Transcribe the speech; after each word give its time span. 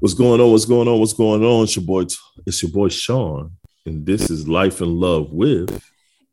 What's 0.00 0.12
going 0.12 0.42
on? 0.42 0.50
What's 0.50 0.66
going 0.66 0.88
on? 0.88 1.00
What's 1.00 1.14
going 1.14 1.42
on? 1.42 1.64
It's 1.64 1.74
your 1.74 1.84
boy. 1.84 2.04
It's 2.46 2.62
your 2.62 2.70
boy 2.70 2.88
Shon, 2.88 3.52
and 3.86 4.04
this 4.04 4.30
is 4.30 4.46
Life 4.46 4.82
and 4.82 4.92
Love 4.92 5.32
with 5.32 5.82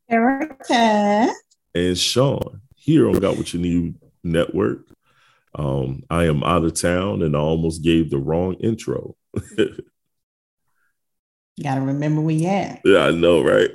Erica 0.10 1.32
and 1.74 1.98
Shon 1.98 2.62
here 2.76 3.08
on 3.08 3.20
Got 3.20 3.38
What 3.38 3.54
You 3.54 3.62
Need 3.62 3.96
Network. 4.22 4.82
Um, 5.56 6.04
I 6.10 6.26
am 6.26 6.44
out 6.44 6.66
of 6.66 6.74
town, 6.74 7.22
and 7.22 7.38
I 7.38 7.40
almost 7.40 7.84
gave 7.84 8.10
the 8.10 8.18
wrong 8.18 8.56
intro. 8.56 9.16
You 11.56 11.66
gotta 11.66 11.82
remember 11.82 12.20
where 12.20 12.34
you 12.34 12.48
at. 12.48 12.82
Yeah, 12.84 13.06
I 13.06 13.12
know, 13.12 13.44
right? 13.44 13.70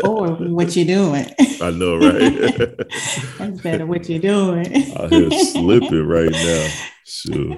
or 0.04 0.32
what 0.48 0.74
you 0.74 0.84
doing. 0.84 1.26
I 1.60 1.70
know, 1.70 1.96
right? 1.96 2.76
That's 3.38 3.60
better 3.60 3.86
what 3.86 4.08
you 4.08 4.18
doing. 4.18 4.66
I 4.96 5.06
here 5.06 5.30
slipping 5.30 6.08
right 6.08 6.32
now. 6.32 6.68
Sure. 7.04 7.56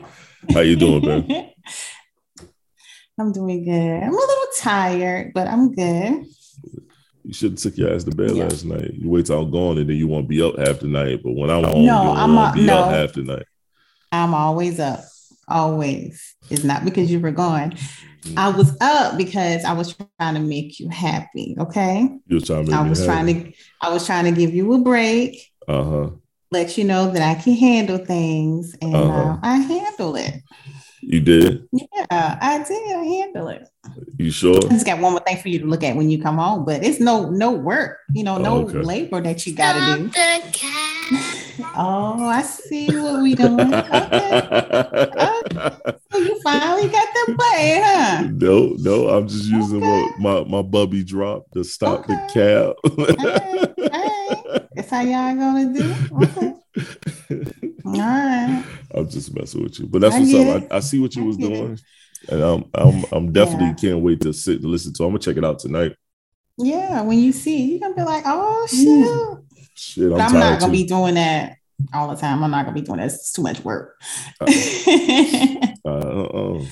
How 0.52 0.60
you 0.60 0.76
doing, 0.76 1.04
man? 1.04 1.50
I'm 3.18 3.32
doing 3.32 3.64
good. 3.64 4.02
I'm 4.02 4.12
a 4.12 4.16
little 4.16 4.46
tired, 4.56 5.32
but 5.34 5.46
I'm 5.46 5.72
good. 5.72 6.26
You 7.22 7.32
should 7.32 7.52
have 7.52 7.60
took 7.60 7.78
your 7.78 7.94
ass 7.94 8.04
to 8.04 8.10
bed 8.10 8.32
yeah. 8.32 8.44
last 8.44 8.64
night. 8.64 8.94
You 8.94 9.08
wait 9.08 9.26
till 9.26 9.40
I'm 9.40 9.50
gone 9.50 9.78
and 9.78 9.88
then 9.88 9.96
you 9.96 10.08
won't 10.08 10.28
be 10.28 10.42
up 10.42 10.58
half 10.58 10.80
the 10.80 10.88
night. 10.88 11.20
But 11.22 11.32
when 11.32 11.48
I'm 11.48 11.64
home, 11.64 11.86
no, 11.86 12.02
you 12.02 12.10
I'm 12.10 12.34
won't 12.34 12.54
a, 12.54 12.58
be 12.58 12.66
no, 12.66 12.78
up 12.78 12.90
half 12.90 13.12
the 13.12 13.22
night. 13.22 13.46
I'm 14.12 14.34
always 14.34 14.78
up. 14.78 15.00
Always. 15.48 16.36
It's 16.50 16.64
not 16.64 16.84
because 16.84 17.10
you 17.10 17.20
were 17.20 17.30
gone. 17.30 17.76
I 18.36 18.48
was 18.48 18.76
up 18.80 19.16
because 19.16 19.64
I 19.64 19.72
was 19.74 19.94
trying 20.18 20.34
to 20.34 20.40
make 20.40 20.80
you 20.80 20.88
happy. 20.88 21.56
Okay. 21.58 22.08
You 22.26 22.36
was 22.36 22.44
trying 22.44 22.66
to 22.66 22.72
I 22.72 22.88
was 22.88 23.04
trying 23.04 23.26
to 23.26 23.52
I 23.80 23.90
was 23.90 24.06
trying 24.06 24.24
to 24.24 24.32
give 24.32 24.54
you 24.54 24.72
a 24.74 24.78
break. 24.78 25.52
Uh-huh. 25.68 26.10
Let 26.54 26.78
you 26.78 26.84
know 26.84 27.10
that 27.10 27.20
I 27.20 27.34
can 27.42 27.54
handle 27.54 27.98
things 27.98 28.76
and 28.80 28.94
uh-huh. 28.94 29.30
uh, 29.32 29.38
I 29.42 29.56
handle 29.56 30.14
it. 30.14 30.34
You 31.00 31.18
did? 31.18 31.66
Yeah, 31.72 32.06
I 32.10 32.62
did. 32.62 32.96
I 32.96 33.02
handle 33.02 33.48
it. 33.48 33.68
You 34.18 34.30
sure? 34.30 34.58
I 34.58 34.68
just 34.68 34.86
got 34.86 35.00
one 35.00 35.14
more 35.14 35.20
thing 35.20 35.36
for 35.38 35.48
you 35.48 35.58
to 35.58 35.66
look 35.66 35.82
at 35.82 35.96
when 35.96 36.10
you 36.10 36.22
come 36.22 36.38
home, 36.38 36.64
but 36.64 36.84
it's 36.84 37.00
no 37.00 37.28
no 37.28 37.50
work, 37.50 37.98
you 38.12 38.22
know, 38.22 38.38
no 38.38 38.68
okay. 38.68 38.78
labor 38.78 39.20
that 39.20 39.44
you 39.44 39.56
gotta 39.56 39.98
do. 39.98 40.10
oh, 41.74 42.24
I 42.24 42.42
see 42.42 42.86
what 42.86 43.20
we 43.20 43.34
doing. 43.34 43.74
Okay. 43.74 44.40
okay. 44.46 45.76
So 46.12 46.18
you 46.18 46.40
finally 46.40 46.88
got 46.88 47.08
the 47.14 47.34
play, 47.34 47.82
huh? 47.84 48.28
No, 48.30 48.76
no, 48.78 49.08
I'm 49.08 49.26
just 49.26 49.46
using 49.46 49.82
okay. 49.82 50.06
my, 50.20 50.44
my 50.44 50.62
bubby 50.62 51.02
drop 51.02 51.50
to 51.50 51.64
stop 51.64 52.06
the 52.06 52.14
cap. 52.32 52.76
all 52.84 53.06
right, 53.06 53.92
all 53.92 54.52
right. 54.52 54.68
That's 54.74 54.83
how 54.94 55.02
y'all 55.02 55.34
gonna 55.34 55.72
do. 55.72 55.94
Okay. 56.22 56.54
All 57.84 57.92
right. 57.92 58.64
I'm 58.94 59.08
just 59.08 59.34
messing 59.34 59.62
with 59.62 59.78
you, 59.78 59.86
but 59.86 60.00
that's 60.00 60.14
I 60.14 60.20
what's 60.20 60.34
up. 60.34 60.72
I, 60.72 60.76
I, 60.76 60.80
see 60.80 61.00
what 61.00 61.14
you 61.14 61.24
was 61.24 61.36
doing, 61.36 61.78
and 62.28 62.42
I'm 62.42 62.64
I'm 62.74 63.04
I'm 63.12 63.32
definitely 63.32 63.68
yeah. 63.68 63.74
can't 63.74 64.00
wait 64.00 64.20
to 64.22 64.32
sit 64.32 64.60
and 64.60 64.70
listen 64.70 64.92
to. 64.94 65.04
I'm 65.04 65.10
gonna 65.10 65.18
check 65.18 65.36
it 65.36 65.44
out 65.44 65.58
tonight. 65.58 65.96
Yeah, 66.56 67.02
when 67.02 67.18
you 67.18 67.32
see, 67.32 67.72
you're 67.72 67.80
gonna 67.80 67.94
be 67.94 68.02
like, 68.02 68.24
"Oh 68.26 68.66
shit!" 68.68 69.68
Shit, 69.76 70.12
I'm, 70.12 70.20
I'm 70.20 70.32
not 70.32 70.60
gonna 70.60 70.72
too. 70.72 70.78
be 70.82 70.86
doing 70.86 71.14
that 71.14 71.56
all 71.92 72.08
the 72.08 72.16
time. 72.16 72.44
I'm 72.44 72.50
not 72.50 72.64
gonna 72.64 72.74
be 72.74 72.82
doing 72.82 72.98
that. 72.98 73.06
It's 73.06 73.32
too 73.32 73.42
much 73.42 73.64
work. 73.64 74.00
uh, 74.40 74.46
uh, 75.84 75.88
uh, 75.88 76.64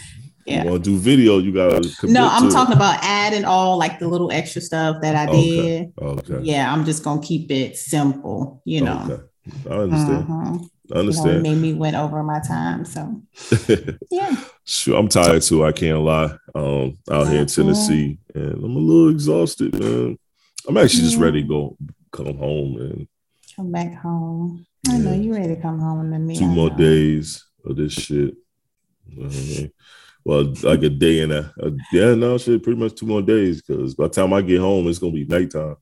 yeah. 0.46 0.64
You 0.64 0.70
want 0.70 0.84
to 0.84 0.90
do 0.90 0.98
video? 0.98 1.38
You 1.38 1.52
gotta. 1.52 1.88
No, 2.04 2.28
I'm 2.30 2.50
talking 2.50 2.72
it. 2.72 2.76
about 2.76 2.98
adding 3.02 3.44
all 3.44 3.78
like 3.78 3.98
the 3.98 4.08
little 4.08 4.30
extra 4.32 4.60
stuff 4.60 5.00
that 5.02 5.14
I 5.14 5.30
did. 5.30 5.92
Okay. 6.00 6.34
okay. 6.34 6.44
Yeah, 6.44 6.72
I'm 6.72 6.84
just 6.84 7.04
gonna 7.04 7.20
keep 7.20 7.50
it 7.50 7.76
simple. 7.76 8.62
You 8.64 8.82
know. 8.82 9.06
Okay. 9.08 9.22
I 9.68 9.74
understand. 9.74 10.18
Uh-huh. 10.18 10.58
I 10.94 10.98
understand. 10.98 11.28
You 11.28 11.42
know, 11.42 11.50
made 11.50 11.58
me 11.58 11.74
went 11.74 11.96
over 11.96 12.22
my 12.22 12.40
time. 12.40 12.84
So 12.84 13.22
yeah. 14.10 14.36
Sure, 14.64 14.98
I'm 14.98 15.08
tired 15.08 15.42
too. 15.42 15.64
I 15.64 15.72
can't 15.72 16.00
lie. 16.00 16.36
Um, 16.54 16.98
out 17.10 17.28
here 17.28 17.38
in 17.40 17.44
uh-huh. 17.44 17.44
Tennessee, 17.46 18.18
and 18.34 18.54
I'm 18.54 18.76
a 18.76 18.78
little 18.78 19.10
exhausted, 19.10 19.78
man. 19.78 20.18
I'm 20.68 20.76
actually 20.76 21.02
just 21.02 21.18
ready 21.18 21.42
to 21.42 21.48
go 21.48 21.76
come 22.12 22.36
home 22.36 22.76
and 22.76 23.08
come 23.56 23.72
back 23.72 23.94
home. 23.94 24.66
I 24.88 24.98
know 24.98 25.12
you 25.12 25.32
ready 25.34 25.54
to 25.54 25.60
come 25.60 25.78
home 25.78 26.10
to 26.10 26.18
me. 26.18 26.36
Two 26.36 26.46
more 26.46 26.70
days 26.70 27.44
of 27.64 27.76
this 27.76 27.92
shit. 27.92 28.34
Well, 30.24 30.52
like 30.62 30.82
a 30.82 30.88
day 30.88 31.20
and 31.20 31.32
a, 31.32 31.52
a 31.60 31.70
yeah, 31.92 32.14
no 32.14 32.38
shit, 32.38 32.62
pretty 32.62 32.78
much 32.78 32.94
two 32.94 33.06
more 33.06 33.22
days. 33.22 33.62
Because 33.62 33.94
by 33.94 34.04
the 34.04 34.10
time 34.10 34.32
I 34.32 34.42
get 34.42 34.60
home, 34.60 34.86
it's 34.88 34.98
gonna 34.98 35.12
be 35.12 35.24
nighttime. 35.24 35.76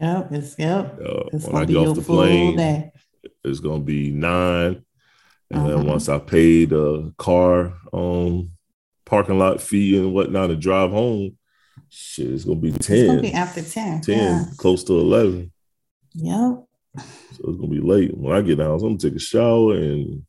Yep, 0.00 0.32
it's 0.32 0.58
yep. 0.58 0.98
Uh, 1.00 1.24
it's 1.32 1.46
when 1.46 1.62
I 1.62 1.64
get 1.64 1.76
off 1.76 1.96
the 1.96 2.02
plane, 2.02 2.56
day. 2.56 2.92
it's 3.44 3.60
gonna 3.60 3.80
be 3.80 4.10
nine, 4.10 4.84
and 5.50 5.60
uh-huh. 5.60 5.68
then 5.68 5.86
once 5.86 6.08
I 6.08 6.18
pay 6.18 6.64
the 6.64 7.12
car 7.18 7.74
um 7.92 8.50
parking 9.04 9.38
lot 9.38 9.60
fee 9.60 9.98
and 9.98 10.12
whatnot 10.12 10.50
to 10.50 10.56
drive 10.56 10.90
home, 10.90 11.36
shit, 11.88 12.32
it's 12.32 12.44
gonna 12.44 12.60
be 12.60 12.72
ten. 12.72 12.96
It's 12.96 13.08
gonna 13.08 13.22
be 13.22 13.32
after 13.32 13.62
ten. 13.62 14.00
Ten, 14.00 14.16
yeah. 14.18 14.44
close 14.56 14.84
to 14.84 14.98
eleven. 14.98 15.52
Yep. 16.14 16.64
So 16.96 17.50
it's 17.50 17.56
gonna 17.56 17.68
be 17.68 17.80
late. 17.80 18.16
When 18.16 18.34
I 18.34 18.40
get 18.40 18.58
down, 18.58 18.72
I'm 18.72 18.78
gonna 18.80 18.98
take 18.98 19.14
a 19.14 19.20
shower 19.20 19.74
and 19.74 20.24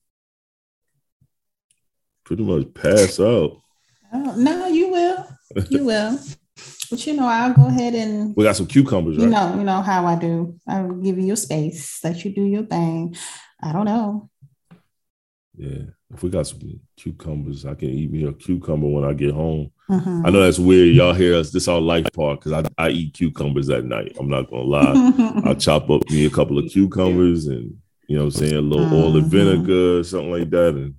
pretty 2.29 2.43
much 2.43 2.71
pass 2.75 3.19
out. 3.19 3.57
Oh, 4.13 4.35
no, 4.37 4.67
you 4.67 4.89
will. 4.89 5.25
You 5.69 5.85
will. 5.85 6.19
But 6.89 7.05
you 7.05 7.13
know, 7.13 7.27
I'll 7.27 7.53
go 7.53 7.67
ahead 7.67 7.93
and 7.93 8.35
we 8.35 8.43
got 8.43 8.55
some 8.55 8.65
cucumbers, 8.65 9.15
right? 9.15 9.25
You 9.25 9.29
know, 9.29 9.55
you 9.55 9.63
know 9.63 9.81
how 9.83 10.07
I 10.07 10.15
do. 10.15 10.57
I'll 10.67 10.91
give 10.91 11.19
you 11.19 11.27
your 11.27 11.35
space, 11.35 12.03
let 12.03 12.25
you 12.25 12.33
do 12.33 12.43
your 12.43 12.63
thing. 12.63 13.15
I 13.61 13.71
don't 13.71 13.85
know. 13.85 14.29
Yeah. 15.55 15.83
If 16.11 16.23
we 16.23 16.31
got 16.31 16.47
some 16.47 16.81
cucumbers, 16.97 17.65
I 17.67 17.75
can 17.75 17.89
eat 17.89 18.11
me 18.11 18.25
a 18.25 18.33
cucumber 18.33 18.87
when 18.87 19.05
I 19.05 19.13
get 19.13 19.35
home. 19.35 19.71
Mm-hmm. 19.87 20.25
I 20.25 20.29
know 20.31 20.41
that's 20.41 20.57
weird. 20.57 20.95
Y'all 20.95 21.13
hear 21.13 21.35
us. 21.35 21.51
This 21.51 21.67
our 21.67 21.79
life 21.79 22.07
part 22.11 22.41
because 22.41 22.65
I, 22.77 22.83
I 22.83 22.89
eat 22.89 23.13
cucumbers 23.13 23.69
at 23.69 23.85
night. 23.85 24.17
I'm 24.19 24.27
not 24.27 24.49
gonna 24.49 24.63
lie. 24.63 25.41
I'll 25.45 25.55
chop 25.55 25.91
up 25.91 26.09
me 26.09 26.25
a 26.25 26.31
couple 26.31 26.57
of 26.57 26.71
cucumbers 26.71 27.45
and 27.45 27.77
you 28.07 28.17
know 28.17 28.25
what 28.25 28.33
I'm 28.33 28.39
saying, 28.39 28.55
a 28.55 28.61
little 28.61 28.87
mm-hmm. 28.87 28.95
oil 28.95 29.17
and 29.17 29.31
mm-hmm. 29.31 29.37
vinegar, 29.37 30.03
something 30.03 30.31
like 30.31 30.49
that, 30.49 30.69
and 30.69 30.95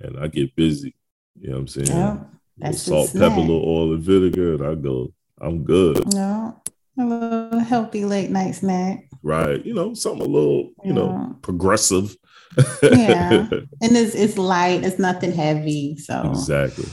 and 0.00 0.18
I 0.18 0.28
get 0.28 0.54
busy. 0.56 0.94
You 1.40 1.48
know 1.48 1.54
what 1.54 1.60
I'm 1.60 1.68
saying? 1.68 1.86
Yeah. 1.88 2.18
That's 2.58 2.82
salt, 2.82 3.12
pepper, 3.12 3.40
little 3.40 3.62
oil, 3.64 3.92
and 3.94 4.02
vinegar, 4.02 4.54
and 4.54 4.66
I 4.66 4.74
go, 4.74 5.12
I'm 5.40 5.62
good. 5.62 6.12
No, 6.12 6.60
a 6.98 7.04
little 7.04 7.60
healthy 7.60 8.04
late 8.04 8.30
night 8.30 8.56
snack. 8.56 9.08
Right. 9.22 9.64
You 9.64 9.74
know, 9.74 9.94
something 9.94 10.22
a 10.22 10.28
little, 10.28 10.72
you 10.84 10.86
yeah. 10.86 10.92
know, 10.92 11.36
progressive. 11.42 12.16
yeah. 12.82 13.48
And 13.80 13.96
it's 13.96 14.14
it's 14.14 14.38
light, 14.38 14.84
it's 14.84 14.98
nothing 14.98 15.32
heavy. 15.32 15.96
So 15.98 16.30
exactly. 16.30 16.86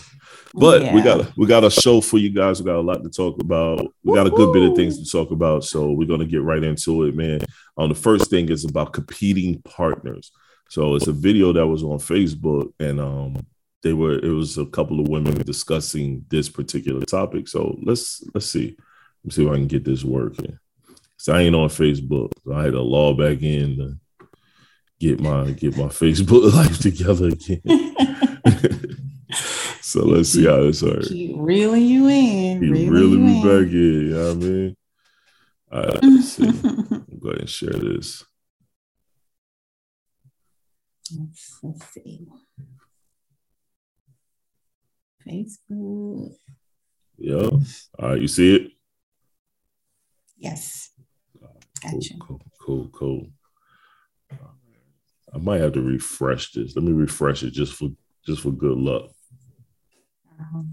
But 0.54 0.84
yeah. 0.84 0.96
we 0.96 1.02
got 1.02 1.22
a, 1.22 1.34
we 1.36 1.48
got 1.48 1.64
a 1.64 1.70
show 1.70 2.00
for 2.00 2.18
you 2.18 2.30
guys. 2.30 2.62
We 2.62 2.66
got 2.66 2.78
a 2.78 2.82
lot 2.82 3.04
to 3.04 3.10
talk 3.10 3.42
about. 3.42 3.88
We 4.04 4.16
got 4.16 4.28
a 4.28 4.32
good 4.32 4.54
bit 4.54 4.70
of 4.70 4.76
things 4.76 4.98
to 5.00 5.10
talk 5.10 5.32
about. 5.32 5.66
So 5.66 5.92
we're 5.92 6.08
gonna 6.08 6.26
get 6.26 6.44
right 6.44 6.64
into 6.64 7.04
it, 7.04 7.16
man. 7.16 7.42
Um, 7.78 7.90
the 7.90 7.96
first 7.96 8.30
thing 8.30 8.50
is 8.50 8.64
about 8.64 8.94
competing 8.94 9.62
partners. 9.64 10.32
So 10.70 10.96
it's 10.96 11.08
a 11.08 11.14
video 11.14 11.54
that 11.54 11.68
was 11.68 11.84
on 11.84 12.00
Facebook, 12.00 12.72
and 12.80 13.00
um, 13.00 13.46
they 13.84 13.94
were 13.94 14.18
it 14.18 14.32
was 14.32 14.58
a 14.58 14.66
couple 14.66 15.00
of 15.00 15.08
women 15.08 15.36
discussing 15.44 16.26
this 16.30 16.50
particular 16.50 17.06
topic. 17.06 17.48
So 17.48 17.78
let's 17.84 18.24
let's 18.34 18.48
see. 18.48 18.78
Let's 19.24 19.36
see 19.36 19.46
if 19.46 19.52
I 19.52 19.56
can 19.56 19.68
get 19.68 19.86
this 19.86 20.04
working. 20.04 20.58
So 21.18 21.34
I 21.34 21.42
ain't 21.42 21.56
on 21.56 21.70
Facebook. 21.70 22.32
So 22.44 22.54
I 22.54 22.64
had 22.64 22.74
to 22.74 22.82
log 22.82 23.18
back 23.18 23.42
in 23.42 23.78
to 23.78 23.98
get 25.00 25.20
my 25.20 25.52
get 25.52 25.78
my 25.78 25.86
Facebook 25.86 26.54
life 26.54 26.80
together 26.80 27.28
again. 27.28 27.62
so 29.82 30.04
let's 30.06 30.30
see 30.30 30.46
how 30.46 30.62
this 30.64 30.82
works. 30.82 31.08
Keep 31.10 31.36
reeling 31.38 31.86
you 31.86 32.08
in. 32.08 32.60
Keep 32.60 32.72
reeling, 32.72 32.90
reeling 32.90 33.26
me 33.26 33.42
in. 33.42 33.44
back 33.44 33.72
in. 33.72 33.78
You 33.78 34.10
know 34.10 34.28
what 34.28 34.32
I 34.32 34.40
mean? 34.40 34.78
All 35.72 35.82
right, 35.82 36.04
let's 36.04 36.30
see. 36.30 36.52
go 37.20 37.30
ahead 37.30 37.42
and 37.42 37.50
share 37.50 37.70
this. 37.72 38.24
Let's, 41.12 41.60
let's 41.62 41.94
see. 41.94 42.28
Facebook. 45.28 46.36
Yeah. 47.18 47.50
All 48.00 48.10
right. 48.10 48.22
You 48.22 48.28
see 48.28 48.56
it? 48.56 48.72
Yes. 50.38 50.92
Gotcha. 51.82 52.16
Cool, 52.20 52.42
cool, 52.60 52.90
cool, 52.94 53.30
cool. 54.30 54.40
I 55.34 55.38
might 55.38 55.62
have 55.62 55.74
to 55.74 55.82
refresh 55.82 56.52
this. 56.54 56.76
Let 56.76 56.86
me 56.86 56.94
refresh 56.94 57.44
it 57.44 57.52
just 57.52 57.74
for 57.74 57.90
just 58.26 58.42
for 58.42 58.52
good 58.52 58.78
luck. 58.78 59.12
Uh-huh. 60.40 60.64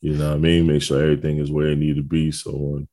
You 0.00 0.14
know 0.14 0.28
what 0.30 0.36
I 0.36 0.38
mean? 0.38 0.66
Make 0.66 0.82
sure 0.82 1.02
everything 1.02 1.38
is 1.38 1.50
where 1.50 1.68
it 1.68 1.78
need 1.78 1.96
to 1.96 2.02
be. 2.02 2.30
So 2.30 2.52
when 2.52 2.88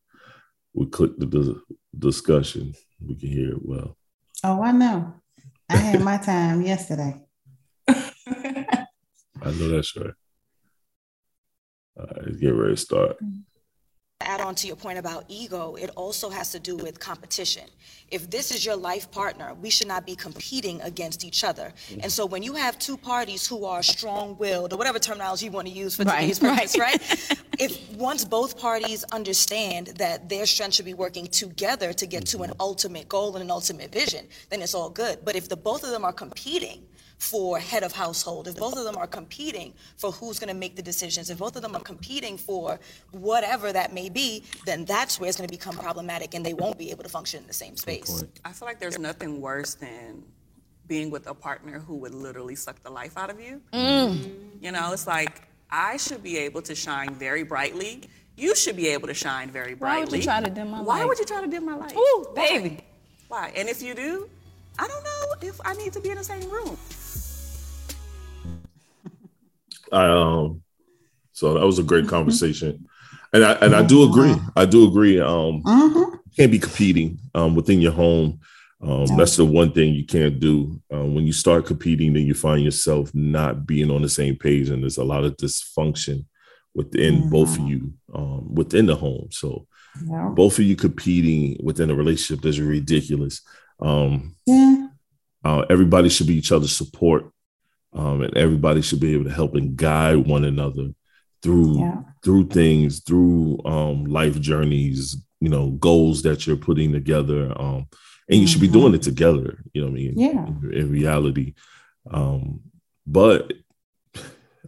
we 0.74 0.86
click 0.86 1.18
the 1.18 1.62
discussion, 1.98 2.74
we 3.06 3.16
can 3.16 3.30
hear 3.30 3.52
it 3.52 3.66
well. 3.66 3.98
Oh, 4.44 4.64
I 4.64 4.72
know. 4.72 5.21
I 5.72 5.78
had 5.78 6.02
my 6.02 6.18
time 6.18 6.62
yesterday. 6.64 7.22
I 7.88 8.86
know 9.46 9.70
that's 9.70 9.96
right. 9.96 10.14
All 11.98 12.06
right, 12.06 12.26
let's 12.26 12.38
get 12.38 12.50
ready 12.50 12.74
to 12.74 12.78
start. 12.78 13.16
I 13.22 13.26
add 14.32 14.42
on 14.42 14.56
to 14.56 14.68
your 14.68 14.76
point 14.76 14.98
about 14.98 15.26
ego, 15.28 15.76
it 15.76 15.90
also 15.96 16.30
has 16.30 16.52
to 16.52 16.60
do 16.60 16.78
with 16.78 17.00
competition. 17.00 17.64
If 18.10 18.30
this 18.30 18.52
is 18.52 18.66
your 18.66 18.76
life 18.76 19.12
partner, 19.12 19.54
we 19.62 19.70
should 19.70 19.88
not 19.88 20.06
be 20.06 20.16
competing 20.16 20.82
against 20.82 21.24
each 21.24 21.44
other. 21.44 21.74
And 22.02 22.12
so 22.12 22.26
when 22.26 22.42
you 22.44 22.54
have 22.54 22.80
two 22.80 22.98
parties 22.98 23.46
who 23.48 23.66
are 23.66 23.84
strong-willed, 23.84 24.74
or 24.74 24.78
whatever 24.78 25.00
terminology 25.00 25.46
you 25.48 25.52
want 25.52 25.68
to 25.68 25.74
use 25.74 25.96
for 25.96 26.04
right, 26.04 26.22
today's 26.22 26.40
purpose, 26.40 26.78
right? 26.78 27.00
right? 27.00 27.42
if 27.60 27.92
once 27.94 28.24
both 28.24 28.58
parties 28.58 29.04
understand 29.12 29.88
that 29.98 30.30
their 30.30 30.46
strength 30.46 30.76
should 30.76 30.86
be 30.86 30.94
working 30.94 31.28
together 31.28 31.94
to 31.94 32.06
get 32.06 32.26
to 32.28 32.44
an 32.44 32.54
ultimate 32.60 33.08
goal 33.10 33.36
and 33.36 33.44
an 33.44 33.52
ultimate 33.52 33.92
vision, 33.92 34.28
then 34.50 34.62
it's 34.62 34.74
all 34.74 34.90
good. 34.90 35.20
But 35.26 35.36
if 35.36 35.50
the 35.50 35.58
both 35.58 35.84
of 35.84 35.92
them 35.92 36.06
are 36.06 36.14
competing, 36.14 36.84
for 37.22 37.60
head 37.60 37.84
of 37.84 37.92
household, 37.92 38.48
if 38.48 38.56
both 38.56 38.76
of 38.76 38.84
them 38.84 38.98
are 38.98 39.06
competing 39.06 39.74
for 39.96 40.12
who's 40.12 40.40
going 40.40 40.48
to 40.48 40.60
make 40.60 40.76
the 40.76 40.82
decisions, 40.82 41.30
if 41.30 41.38
both 41.38 41.56
of 41.56 41.62
them 41.62 41.76
are 41.76 41.82
competing 41.82 42.36
for 42.36 42.80
whatever 43.12 43.72
that 43.72 43.94
may 43.94 44.10
be, 44.10 44.44
then 44.66 44.84
that's 44.86 45.20
where 45.20 45.30
it's 45.30 45.38
going 45.38 45.48
to 45.48 45.54
become 45.54 45.78
problematic 45.78 46.34
and 46.34 46.44
they 46.44 46.56
won't 46.56 46.80
be 46.80 46.90
able 46.90 47.04
to 47.04 47.10
function 47.10 47.40
in 47.40 47.48
the 47.48 47.54
same 47.54 47.78
space. 47.78 48.24
I 48.44 48.52
feel 48.52 48.68
like 48.68 48.80
there's 48.80 48.98
nothing 48.98 49.40
worse 49.40 49.76
than 49.76 50.24
being 50.88 51.12
with 51.12 51.28
a 51.28 51.34
partner 51.36 51.78
who 51.78 51.96
would 51.98 52.16
literally 52.16 52.56
suck 52.56 52.82
the 52.82 52.90
life 52.90 53.16
out 53.16 53.30
of 53.30 53.40
you. 53.40 53.62
Mm. 53.72 54.28
You 54.60 54.72
know, 54.72 54.92
it's 54.92 55.06
like 55.06 55.44
I 55.70 55.98
should 55.98 56.24
be 56.24 56.40
able 56.40 56.64
to 56.64 56.74
shine 56.74 57.14
very 57.14 57.44
brightly. 57.44 58.02
You 58.36 58.56
should 58.56 58.76
be 58.76 58.88
able 58.88 59.08
to 59.10 59.14
shine 59.14 59.52
very 59.52 59.76
brightly. 59.76 60.02
Why 60.02 60.06
would 60.06 60.14
you 60.18 60.24
try 60.24 60.42
to 60.42 60.50
dim 60.50 60.72
my 60.72 60.78
light? 60.80 60.88
Why 60.88 61.06
would 61.06 61.20
you 61.20 61.26
try 61.26 61.42
to 61.42 61.48
dim 61.48 61.66
my 61.66 61.76
light? 61.76 61.96
Ooh, 61.96 62.26
baby. 62.36 62.80
Why? 63.28 63.54
And 63.56 63.70
if 63.70 63.84
you 63.84 63.94
do, 63.94 64.28
I 64.80 64.88
don't 64.88 65.04
know 65.04 65.48
if 65.48 65.62
I 65.64 65.74
need 65.74 65.94
to 65.94 66.00
be 66.00 66.10
in 66.10 66.18
the 66.18 66.24
same 66.24 66.50
room. 66.50 66.78
I 69.92 70.06
um 70.08 70.62
so 71.34 71.54
that 71.54 71.66
was 71.66 71.80
a 71.80 71.84
great 71.84 72.06
mm-hmm. 72.06 72.10
conversation. 72.10 72.88
And 73.34 73.46
I 73.46 73.54
and 73.54 73.76
I 73.76 73.84
do 73.84 74.10
agree. 74.10 74.36
I 74.56 74.66
do 74.66 74.88
agree. 74.88 75.20
Um 75.20 75.64
mm-hmm. 75.64 76.16
can't 76.36 76.52
be 76.52 76.60
competing 76.60 77.20
um 77.34 77.56
within 77.56 77.82
your 77.82 77.94
home. 77.94 78.40
Um, 78.84 79.06
that's 79.16 79.36
the 79.36 79.46
one 79.46 79.72
thing 79.72 79.94
you 79.94 80.06
can't 80.06 80.40
do. 80.40 80.82
Um, 80.92 81.14
when 81.14 81.28
you 81.28 81.34
start 81.34 81.68
competing, 81.68 82.14
then 82.14 82.26
you 82.26 82.34
find 82.34 82.64
yourself 82.64 83.14
not 83.14 83.68
being 83.68 83.92
on 83.92 84.02
the 84.02 84.10
same 84.10 84.36
page, 84.36 84.70
and 84.70 84.82
there's 84.82 84.98
a 84.98 85.04
lot 85.04 85.24
of 85.24 85.38
dysfunction 85.38 86.26
within 86.74 87.20
mm-hmm. 87.20 87.30
both 87.30 87.60
of 87.60 87.68
you 87.68 87.94
um, 88.14 88.54
within 88.54 88.88
the 88.88 88.96
home. 88.96 89.28
So 89.30 89.68
yeah. 90.08 90.30
both 90.34 90.58
of 90.58 90.66
you 90.66 90.76
competing 90.76 91.64
within 91.64 91.92
a 91.92 91.96
relationship 91.96 92.46
is 92.46 92.60
ridiculous. 92.60 93.42
Um, 93.80 94.36
yeah. 94.46 94.88
uh, 95.44 95.66
everybody 95.70 96.10
should 96.10 96.28
be 96.28 96.38
each 96.38 96.52
other's 96.52 96.76
support 96.76 97.32
um, 97.94 98.22
and 98.22 98.36
everybody 98.38 98.82
should 98.82 99.00
be 99.00 99.14
able 99.14 99.26
to 99.26 99.34
help 99.34 99.56
and 99.56 99.76
guide 99.76 100.26
one 100.28 100.46
another 100.46 100.90
through 101.42 101.80
yeah. 101.80 102.02
through 102.24 102.48
things, 102.48 103.02
through 103.02 103.60
um, 103.66 104.06
life 104.06 104.40
journeys, 104.40 105.18
you 105.40 105.50
know, 105.50 105.72
goals 105.72 106.22
that 106.24 106.46
you're 106.46 106.56
putting 106.56 106.92
together, 106.92 107.52
um, 107.60 107.88
and 108.30 108.40
you 108.40 108.42
mm-hmm. 108.42 108.46
should 108.46 108.62
be 108.62 108.68
doing 108.68 108.94
it 108.94 109.02
mm-hmm. 109.02 109.10
together. 109.10 109.64
You 109.74 109.82
know, 109.82 109.88
I 109.88 109.92
mean, 109.92 110.14
yeah, 110.18 110.46
in, 110.46 110.72
in 110.74 110.92
reality, 110.92 111.56
um, 112.10 112.62
but 113.06 113.54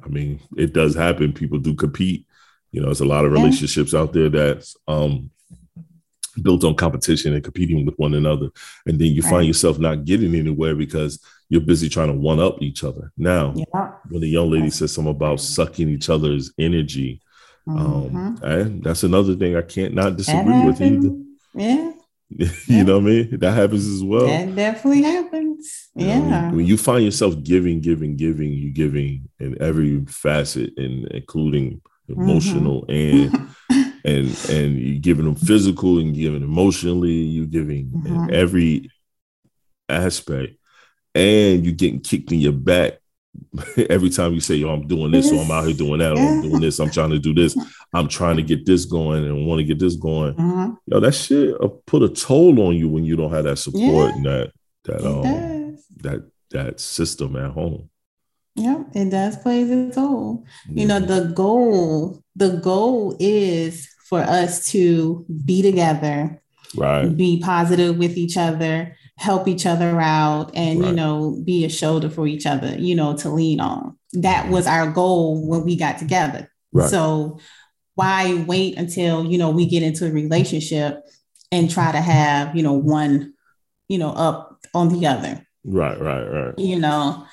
I 0.04 0.08
mean, 0.08 0.40
it 0.58 0.74
does 0.74 0.96
happen. 0.96 1.34
People 1.34 1.60
do 1.60 1.76
compete. 1.76 2.26
You 2.72 2.82
know, 2.82 2.88
there's 2.88 3.02
a 3.02 3.06
lot 3.06 3.26
of 3.26 3.32
relationships 3.32 3.94
yeah. 3.94 4.00
out 4.00 4.14
there 4.14 4.30
that's 4.30 4.76
um, 4.88 5.30
built 6.42 6.64
on 6.64 6.76
competition 6.76 7.34
and 7.34 7.44
competing 7.44 7.86
with 7.86 7.96
one 7.96 8.14
another. 8.14 8.50
And 8.86 9.00
then 9.00 9.12
you 9.12 9.22
right. 9.22 9.30
find 9.30 9.48
yourself 9.48 9.78
not 9.78 10.06
getting 10.06 10.36
anywhere 10.36 10.76
because 10.76 11.24
you're 11.54 11.62
busy 11.62 11.88
trying 11.88 12.08
to 12.08 12.14
one 12.14 12.40
up 12.40 12.60
each 12.64 12.84
other. 12.84 13.12
Now, 13.16 13.54
yeah. 13.56 13.92
when 14.10 14.22
the 14.22 14.28
young 14.28 14.50
lady 14.50 14.72
says 14.72 14.92
something 14.92 15.12
about 15.12 15.40
sucking 15.40 15.88
each 15.88 16.10
other's 16.10 16.52
energy, 16.58 17.22
um, 17.68 18.10
mm-hmm. 18.10 18.44
and 18.44 18.84
that's 18.84 19.04
another 19.04 19.36
thing 19.36 19.56
I 19.56 19.62
can't 19.62 19.94
not 19.94 20.18
disagree 20.18 20.66
with 20.66 20.82
either. 20.82 21.16
Yeah. 21.54 21.92
you 22.30 22.50
yeah. 22.66 22.82
know 22.82 22.98
what 22.98 23.04
I 23.04 23.10
mean? 23.12 23.38
That 23.38 23.52
happens 23.52 23.86
as 23.86 24.04
well. 24.04 24.26
That 24.26 24.56
definitely 24.56 25.04
happens. 25.04 25.90
Yeah. 25.94 26.18
You 26.18 26.24
know, 26.24 26.58
when 26.58 26.66
you 26.66 26.76
find 26.76 27.06
yourself 27.06 27.36
giving, 27.44 27.82
giving, 27.82 28.18
giving, 28.18 28.52
you 28.52 28.72
giving 28.72 29.30
in 29.40 29.62
every 29.62 30.04
facet, 30.06 30.74
and 30.76 31.08
including 31.10 31.82
emotional 32.10 32.88
mm-hmm. 32.88 33.36
and 33.70 33.94
and 34.04 34.50
and 34.50 34.78
you 34.80 34.98
giving 34.98 35.26
them 35.26 35.36
physical 35.36 36.00
and 36.00 36.16
giving 36.16 36.42
emotionally, 36.42 37.12
you 37.12 37.46
giving 37.46 37.92
mm-hmm. 37.92 38.34
every 38.34 38.90
aspect, 39.88 40.56
and 41.16 41.66
you're 41.66 41.76
getting 41.76 42.00
kicked 42.00 42.32
in 42.32 42.40
your 42.40 42.54
back 42.54 43.00
every 43.90 44.10
time 44.10 44.34
you 44.34 44.40
say, 44.40 44.56
"Yo, 44.56 44.70
I'm 44.70 44.88
doing 44.88 45.12
this," 45.12 45.32
or 45.32 45.42
"I'm 45.42 45.52
out 45.52 45.66
here 45.66 45.76
doing 45.76 46.00
that," 46.00 46.14
or 46.14 46.20
"I'm 46.20 46.42
doing 46.42 46.62
this," 46.62 46.80
"I'm 46.80 46.92
trying 46.92 47.12
to 47.12 47.20
do 47.20 47.34
this," 47.34 47.58
"I'm 47.94 48.08
trying 48.08 48.38
to 48.38 48.44
get 48.44 48.66
this 48.66 48.86
going," 48.86 49.26
and 49.26 49.46
want 49.46 49.60
to 49.60 49.64
get 49.64 49.80
this 49.80 49.96
going. 49.96 50.34
Mm-hmm. 50.36 50.74
Yo, 50.86 51.00
that 51.00 51.14
shit 51.14 51.56
uh, 51.60 51.68
put 51.86 52.04
a 52.04 52.10
toll 52.10 52.60
on 52.62 52.76
you 52.76 52.90
when 52.90 53.06
you 53.06 53.16
don't 53.16 53.32
have 53.32 53.46
that 53.46 53.58
support 53.58 53.84
yeah. 53.84 54.16
and 54.16 54.26
that 54.26 54.52
that 54.86 55.06
um 55.06 55.78
that 55.98 56.24
that 56.52 56.80
system 56.80 57.36
at 57.36 57.52
home. 57.52 57.90
Yeah, 58.56 58.84
it 58.94 59.10
does 59.10 59.38
play 59.38 59.62
its 59.62 59.96
toll. 59.96 60.46
Yeah. 60.70 60.82
You 60.82 60.88
know, 60.88 61.00
the 61.00 61.34
goal, 61.34 62.22
the 62.36 62.58
goal 62.58 63.18
is 63.20 63.90
for 64.08 64.20
us 64.20 64.70
to 64.72 65.26
be 65.46 65.64
together, 65.64 66.42
right? 66.76 67.08
Be 67.08 67.40
positive 67.40 67.98
with 67.98 68.16
each 68.16 68.38
other, 68.38 68.96
help 69.24 69.48
each 69.48 69.66
other 69.66 70.00
out, 70.00 70.52
and 70.54 70.80
right. 70.80 70.90
you 70.90 70.96
know, 70.96 71.42
be 71.44 71.66
a 71.66 71.70
shoulder 71.70 72.10
for 72.10 72.28
each 72.28 72.46
other, 72.46 72.76
you 72.78 72.96
know, 72.96 73.16
to 73.18 73.30
lean 73.30 73.60
on. 73.60 73.98
That 74.14 74.50
was 74.50 74.68
our 74.68 74.92
goal 74.92 75.48
when 75.48 75.64
we 75.64 75.76
got 75.76 75.98
together. 75.98 76.52
Right. 76.72 76.90
So 76.90 77.40
why 77.96 78.44
wait 78.48 78.78
until 78.78 79.26
you 79.26 79.38
know 79.38 79.52
we 79.52 79.66
get 79.68 79.84
into 79.84 80.08
a 80.08 80.12
relationship 80.12 81.00
and 81.52 81.70
try 81.70 81.92
to 81.92 82.02
have, 82.02 82.56
you 82.56 82.64
know, 82.64 82.74
one, 82.74 83.34
you 83.88 83.98
know, 83.98 84.10
up 84.10 84.60
on 84.74 84.90
the 84.90 85.08
other. 85.08 85.46
Right, 85.64 86.00
right, 86.00 86.26
right. 86.26 86.54
You 86.58 86.80
know, 86.80 87.26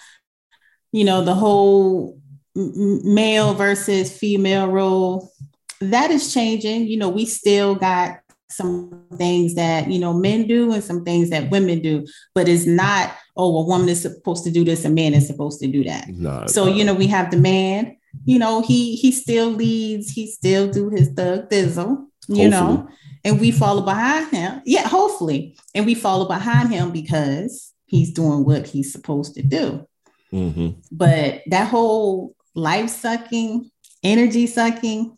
you 0.92 1.04
know, 1.04 1.24
the 1.24 1.34
whole 1.34 2.20
male 2.54 3.54
versus 3.54 4.16
female 4.16 4.68
role 4.68 5.32
that 5.80 6.10
is 6.10 6.32
changing. 6.32 6.86
You 6.86 6.98
know, 6.98 7.08
we 7.08 7.26
still 7.26 7.74
got 7.74 8.20
some 8.50 9.04
things 9.16 9.54
that 9.54 9.90
you 9.90 9.98
know 9.98 10.12
men 10.12 10.46
do 10.46 10.72
and 10.72 10.82
some 10.82 11.04
things 11.04 11.30
that 11.30 11.50
women 11.50 11.80
do, 11.80 12.06
but 12.34 12.48
it's 12.48 12.66
not. 12.66 13.14
Oh, 13.36 13.62
a 13.62 13.66
woman 13.66 13.88
is 13.88 14.02
supposed 14.02 14.44
to 14.44 14.50
do 14.50 14.64
this, 14.64 14.84
a 14.84 14.90
man 14.90 15.14
is 15.14 15.26
supposed 15.26 15.60
to 15.60 15.66
do 15.66 15.82
that. 15.84 16.08
No, 16.08 16.44
so 16.46 16.66
no. 16.66 16.72
you 16.72 16.84
know, 16.84 16.94
we 16.94 17.06
have 17.06 17.30
the 17.30 17.36
man. 17.36 17.96
You 18.24 18.38
know, 18.38 18.60
he 18.60 18.96
he 18.96 19.12
still 19.12 19.50
leads. 19.50 20.10
He 20.10 20.26
still 20.26 20.70
do 20.70 20.90
his 20.90 21.08
thug 21.10 21.48
thizzle. 21.48 22.06
You 22.28 22.50
hopefully. 22.50 22.50
know, 22.50 22.88
and 23.24 23.40
we 23.40 23.50
follow 23.50 23.82
behind 23.82 24.30
him. 24.30 24.62
Yeah, 24.64 24.86
hopefully, 24.86 25.56
and 25.74 25.86
we 25.86 25.94
follow 25.94 26.26
behind 26.26 26.70
him 26.70 26.90
because 26.90 27.72
he's 27.86 28.12
doing 28.12 28.44
what 28.44 28.66
he's 28.66 28.92
supposed 28.92 29.34
to 29.34 29.42
do. 29.42 29.86
Mm-hmm. 30.32 30.80
But 30.92 31.42
that 31.46 31.68
whole 31.68 32.36
life 32.54 32.88
sucking, 32.88 33.70
energy 34.02 34.46
sucking, 34.46 35.16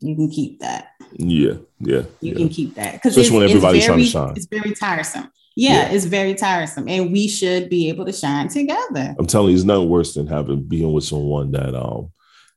you 0.00 0.14
can 0.14 0.30
keep 0.30 0.60
that. 0.60 0.88
Yeah, 1.18 1.54
yeah. 1.80 2.02
You 2.20 2.32
yeah. 2.32 2.34
can 2.34 2.48
keep 2.48 2.74
that 2.74 2.94
because 2.94 3.16
especially 3.16 3.38
when 3.38 3.48
everybody's 3.48 3.86
very, 3.86 3.86
trying 3.86 4.04
to 4.04 4.10
shine. 4.10 4.34
It's 4.36 4.46
very 4.46 4.74
tiresome. 4.74 5.30
Yeah, 5.58 5.72
yeah, 5.72 5.88
it's 5.92 6.04
very 6.04 6.34
tiresome, 6.34 6.88
and 6.88 7.10
we 7.10 7.28
should 7.28 7.70
be 7.70 7.88
able 7.88 8.04
to 8.04 8.12
shine 8.12 8.48
together. 8.48 9.14
I'm 9.18 9.26
telling 9.26 9.50
you, 9.50 9.54
it's 9.54 9.64
nothing 9.64 9.88
worse 9.88 10.14
than 10.14 10.26
having 10.26 10.62
being 10.62 10.92
with 10.92 11.04
someone 11.04 11.52
that 11.52 11.74
um 11.74 12.10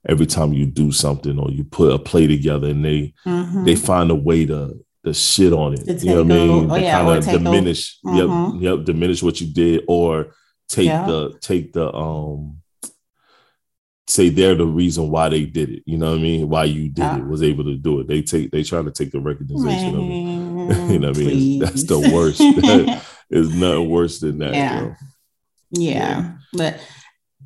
every 0.07 0.25
time 0.25 0.53
you 0.53 0.65
do 0.65 0.91
something 0.91 1.39
or 1.39 1.49
you 1.49 1.63
put 1.63 1.93
a 1.93 1.99
play 1.99 2.27
together 2.27 2.69
and 2.69 2.83
they 2.83 3.13
mm-hmm. 3.25 3.63
they 3.63 3.75
find 3.75 4.11
a 4.11 4.15
way 4.15 4.45
to 4.45 4.85
the 5.03 5.13
shit 5.13 5.53
on 5.53 5.73
it. 5.73 6.03
You 6.03 6.09
know 6.09 6.23
what 6.23 6.31
I 6.31 6.35
mean? 6.35 6.71
Oh, 6.71 6.75
yeah, 6.75 7.01
kind 7.01 7.17
of 7.17 7.25
diminish, 7.25 7.97
mm-hmm. 8.05 8.63
yep, 8.63 8.77
yep, 8.77 8.85
diminish 8.85 9.23
what 9.23 9.39
you 9.39 9.47
did 9.47 9.83
or 9.87 10.35
take 10.67 10.87
yeah. 10.87 11.05
the 11.05 11.37
take 11.41 11.73
the 11.73 11.91
um 11.93 12.57
say 14.09 14.29
they're 14.29 14.55
the 14.55 14.65
reason 14.65 15.09
why 15.09 15.29
they 15.29 15.45
did 15.45 15.69
it. 15.69 15.83
You 15.85 15.97
know 15.97 16.11
what 16.11 16.19
I 16.19 16.21
mean? 16.21 16.49
Why 16.49 16.63
you 16.65 16.89
did 16.89 17.05
it, 17.05 17.27
was 17.27 17.43
able 17.43 17.63
to 17.65 17.75
do 17.75 17.99
it. 17.99 18.07
They 18.07 18.21
take 18.21 18.51
they 18.51 18.63
try 18.63 18.81
to 18.81 18.91
take 18.91 19.11
the 19.11 19.19
recognition 19.19 19.95
of 19.95 20.01
it. 20.01 20.91
you 20.91 20.99
know 20.99 21.09
what 21.09 21.17
I 21.17 21.21
mean? 21.21 21.59
That's 21.59 21.83
the 21.83 21.99
worst. 21.99 22.41
It's 23.31 23.53
nothing 23.53 23.89
worse 23.91 24.19
than 24.19 24.39
that. 24.39 24.55
Yeah. 24.55 24.95
Yeah. 25.69 25.91
yeah. 25.91 26.31
But 26.51 26.79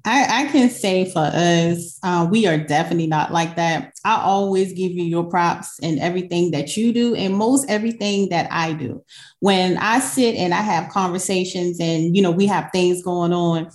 I, 0.05 0.43
I 0.43 0.51
can 0.51 0.69
say 0.69 1.09
for 1.09 1.29
us, 1.33 1.97
uh, 2.03 2.27
we 2.29 2.45
are 2.45 2.57
definitely 2.57 3.07
not 3.07 3.31
like 3.31 3.55
that. 3.55 3.93
I 4.03 4.21
always 4.21 4.73
give 4.73 4.91
you 4.91 5.03
your 5.03 5.23
props 5.23 5.79
and 5.81 5.99
everything 5.99 6.51
that 6.51 6.75
you 6.75 6.91
do, 6.91 7.15
and 7.15 7.33
most 7.33 7.69
everything 7.69 8.29
that 8.29 8.51
I 8.51 8.73
do. 8.73 9.03
When 9.39 9.77
I 9.77 9.99
sit 9.99 10.35
and 10.35 10.53
I 10.53 10.61
have 10.61 10.91
conversations, 10.91 11.79
and 11.79 12.15
you 12.15 12.21
know, 12.21 12.31
we 12.31 12.47
have 12.47 12.69
things 12.71 13.01
going 13.01 13.31
on, 13.31 13.69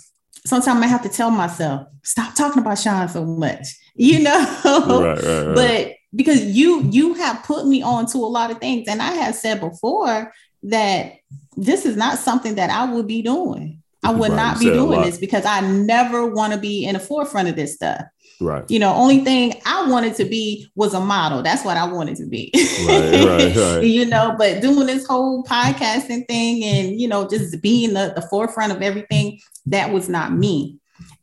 sometimes 0.47 0.83
I 0.83 0.87
have 0.87 1.03
to 1.03 1.09
tell 1.09 1.31
myself, 1.31 1.87
stop 2.03 2.35
talking 2.35 2.63
about 2.63 2.79
Shon 2.79 3.09
so 3.09 3.25
much, 3.25 3.67
you 3.95 4.21
know. 4.21 4.61
right, 4.65 5.23
right, 5.23 5.47
right. 5.47 5.55
But 5.55 5.95
because 6.15 6.45
you 6.45 6.83
you 6.91 7.15
have 7.15 7.43
put 7.45 7.67
me 7.67 7.83
on 7.83 8.07
to 8.07 8.19
a 8.19 8.27
lot 8.27 8.51
of 8.51 8.59
things, 8.59 8.89
and 8.89 9.03
I 9.03 9.13
have 9.13 9.35
said 9.35 9.61
before 9.61 10.33
that 10.65 11.13
this 11.57 11.85
is 11.85 11.97
not 11.97 12.19
something 12.19 12.55
that 12.55 12.71
I 12.71 12.93
would 12.93 13.07
be 13.07 13.23
doing. 13.23 13.83
I 14.05 14.13
would 14.13 14.33
not 14.33 14.61
be 14.61 14.67
doing 14.67 15.03
this 15.03 15.19
because 15.19 15.45
I 15.45 15.61
never 15.61 16.27
want 16.27 16.53
to 16.53 16.59
be 16.59 16.85
in 16.85 16.95
the 16.95 17.01
forefront 17.01 17.49
of 17.49 17.57
this 17.57 17.75
stuff. 17.75 18.03
Right. 18.41 18.65
You 18.71 18.79
know, 18.79 18.95
only 18.95 19.25
thing 19.25 19.55
I 19.67 19.91
wanted 19.91 20.15
to 20.17 20.25
be 20.25 20.69
was 20.77 20.95
a 20.95 21.01
model. 21.01 21.43
That's 21.43 21.65
what 21.65 21.77
I 21.77 21.91
wanted 21.91 22.17
to 22.17 22.27
be. 22.27 22.53
Right, 22.87 23.25
right, 23.25 23.57
right. 23.57 23.83
you 23.85 24.07
know, 24.07 24.37
but 24.39 24.63
doing 24.63 24.87
this 24.87 25.07
whole 25.07 25.43
podcasting 25.43 26.27
thing 26.29 26.63
and, 26.63 27.01
you 27.01 27.09
know, 27.09 27.29
just 27.29 27.61
being 27.61 27.95
the, 27.95 28.13
the 28.15 28.23
forefront 28.23 28.73
of 28.73 28.81
everything, 28.81 29.41
that 29.67 29.93
was 29.93 30.09
not 30.09 30.33
me. 30.33 30.79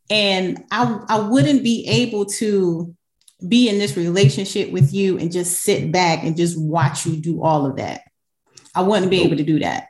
And 0.10 0.64
I, 0.72 1.00
I 1.08 1.20
wouldn't 1.20 1.64
be 1.64 1.88
able 1.88 2.26
to 2.26 2.94
be 3.48 3.70
in 3.70 3.80
this 3.80 3.96
relationship 3.96 4.72
with 4.72 4.94
you 4.94 5.18
and 5.18 5.32
just 5.32 5.62
sit 5.62 5.92
back 5.92 6.24
and 6.24 6.36
just 6.36 6.60
watch 6.60 7.06
you 7.06 7.16
do 7.16 7.42
all 7.42 7.66
of 7.66 7.78
that. 7.78 8.02
I 8.74 8.82
wouldn't 8.82 9.10
be 9.10 9.22
able 9.22 9.38
to 9.38 9.44
do 9.44 9.60
that. 9.60 9.88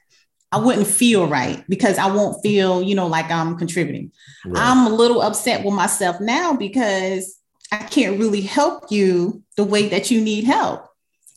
I 0.56 0.58
wouldn't 0.58 0.88
feel 0.88 1.28
right 1.28 1.66
because 1.68 1.98
I 1.98 2.10
won't 2.10 2.42
feel, 2.42 2.82
you 2.82 2.96
know, 2.96 3.08
like 3.08 3.30
I'm 3.30 3.58
contributing. 3.58 4.14
Right. 4.46 4.64
I'm 4.64 4.88
a 4.88 4.96
little 4.96 5.22
upset 5.22 5.66
with 5.66 5.74
myself 5.74 6.22
now 6.22 6.54
because 6.54 7.38
I 7.74 7.78
can't 7.80 8.18
really 8.18 8.40
help 8.40 8.90
you 8.90 9.44
the 9.58 9.66
way 9.66 9.90
that 9.90 10.12
you 10.12 10.22
need 10.22 10.46
help. 10.46 10.88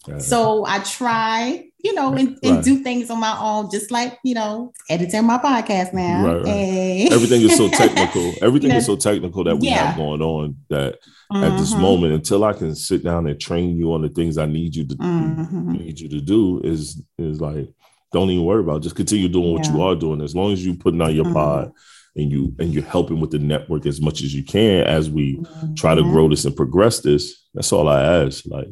Uh, 0.09 0.21
so 0.21 0.65
I 0.65 0.79
try, 0.85 1.69
you 1.83 1.95
know, 1.95 2.15
and, 2.15 2.39
and 2.45 2.57
right. 2.57 2.65
do 2.65 2.85
things 2.85 3.11
on 3.11 3.19
my 3.19 3.37
own, 3.41 3.73
just 3.73 3.91
like, 3.91 4.17
you 4.23 4.35
know, 4.35 4.73
editing 4.89 5.25
my 5.25 5.39
podcast 5.39 5.93
now. 5.93 6.25
Right. 6.25 7.11
Everything 7.11 7.43
is 7.43 7.57
so 7.57 7.69
technical. 7.69 8.35
Everything 8.41 8.69
you 8.69 8.75
know, 8.75 8.79
is 8.79 8.87
so 8.87 8.95
technical 8.95 9.43
that 9.43 9.57
we 9.57 9.67
yeah. 9.67 9.87
have 9.89 9.97
going 9.97 10.23
on 10.23 10.59
that 10.69 11.01
mm-hmm. 11.33 11.43
at 11.43 11.59
this 11.59 11.73
mm-hmm. 11.73 11.83
moment, 11.83 12.13
until 12.15 12.45
I 12.45 12.53
can 12.53 12.77
sit 12.77 13.03
down 13.03 13.27
and 13.27 13.41
train 13.41 13.77
you 13.77 13.93
on 13.95 14.03
the 14.03 14.11
things 14.11 14.39
I 14.39 14.47
need 14.47 14.77
you 14.77 14.87
to 14.87 14.95
mm-hmm. 14.95 15.73
need 15.73 15.99
you 15.99 16.09
to 16.09 16.21
do 16.21 16.61
is 16.63 17.03
is 17.19 17.41
like 17.41 17.69
don't 18.13 18.31
even 18.31 18.45
worry 18.45 18.61
about 18.61 18.79
it. 18.79 18.83
just 18.83 18.97
continue 18.97 19.29
doing 19.29 19.53
what 19.53 19.67
yeah. 19.67 19.73
you 19.73 19.83
are 19.83 19.95
doing 19.95 20.23
as 20.23 20.35
long 20.35 20.53
as 20.53 20.65
you're 20.65 20.77
putting 20.77 21.03
out 21.03 21.15
your 21.15 21.25
mm-hmm. 21.25 21.35
pod 21.35 21.73
and 22.17 22.33
you 22.33 22.55
and 22.59 22.75
you're 22.75 22.85
helping 22.85 23.21
with 23.21 23.31
the 23.31 23.39
network 23.39 23.87
as 23.87 24.01
much 24.01 24.23
as 24.23 24.35
you 24.35 24.45
can 24.45 24.83
as 24.85 25.11
we 25.11 25.37
mm-hmm. 25.37 25.75
try 25.75 25.95
to 25.95 26.03
grow 26.03 26.29
this 26.29 26.45
and 26.45 26.57
progress 26.57 27.01
this 27.01 27.47
that's 27.55 27.73
all 27.73 27.89
i 27.89 28.03
ask 28.03 28.45
like 28.47 28.69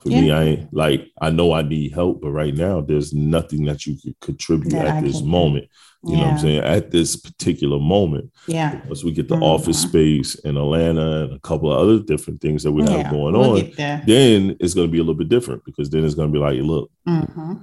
for 0.00 0.10
yeah. 0.10 0.20
me 0.20 0.30
i 0.30 0.42
ain't 0.44 0.72
like 0.72 1.08
i 1.20 1.30
know 1.30 1.52
i 1.52 1.62
need 1.62 1.92
help 1.92 2.20
but 2.20 2.30
right 2.30 2.54
now 2.54 2.80
there's 2.80 3.12
nothing 3.12 3.64
that 3.64 3.86
you 3.86 3.96
could 4.02 4.18
contribute 4.20 4.70
that 4.70 4.86
at 4.86 4.94
I 4.96 5.00
this 5.00 5.22
moment 5.22 5.68
you 6.04 6.12
yeah. 6.12 6.18
know 6.18 6.24
what 6.24 6.32
i'm 6.34 6.38
saying 6.38 6.60
at 6.60 6.90
this 6.90 7.16
particular 7.16 7.80
moment 7.80 8.30
yeah 8.46 8.80
once 8.86 9.02
we 9.02 9.12
get 9.12 9.28
the 9.28 9.34
mm-hmm. 9.34 9.42
office 9.42 9.82
space 9.82 10.36
in 10.36 10.56
atlanta 10.56 11.24
and 11.24 11.32
a 11.32 11.40
couple 11.40 11.72
of 11.72 11.80
other 11.80 11.98
different 11.98 12.40
things 12.40 12.62
that 12.62 12.72
we 12.72 12.82
have 12.82 13.10
going 13.10 13.34
we'll 13.34 13.58
on 13.58 13.72
then 14.06 14.56
it's 14.60 14.74
going 14.74 14.86
to 14.86 14.92
be 14.92 14.98
a 14.98 15.02
little 15.02 15.14
bit 15.14 15.28
different 15.28 15.64
because 15.64 15.90
then 15.90 16.04
it's 16.04 16.14
going 16.14 16.28
to 16.28 16.32
be 16.32 16.38
like 16.38 16.60
look 16.60 16.90
mm-hmm 17.08 17.54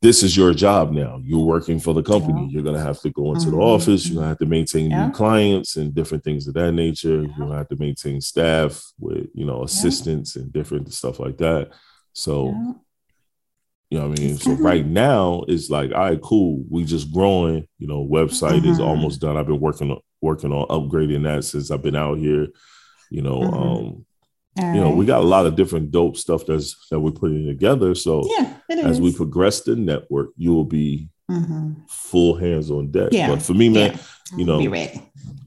this 0.00 0.22
is 0.22 0.36
your 0.36 0.54
job 0.54 0.92
now. 0.92 1.20
You're 1.24 1.44
working 1.44 1.80
for 1.80 1.92
the 1.92 2.02
company. 2.02 2.42
Yeah. 2.42 2.48
You're 2.50 2.62
going 2.62 2.76
to 2.76 2.82
have 2.82 3.00
to 3.00 3.10
go 3.10 3.32
into 3.32 3.46
mm-hmm. 3.46 3.58
the 3.58 3.62
office. 3.62 4.06
You're 4.06 4.14
going 4.14 4.24
to 4.24 4.28
have 4.28 4.38
to 4.38 4.46
maintain 4.46 4.90
yeah. 4.90 5.06
new 5.06 5.12
clients 5.12 5.76
and 5.76 5.94
different 5.94 6.22
things 6.22 6.46
of 6.46 6.54
that 6.54 6.72
nature. 6.72 7.22
Yeah. 7.22 7.28
You're 7.28 7.36
going 7.36 7.50
to 7.50 7.56
have 7.56 7.68
to 7.68 7.76
maintain 7.76 8.20
staff 8.20 8.80
with, 9.00 9.26
you 9.34 9.44
know, 9.44 9.64
assistants 9.64 10.36
and 10.36 10.52
different 10.52 10.92
stuff 10.92 11.18
like 11.18 11.38
that. 11.38 11.70
So, 12.12 12.46
you 13.90 13.98
know 13.98 14.08
what 14.08 14.18
I 14.18 14.22
mean? 14.22 14.36
So 14.36 14.52
right 14.52 14.86
now 14.86 15.44
it's 15.48 15.70
like, 15.70 15.92
all 15.92 16.10
right, 16.10 16.20
cool. 16.20 16.64
We 16.68 16.84
just 16.84 17.12
growing, 17.12 17.66
you 17.78 17.88
know, 17.88 18.06
website 18.06 18.60
mm-hmm. 18.60 18.70
is 18.70 18.80
almost 18.80 19.20
done. 19.20 19.36
I've 19.36 19.46
been 19.46 19.60
working 19.60 19.90
on 19.90 20.00
working 20.20 20.52
on 20.52 20.66
upgrading 20.68 21.24
that 21.24 21.44
since 21.44 21.70
I've 21.70 21.82
been 21.82 21.96
out 21.96 22.18
here. 22.18 22.48
You 23.10 23.22
know, 23.22 23.40
mm-hmm. 23.40 23.54
um, 23.54 24.06
all 24.58 24.74
you 24.74 24.80
know, 24.80 24.90
we 24.90 25.06
got 25.06 25.20
a 25.20 25.26
lot 25.26 25.46
of 25.46 25.56
different 25.56 25.90
dope 25.90 26.16
stuff 26.16 26.46
that's 26.46 26.88
that 26.90 27.00
we're 27.00 27.10
putting 27.10 27.46
together. 27.46 27.94
So 27.94 28.28
yeah, 28.30 28.54
as 28.70 29.00
we 29.00 29.12
progress 29.12 29.62
the 29.62 29.76
network, 29.76 30.30
you 30.36 30.52
will 30.52 30.64
be 30.64 31.08
mm-hmm. 31.30 31.72
full 31.88 32.34
hands 32.36 32.70
on 32.70 32.90
deck. 32.90 33.10
Yeah. 33.12 33.28
But 33.28 33.42
for 33.42 33.54
me, 33.54 33.68
man, 33.68 33.92
yeah. 33.92 34.36
you 34.36 34.44
know, 34.44 34.60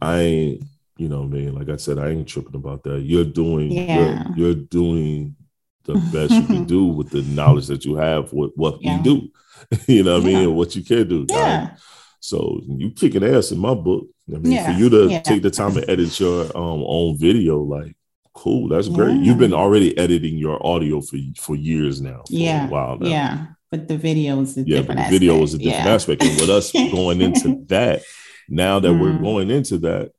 I 0.02 0.20
ain't, 0.20 0.64
you 0.98 1.10
know, 1.10 1.24
man, 1.24 1.56
like 1.56 1.70
I 1.70 1.78
said, 1.78 1.98
I 1.98 2.10
ain't 2.10 2.28
tripping 2.28 2.56
about 2.56 2.84
that. 2.84 3.02
You're 3.02 3.26
doing, 3.26 3.72
yeah. 3.72 4.24
you're, 4.36 4.48
you're 4.48 4.56
doing 4.56 5.36
the 5.84 5.94
best 6.14 6.34
you 6.34 6.46
can 6.46 6.66
do 6.66 6.86
with 6.86 7.10
the 7.10 7.22
knowledge 7.24 7.68
that 7.68 7.86
you 7.86 7.96
have 7.96 8.32
with 8.34 8.52
what 8.56 8.82
yeah. 8.82 8.98
you 8.98 9.04
do. 9.04 9.30
you 9.88 10.04
know 10.04 10.20
what 10.20 10.24
I 10.24 10.26
mean? 10.26 10.56
What 10.56 10.76
you 10.76 10.84
can 10.84 11.08
do. 11.08 11.26
Yeah. 11.30 11.76
So 12.20 12.62
you 12.68 12.92
kicking 12.92 13.24
ass 13.24 13.52
in 13.52 13.58
my 13.58 13.74
book. 13.74 14.08
I 14.34 14.38
mean, 14.38 14.64
for 14.64 14.72
you 14.72 14.90
to 14.90 15.22
take 15.24 15.42
the 15.42 15.50
time 15.50 15.74
to 15.74 15.90
edit 15.90 16.18
your 16.20 16.46
um, 16.56 16.84
own 16.86 17.18
video, 17.18 17.60
like 17.60 17.96
Cool, 18.42 18.70
that's 18.70 18.88
great. 18.88 19.18
Yeah. 19.18 19.22
You've 19.22 19.38
been 19.38 19.54
already 19.54 19.96
editing 20.00 20.36
your 20.36 20.66
audio 20.66 21.00
for 21.00 21.18
for 21.38 21.56
years 21.56 22.02
now. 22.02 22.24
yeah, 22.28 22.68
wow. 22.70 22.98
Yeah, 23.00 23.46
but 23.70 23.88
the 23.88 24.00
video 24.00 24.42
is 24.42 24.58
a 24.58 24.62
yeah, 24.62 24.78
different. 24.78 25.02
The 25.02 25.10
video 25.12 25.44
is 25.44 25.54
a 25.54 25.60
different 25.60 25.86
yeah. 25.86 25.94
aspect, 25.94 26.24
and 26.24 26.42
with 26.42 26.50
us 26.50 26.72
going 26.92 27.22
into 27.22 27.64
that, 27.68 28.02
now 28.50 28.80
that 28.80 28.88
mm. 28.88 29.00
we're 29.00 29.20
going 29.20 29.52
into 29.52 29.78
that, 29.80 30.14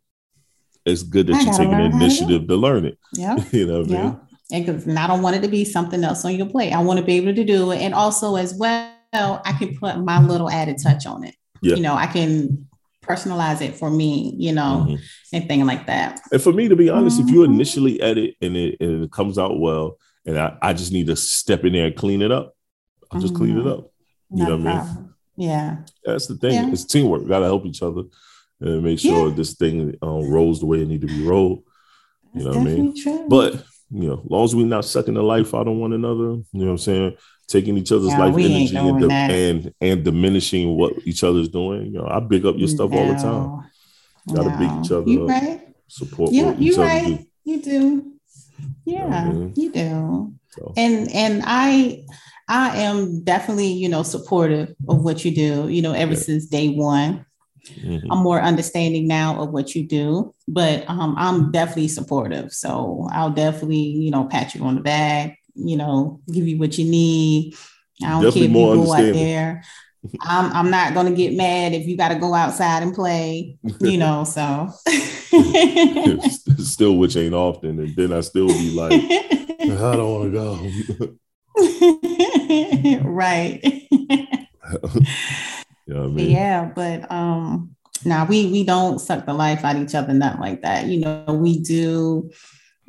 it's 0.87 1.03
good 1.03 1.27
that 1.27 1.35
I 1.35 1.41
you're 1.41 1.53
taking 1.53 1.77
the 1.77 1.97
initiative 1.97 2.43
to, 2.43 2.47
to, 2.47 2.57
learn 2.57 2.85
it. 2.85 2.97
Yeah, 3.13 3.43
you 3.51 3.67
know 3.67 3.81
what 3.81 3.89
yeah. 3.89 3.99
I 3.99 4.03
mean. 4.03 4.21
And 4.53 4.67
because 4.67 4.97
I 4.97 5.07
don't 5.09 5.23
want 5.23 5.35
it 5.35 5.43
to 5.43 5.49
be 5.49 5.65
something 5.65 6.05
else 6.05 6.25
on 6.25 6.37
your 6.37 6.47
plate. 6.47 6.73
I 6.73 6.81
want 6.81 7.01
to 7.01 7.05
be 7.05 7.17
able 7.17 7.35
to 7.35 7.45
do 7.45 7.73
it, 7.73 7.81
and 7.81 7.93
also 7.93 8.37
as 8.37 8.55
well, 8.55 8.93
I 9.13 9.53
can 9.59 9.77
put 9.77 9.99
my 9.99 10.23
little 10.23 10.49
added 10.49 10.77
touch 10.81 11.07
on 11.07 11.25
it. 11.25 11.35
Yeah. 11.61 11.75
You 11.75 11.83
know, 11.83 11.95
I 11.95 12.07
can 12.07 12.69
personalize 13.03 13.61
it 13.61 13.75
for 13.75 13.91
me, 13.91 14.35
you 14.37 14.53
know, 14.53 14.87
mm-hmm. 14.89 15.03
anything 15.33 15.67
like 15.67 15.87
that. 15.87 16.21
And 16.31 16.41
for 16.41 16.53
me, 16.53 16.69
to 16.69 16.77
be 16.77 16.89
honest, 16.89 17.19
mm-hmm. 17.19 17.29
if 17.29 17.35
you 17.35 17.41
mm-hmm. 17.43 17.55
initially 17.55 18.01
edit 18.01 18.37
and 18.41 18.57
it, 18.57 18.81
and 18.81 19.05
it 19.05 19.13
comes 19.13 19.39
out 19.39 19.59
well, 19.59 19.99
and 20.25 20.39
I, 20.39 20.57
I 20.63 20.73
just 20.73 20.93
need 20.93 21.09
to 21.09 21.17
step 21.17 21.65
in 21.65 21.73
there 21.73 21.87
and 21.87 21.97
clean 21.97 22.23
it 22.23 22.31
up, 22.31 22.57
I'll 23.11 23.21
just 23.21 23.35
mm-hmm. 23.35 23.43
clean 23.43 23.59
it 23.59 23.61
mm-hmm. 23.61 23.69
up. 23.69 23.91
You 24.31 24.45
Not 24.45 24.49
know 24.49 24.57
what 24.57 24.77
I 24.77 24.85
mean? 24.85 25.15
Yeah. 25.37 25.77
That's 26.05 26.27
the 26.27 26.37
thing. 26.37 26.53
Yeah. 26.53 26.71
It's 26.71 26.85
teamwork. 26.85 27.23
We 27.23 27.29
gotta 27.29 27.47
help 27.47 27.67
each 27.67 27.83
other 27.83 28.03
and 28.61 28.83
make 28.83 28.99
sure 28.99 29.29
yeah. 29.29 29.35
this 29.35 29.55
thing 29.55 29.97
um, 30.03 30.29
rolls 30.31 30.61
the 30.61 30.67
way 30.67 30.83
it 30.83 30.89
need 30.89 31.01
to 31.01 31.07
be 31.07 31.25
rolled. 31.25 31.65
You 32.35 32.45
That's 32.45 32.57
know 32.57 32.63
what 32.63 32.71
I 32.71 32.75
mean? 32.75 33.03
True. 33.03 33.27
But 33.29 33.65
you 33.91 34.09
know, 34.09 34.23
as 34.25 34.31
long 34.31 34.45
as 34.45 34.55
we're 34.55 34.67
not 34.67 34.85
sucking 34.85 35.15
the 35.15 35.23
life 35.23 35.55
out 35.55 35.69
of 35.69 35.77
one 35.77 35.93
another, 35.93 36.23
you 36.23 36.47
know 36.53 36.67
what 36.67 36.71
I'm 36.71 36.79
saying? 36.79 37.17
Taking 37.53 37.77
each 37.77 37.93
other's 37.93 38.09
life 38.09 38.35
energy 38.35 38.77
and, 38.77 39.13
and, 39.13 39.75
and 39.81 40.05
diminishing 40.05 40.75
what 40.77 40.95
each 41.05 41.23
other's 41.23 41.49
doing. 41.49 41.87
You 41.87 41.93
know, 41.99 42.09
I 42.09 42.21
big 42.21 42.47
up 42.47 42.57
your 42.57 42.69
stuff 42.69 42.91
no. 42.91 42.99
all 42.99 43.07
the 43.07 43.15
time. 43.15 43.71
Gotta 44.35 44.51
no. 44.51 44.59
big 44.59 44.85
each 44.85 44.93
other 44.93 45.11
you 45.11 45.25
up. 45.25 45.29
Right. 45.29 45.61
Support 45.89 46.33
yeah, 46.33 46.55
you 46.55 46.77
right. 46.77 47.19
Do. 47.19 47.27
You 47.45 47.63
do. 47.63 48.13
Yeah, 48.85 49.27
you, 49.27 49.33
know 49.33 49.53
you 49.55 49.73
do. 49.73 50.33
So. 50.51 50.73
And 50.77 51.11
and 51.13 51.43
I 51.45 52.05
I 52.49 52.79
am 52.79 53.23
definitely, 53.25 53.73
you 53.73 53.89
know, 53.89 54.03
supportive 54.03 54.75
of 54.89 55.03
what 55.03 55.25
you 55.25 55.35
do, 55.35 55.69
you 55.69 55.83
know, 55.83 55.93
ever 55.93 56.13
yeah. 56.13 56.19
since 56.19 56.47
day 56.47 56.71
one. 56.71 57.27
Mm-hmm. 57.69 58.11
I'm 58.11 58.19
more 58.19 58.41
understanding 58.41 59.07
now 59.07 59.41
of 59.41 59.51
what 59.51 59.75
you 59.75 59.87
do, 59.87 60.35
but 60.49 60.85
um, 60.89 61.15
I'm 61.17 61.53
definitely 61.53 61.89
supportive. 61.89 62.53
So 62.53 63.09
I'll 63.13 63.31
definitely, 63.31 63.77
you 63.77 64.11
know, 64.11 64.25
pat 64.25 64.55
you 64.55 64.65
on 64.65 64.75
the 64.75 64.81
back, 64.81 65.39
you 65.55 65.77
know, 65.77 66.21
give 66.33 66.47
you 66.47 66.59
what 66.59 66.79
you 66.79 66.85
need. 66.85 67.55
I 68.03 68.11
don't 68.11 68.23
Definitely 68.23 68.49
care 68.49 68.49
if 68.49 68.79
you 68.79 68.85
go 68.85 68.93
out 68.93 69.15
there. 69.15 69.63
I'm 70.21 70.53
I'm 70.53 70.71
not 70.71 70.95
gonna 70.95 71.13
get 71.13 71.35
mad 71.35 71.75
if 71.75 71.87
you 71.87 71.97
got 71.97 72.09
to 72.09 72.17
go 72.17 72.35
outside 72.35 72.83
and 72.83 72.93
play, 72.93 73.57
you 73.81 73.99
know. 73.99 74.25
So 74.25 74.69
still, 76.59 76.97
which 76.97 77.17
ain't 77.17 77.35
often, 77.35 77.79
and 77.79 77.95
then 77.95 78.13
I 78.13 78.21
still 78.21 78.49
be 78.49 78.75
like, 78.75 78.93
I 78.93 79.97
don't 79.97 80.13
want 80.13 80.33
to 80.33 80.33
go. 80.33 80.59
right. 83.05 83.61
you 83.91 84.27
know 85.87 86.05
I 86.05 86.09
mean? 86.09 86.31
Yeah, 86.31 86.73
but 86.75 87.11
um, 87.11 87.75
now 88.05 88.25
nah, 88.25 88.29
we 88.29 88.51
we 88.51 88.65
don't 88.65 88.99
suck 88.99 89.25
the 89.25 89.35
life 89.35 89.65
out 89.65 89.77
of 89.77 89.83
each 89.83 89.95
other, 89.95 90.15
not 90.15 90.41
like 90.41 90.63
that. 90.63 90.87
You 90.87 90.99
know, 91.01 91.25
we 91.29 91.61
do 91.61 92.29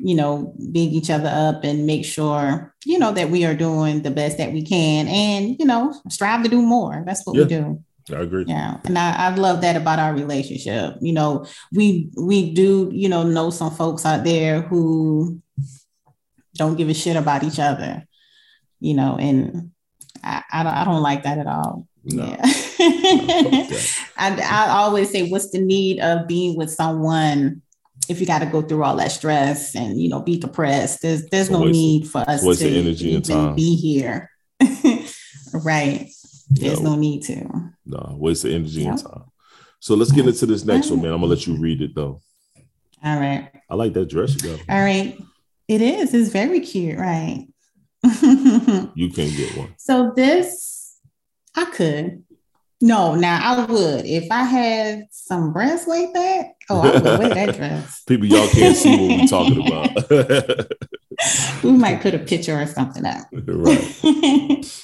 you 0.04 0.14
know, 0.14 0.54
big 0.70 0.92
each 0.92 1.08
other 1.08 1.30
up 1.32 1.64
and 1.64 1.86
make 1.86 2.04
sure, 2.04 2.74
you 2.84 2.98
know, 2.98 3.10
that 3.12 3.30
we 3.30 3.46
are 3.46 3.54
doing 3.54 4.02
the 4.02 4.10
best 4.10 4.36
that 4.36 4.52
we 4.52 4.62
can 4.62 5.08
and, 5.08 5.56
you 5.58 5.64
know, 5.64 5.98
strive 6.10 6.42
to 6.42 6.48
do 6.50 6.60
more. 6.60 7.02
That's 7.06 7.24
what 7.24 7.36
yeah, 7.36 7.42
we 7.42 7.48
do. 7.48 7.82
I 8.14 8.20
agree. 8.20 8.44
Yeah. 8.46 8.80
And 8.84 8.98
I, 8.98 9.14
I 9.28 9.34
love 9.34 9.62
that 9.62 9.76
about 9.76 9.98
our 9.98 10.12
relationship. 10.12 10.96
You 11.00 11.14
know, 11.14 11.46
we 11.72 12.10
we 12.18 12.52
do, 12.52 12.90
you 12.92 13.08
know, 13.08 13.22
know 13.22 13.48
some 13.48 13.70
folks 13.70 14.04
out 14.04 14.24
there 14.24 14.60
who 14.60 15.40
don't 16.54 16.76
give 16.76 16.90
a 16.90 16.94
shit 16.94 17.16
about 17.16 17.42
each 17.42 17.58
other, 17.58 18.06
you 18.80 18.92
know, 18.92 19.16
and 19.18 19.70
I, 20.22 20.42
I 20.52 20.62
don't 20.64 20.74
I 20.74 20.84
don't 20.84 21.02
like 21.02 21.22
that 21.22 21.38
at 21.38 21.46
all. 21.46 21.88
No. 22.04 22.26
Yeah. 22.26 22.42
I, 24.18 24.38
I 24.42 24.66
always 24.68 25.10
say, 25.10 25.30
what's 25.30 25.50
the 25.50 25.62
need 25.62 25.98
of 26.00 26.28
being 26.28 26.58
with 26.58 26.70
someone 26.70 27.62
if 28.08 28.20
you 28.20 28.26
got 28.26 28.40
to 28.40 28.46
go 28.46 28.62
through 28.62 28.84
all 28.84 28.96
that 28.96 29.12
stress 29.12 29.74
and 29.74 30.00
you 30.00 30.08
know 30.08 30.20
be 30.20 30.38
depressed 30.38 31.02
there's 31.02 31.26
there's 31.26 31.50
no 31.50 31.64
need 31.64 32.06
for 32.08 32.18
us 32.28 32.42
to 32.42 32.68
energy 32.68 33.10
even 33.12 33.54
be 33.54 33.76
here. 33.76 34.30
Right. 35.54 36.10
There's 36.50 36.80
no, 36.80 36.90
no 36.90 36.96
need 36.96 37.22
to. 37.24 37.48
No 37.86 38.16
waste 38.18 38.42
the 38.42 38.54
energy 38.54 38.82
yep. 38.82 38.94
and 38.94 39.02
time. 39.02 39.24
So 39.78 39.94
let's 39.94 40.10
get 40.12 40.26
into 40.26 40.46
this 40.46 40.64
next 40.64 40.90
one 40.90 41.02
man. 41.02 41.12
I'm 41.12 41.20
gonna 41.20 41.30
let 41.30 41.46
you 41.46 41.56
read 41.56 41.80
it 41.80 41.94
though. 41.94 42.20
All 43.04 43.20
right. 43.20 43.50
I 43.70 43.74
like 43.74 43.92
that 43.92 44.08
dress 44.08 44.34
you 44.34 44.50
got. 44.50 44.60
All 44.68 44.80
right. 44.80 45.16
It 45.68 45.80
is. 45.80 46.12
It's 46.12 46.30
very 46.30 46.60
cute. 46.60 46.98
Right. 46.98 47.46
You 48.96 49.10
can't 49.10 49.34
get 49.36 49.56
one. 49.56 49.74
So 49.78 50.12
this 50.14 50.98
i 51.56 51.64
could 51.66 52.23
No, 52.84 53.14
now 53.14 53.40
I 53.42 53.64
would 53.64 54.04
if 54.04 54.30
I 54.30 54.42
had 54.42 55.06
some 55.10 55.54
breasts 55.54 55.88
like 55.88 56.12
that. 56.12 56.48
Oh, 56.68 56.82
I 56.82 56.92
would 56.92 57.18
wear 57.18 57.28
that 57.30 57.56
dress. 57.56 58.02
People, 58.06 58.26
y'all 58.26 58.46
can't 58.48 58.76
see 58.76 58.90
what 58.90 59.20
we're 59.20 59.26
talking 59.26 59.66
about. 59.66 60.70
we 61.64 61.72
might 61.72 62.02
put 62.02 62.12
a 62.12 62.18
picture 62.18 62.60
or 62.60 62.66
something 62.66 63.06
up. 63.06 63.22
right. 63.32 64.82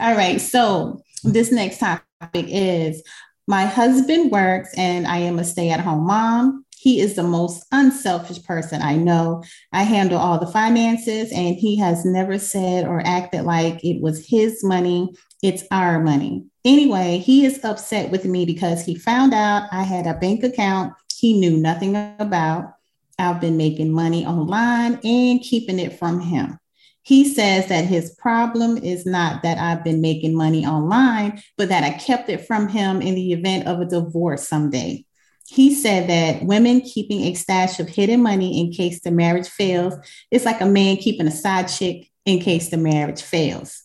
All 0.00 0.16
right. 0.16 0.40
So 0.40 1.02
this 1.24 1.52
next 1.52 1.78
topic 1.78 2.46
is 2.48 3.02
my 3.46 3.66
husband 3.66 4.30
works 4.30 4.70
and 4.74 5.06
I 5.06 5.18
am 5.18 5.38
a 5.38 5.44
stay-at-home 5.44 6.06
mom. 6.06 6.64
He 6.78 7.00
is 7.00 7.16
the 7.16 7.22
most 7.22 7.66
unselfish 7.70 8.42
person 8.44 8.80
I 8.80 8.96
know. 8.96 9.44
I 9.74 9.82
handle 9.82 10.18
all 10.18 10.38
the 10.38 10.46
finances, 10.46 11.32
and 11.32 11.56
he 11.56 11.76
has 11.80 12.04
never 12.04 12.38
said 12.38 12.86
or 12.86 13.04
acted 13.04 13.42
like 13.42 13.84
it 13.84 14.00
was 14.00 14.26
his 14.26 14.62
money. 14.62 15.12
It's 15.42 15.64
our 15.70 16.02
money. 16.02 16.46
Anyway, 16.66 17.18
he 17.18 17.46
is 17.46 17.64
upset 17.64 18.10
with 18.10 18.24
me 18.24 18.44
because 18.44 18.84
he 18.84 18.96
found 18.96 19.32
out 19.32 19.68
I 19.70 19.84
had 19.84 20.06
a 20.06 20.14
bank 20.14 20.42
account 20.42 20.94
he 21.16 21.38
knew 21.38 21.56
nothing 21.56 21.96
about. 22.18 22.74
I've 23.18 23.40
been 23.40 23.56
making 23.56 23.92
money 23.92 24.26
online 24.26 24.98
and 25.02 25.40
keeping 25.40 25.78
it 25.78 25.98
from 25.98 26.20
him. 26.20 26.58
He 27.02 27.24
says 27.32 27.68
that 27.68 27.84
his 27.84 28.14
problem 28.16 28.76
is 28.76 29.06
not 29.06 29.42
that 29.42 29.58
I've 29.58 29.84
been 29.84 30.00
making 30.00 30.34
money 30.34 30.66
online, 30.66 31.40
but 31.56 31.68
that 31.68 31.84
I 31.84 31.96
kept 31.98 32.28
it 32.28 32.46
from 32.46 32.68
him 32.68 33.00
in 33.00 33.14
the 33.14 33.32
event 33.32 33.66
of 33.66 33.80
a 33.80 33.86
divorce 33.86 34.46
someday. 34.46 35.06
He 35.46 35.72
said 35.72 36.10
that 36.10 36.44
women 36.44 36.80
keeping 36.80 37.22
a 37.22 37.34
stash 37.34 37.78
of 37.78 37.88
hidden 37.88 38.22
money 38.22 38.60
in 38.60 38.72
case 38.72 39.00
the 39.00 39.12
marriage 39.12 39.48
fails 39.48 39.94
is 40.32 40.44
like 40.44 40.60
a 40.60 40.66
man 40.66 40.96
keeping 40.96 41.28
a 41.28 41.30
side 41.30 41.68
chick 41.68 42.10
in 42.24 42.40
case 42.40 42.70
the 42.70 42.76
marriage 42.76 43.22
fails. 43.22 43.84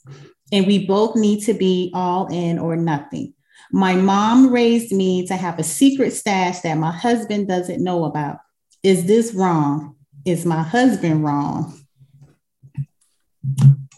And 0.52 0.68
we 0.68 0.86
both 0.86 1.16
need 1.16 1.44
to 1.46 1.54
be 1.54 1.92
all 1.94 2.28
in 2.28 2.60
or 2.60 2.76
nothing. 2.76 3.34
My 3.72 3.96
mom 3.96 4.52
raised 4.52 4.92
me 4.92 5.26
to 5.28 5.36
have 5.36 5.58
a 5.58 5.64
secret 5.64 6.12
stash 6.12 6.60
that 6.62 6.78
my 6.78 6.92
husband 6.92 7.48
doesn't 7.48 7.84
know 7.84 8.04
about. 8.04 8.40
Is 8.84 9.06
this 9.06 9.34
wrong? 9.34 9.96
Is 10.26 10.46
my 10.46 10.62
husband 10.62 11.24
wrong? 11.24 11.78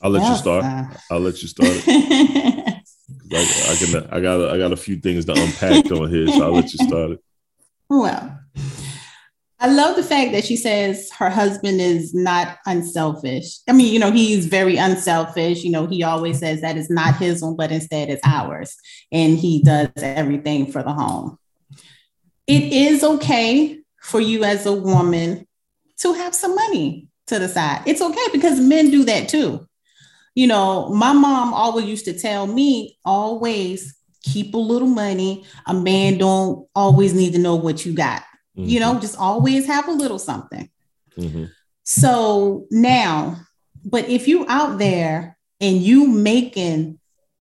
I'll 0.01 0.11
let 0.11 0.29
you 0.29 0.35
start. 0.35 0.65
I'll 1.09 1.19
let 1.19 1.41
you 1.41 1.47
start. 1.47 1.83
I, 3.35 3.71
I, 3.71 3.75
can. 3.79 4.07
I 4.11 4.19
got. 4.19 4.53
I 4.53 4.57
got 4.57 4.71
a 4.73 4.77
few 4.77 4.97
things 4.97 5.25
to 5.25 5.31
unpack 5.31 5.89
on 5.91 6.09
here, 6.09 6.27
so 6.27 6.43
I'll 6.43 6.51
let 6.51 6.71
you 6.71 6.85
start 6.85 7.11
it. 7.11 7.19
Well, 7.89 8.39
I 9.63 9.67
love 9.67 9.95
the 9.95 10.03
fact 10.03 10.33
that 10.33 10.43
she 10.43 10.57
says 10.57 11.09
her 11.11 11.29
husband 11.29 11.79
is 11.79 12.13
not 12.13 12.57
unselfish. 12.65 13.59
I 13.69 13.71
mean, 13.71 13.93
you 13.93 13.97
know, 13.97 14.11
he's 14.11 14.45
very 14.45 14.75
unselfish. 14.75 15.63
You 15.63 15.71
know, 15.71 15.87
he 15.87 16.03
always 16.03 16.39
says 16.39 16.59
that 16.59 16.75
it's 16.75 16.89
not 16.89 17.15
his 17.15 17.41
one, 17.41 17.55
but 17.55 17.71
instead 17.71 18.09
it's 18.09 18.21
ours. 18.25 18.75
And 19.09 19.37
he 19.37 19.63
does 19.63 19.87
everything 19.95 20.69
for 20.69 20.83
the 20.83 20.91
home. 20.91 21.39
It 22.45 22.73
is 22.73 23.05
okay 23.05 23.79
for 24.01 24.19
you 24.19 24.43
as 24.43 24.65
a 24.65 24.73
woman 24.73 25.47
to 25.99 26.11
have 26.11 26.35
some 26.35 26.55
money 26.55 27.07
to 27.27 27.39
the 27.39 27.47
side. 27.47 27.83
It's 27.85 28.01
okay 28.01 28.27
because 28.33 28.59
men 28.59 28.91
do 28.91 29.05
that 29.05 29.29
too. 29.29 29.65
You 30.35 30.47
know, 30.47 30.89
my 30.89 31.13
mom 31.13 31.53
always 31.53 31.85
used 31.85 32.05
to 32.05 32.19
tell 32.19 32.47
me 32.47 32.97
always 33.05 33.97
keep 34.23 34.53
a 34.55 34.57
little 34.57 34.89
money. 34.89 35.45
A 35.67 35.73
man 35.73 36.17
don't 36.17 36.67
always 36.75 37.13
need 37.13 37.31
to 37.31 37.39
know 37.39 37.55
what 37.55 37.85
you 37.85 37.93
got. 37.93 38.23
Mm-hmm. 38.57 38.69
You 38.69 38.79
know, 38.79 38.91
mm-hmm. 38.91 39.01
just 39.01 39.17
always 39.17 39.65
have 39.67 39.87
a 39.87 39.91
little 39.91 40.19
something. 40.19 40.69
Mm-hmm. 41.17 41.45
So 41.83 42.67
now, 42.71 43.37
but 43.83 44.07
if 44.09 44.27
you 44.27 44.45
out 44.47 44.77
there 44.77 45.37
and 45.59 45.77
you 45.77 46.07
making 46.07 46.99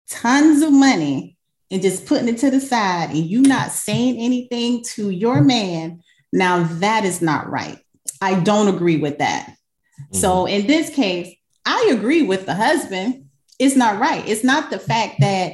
tons 0.10 0.62
of 0.62 0.72
money 0.72 1.38
and 1.72 1.82
just 1.82 2.06
putting 2.06 2.28
it 2.28 2.38
to 2.40 2.52
the 2.52 2.60
side 2.60 3.10
and 3.10 3.26
you 3.26 3.42
not 3.42 3.72
saying 3.72 4.18
anything 4.18 4.84
to 4.84 5.10
your 5.10 5.42
man, 5.42 6.02
now 6.32 6.64
that 6.64 7.06
is 7.06 7.22
not 7.22 7.50
right. 7.50 7.80
I 8.22 8.40
don't 8.40 8.74
agree 8.74 8.98
with 8.98 9.20
that. 9.20 9.48
Mm-hmm. 9.50 10.18
So 10.18 10.46
in 10.46 10.68
this 10.68 10.90
case, 10.90 11.36
I 11.66 11.92
agree 11.92 12.24
with 12.24 12.46
the 12.46 12.56
husband. 12.56 13.26
It's 13.60 13.76
not 13.76 14.00
right. 14.00 14.28
It's 14.28 14.44
not 14.44 14.70
the 14.70 14.80
fact 14.80 15.18
that 15.20 15.54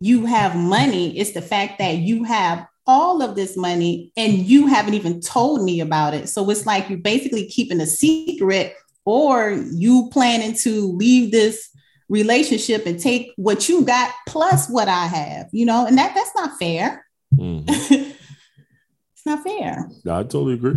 you 0.00 0.26
have 0.26 0.56
money, 0.56 1.16
it's 1.16 1.30
the 1.30 1.42
fact 1.42 1.78
that 1.78 1.98
you 1.98 2.24
have 2.24 2.66
all 2.92 3.22
of 3.22 3.34
this 3.34 3.56
money 3.56 4.12
and 4.18 4.34
you 4.34 4.66
haven't 4.66 4.92
even 4.92 5.18
told 5.20 5.64
me 5.64 5.80
about 5.80 6.12
it. 6.12 6.28
So 6.28 6.48
it's 6.50 6.66
like 6.66 6.90
you're 6.90 6.98
basically 6.98 7.46
keeping 7.46 7.80
a 7.80 7.86
secret 7.86 8.74
or 9.06 9.52
you 9.72 10.10
planning 10.12 10.54
to 10.56 10.92
leave 10.92 11.32
this 11.32 11.70
relationship 12.10 12.84
and 12.84 13.00
take 13.00 13.32
what 13.36 13.66
you 13.66 13.82
got 13.82 14.12
plus 14.28 14.68
what 14.68 14.88
I 14.88 15.06
have, 15.06 15.48
you 15.52 15.64
know, 15.64 15.86
and 15.86 15.96
that 15.96 16.14
that's 16.14 16.34
not 16.34 16.58
fair. 16.58 17.06
Mm-hmm. 17.34 17.64
it's 17.94 19.26
not 19.26 19.42
fair. 19.42 19.88
I 20.06 20.22
totally 20.22 20.54
agree. 20.54 20.76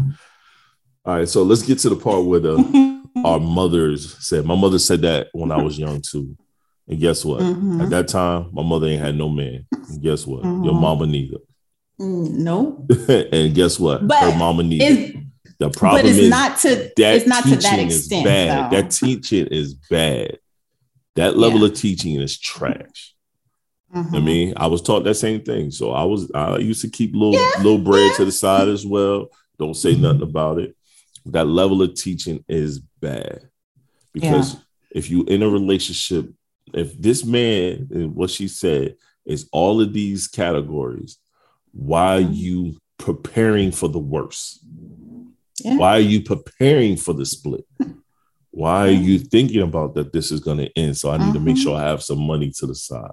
All 1.03 1.17
right, 1.17 1.27
so 1.27 1.43
let's 1.43 1.63
get 1.63 1.79
to 1.79 1.89
the 1.89 1.97
part 1.97 2.23
where 2.23 2.39
the 2.39 3.03
our 3.25 3.41
mothers 3.41 4.15
said. 4.25 4.45
My 4.45 4.55
mother 4.55 4.79
said 4.79 5.01
that 5.01 5.27
when 5.33 5.51
I 5.51 5.61
was 5.61 5.77
young 5.77 6.01
too. 6.01 6.37
And 6.87 6.99
guess 6.99 7.25
what? 7.25 7.41
Mm-hmm. 7.41 7.81
At 7.81 7.89
that 7.89 8.07
time, 8.07 8.49
my 8.53 8.63
mother 8.63 8.87
ain't 8.87 9.01
had 9.01 9.15
no 9.15 9.27
man. 9.27 9.65
And 9.71 10.01
guess 10.01 10.25
what? 10.25 10.43
Mm-hmm. 10.43 10.63
Your 10.63 10.75
mama 10.75 11.05
neither. 11.07 11.39
Mm, 11.99 12.31
no. 12.31 12.87
and 13.31 13.53
guess 13.55 13.79
what? 13.79 14.07
But 14.07 14.31
Her 14.31 14.37
mama 14.37 14.63
neither. 14.63 15.19
The 15.57 15.69
problem 15.69 16.01
but 16.01 16.09
it's 16.09 16.17
is 16.17 16.29
not 16.29 16.57
to 16.59 16.91
that 16.97 17.15
it's 17.15 17.27
not 17.27 17.43
to 17.45 17.55
that 17.55 17.79
extent. 17.79 18.25
bad. 18.25 18.71
Though. 18.71 18.75
That 18.75 18.91
teaching 18.91 19.47
is 19.47 19.73
bad. 19.73 20.39
That 21.15 21.37
level 21.37 21.59
yeah. 21.59 21.67
of 21.67 21.75
teaching 21.75 22.19
is 22.19 22.37
trash. 22.37 23.15
Mm-hmm. 23.95 24.15
I 24.15 24.19
mean, 24.19 24.53
I 24.57 24.67
was 24.67 24.81
taught 24.81 25.05
that 25.05 25.15
same 25.15 25.43
thing. 25.43 25.71
So 25.71 25.91
I 25.91 26.03
was 26.03 26.29
I 26.35 26.57
used 26.57 26.81
to 26.81 26.89
keep 26.89 27.13
little 27.13 27.33
yeah. 27.33 27.63
little 27.63 27.77
bread 27.77 28.11
yeah. 28.11 28.17
to 28.17 28.25
the 28.25 28.33
side 28.33 28.67
as 28.67 28.85
well. 28.85 29.29
Don't 29.57 29.75
say 29.75 29.95
nothing 29.95 30.23
about 30.23 30.59
it. 30.59 30.75
That 31.27 31.47
level 31.47 31.81
of 31.81 31.95
teaching 31.95 32.43
is 32.49 32.79
bad. 32.79 33.47
Because 34.11 34.57
if 34.91 35.09
you 35.09 35.23
in 35.23 35.41
a 35.41 35.47
relationship 35.47 36.29
if 36.73 36.99
this 36.99 37.23
man 37.23 37.87
and 37.91 38.15
what 38.15 38.29
she 38.29 38.47
said 38.47 38.95
is 39.25 39.47
all 39.51 39.81
of 39.81 39.93
these 39.93 40.27
categories, 40.27 41.17
why 41.75 42.15
are 42.15 42.19
you 42.21 42.77
preparing 42.97 43.71
for 43.71 43.89
the 43.89 43.99
worst? 43.99 44.65
Yeah. 45.63 45.77
Why 45.77 45.97
are 45.97 46.01
you 46.01 46.21
preparing 46.21 46.95
for 46.95 47.13
the 47.13 47.25
split? 47.25 47.65
Why 48.51 48.87
are 48.87 48.91
you 48.91 49.19
thinking 49.19 49.61
about 49.61 49.95
that 49.95 50.13
this 50.13 50.31
is 50.31 50.39
going 50.39 50.59
to 50.59 50.79
end? 50.79 50.97
So 50.97 51.11
I 51.11 51.17
need 51.17 51.23
uh-huh. 51.23 51.33
to 51.33 51.39
make 51.41 51.57
sure 51.57 51.75
I 51.75 51.89
have 51.89 52.01
some 52.01 52.19
money 52.19 52.51
to 52.51 52.65
the 52.65 52.75
side. 52.75 53.11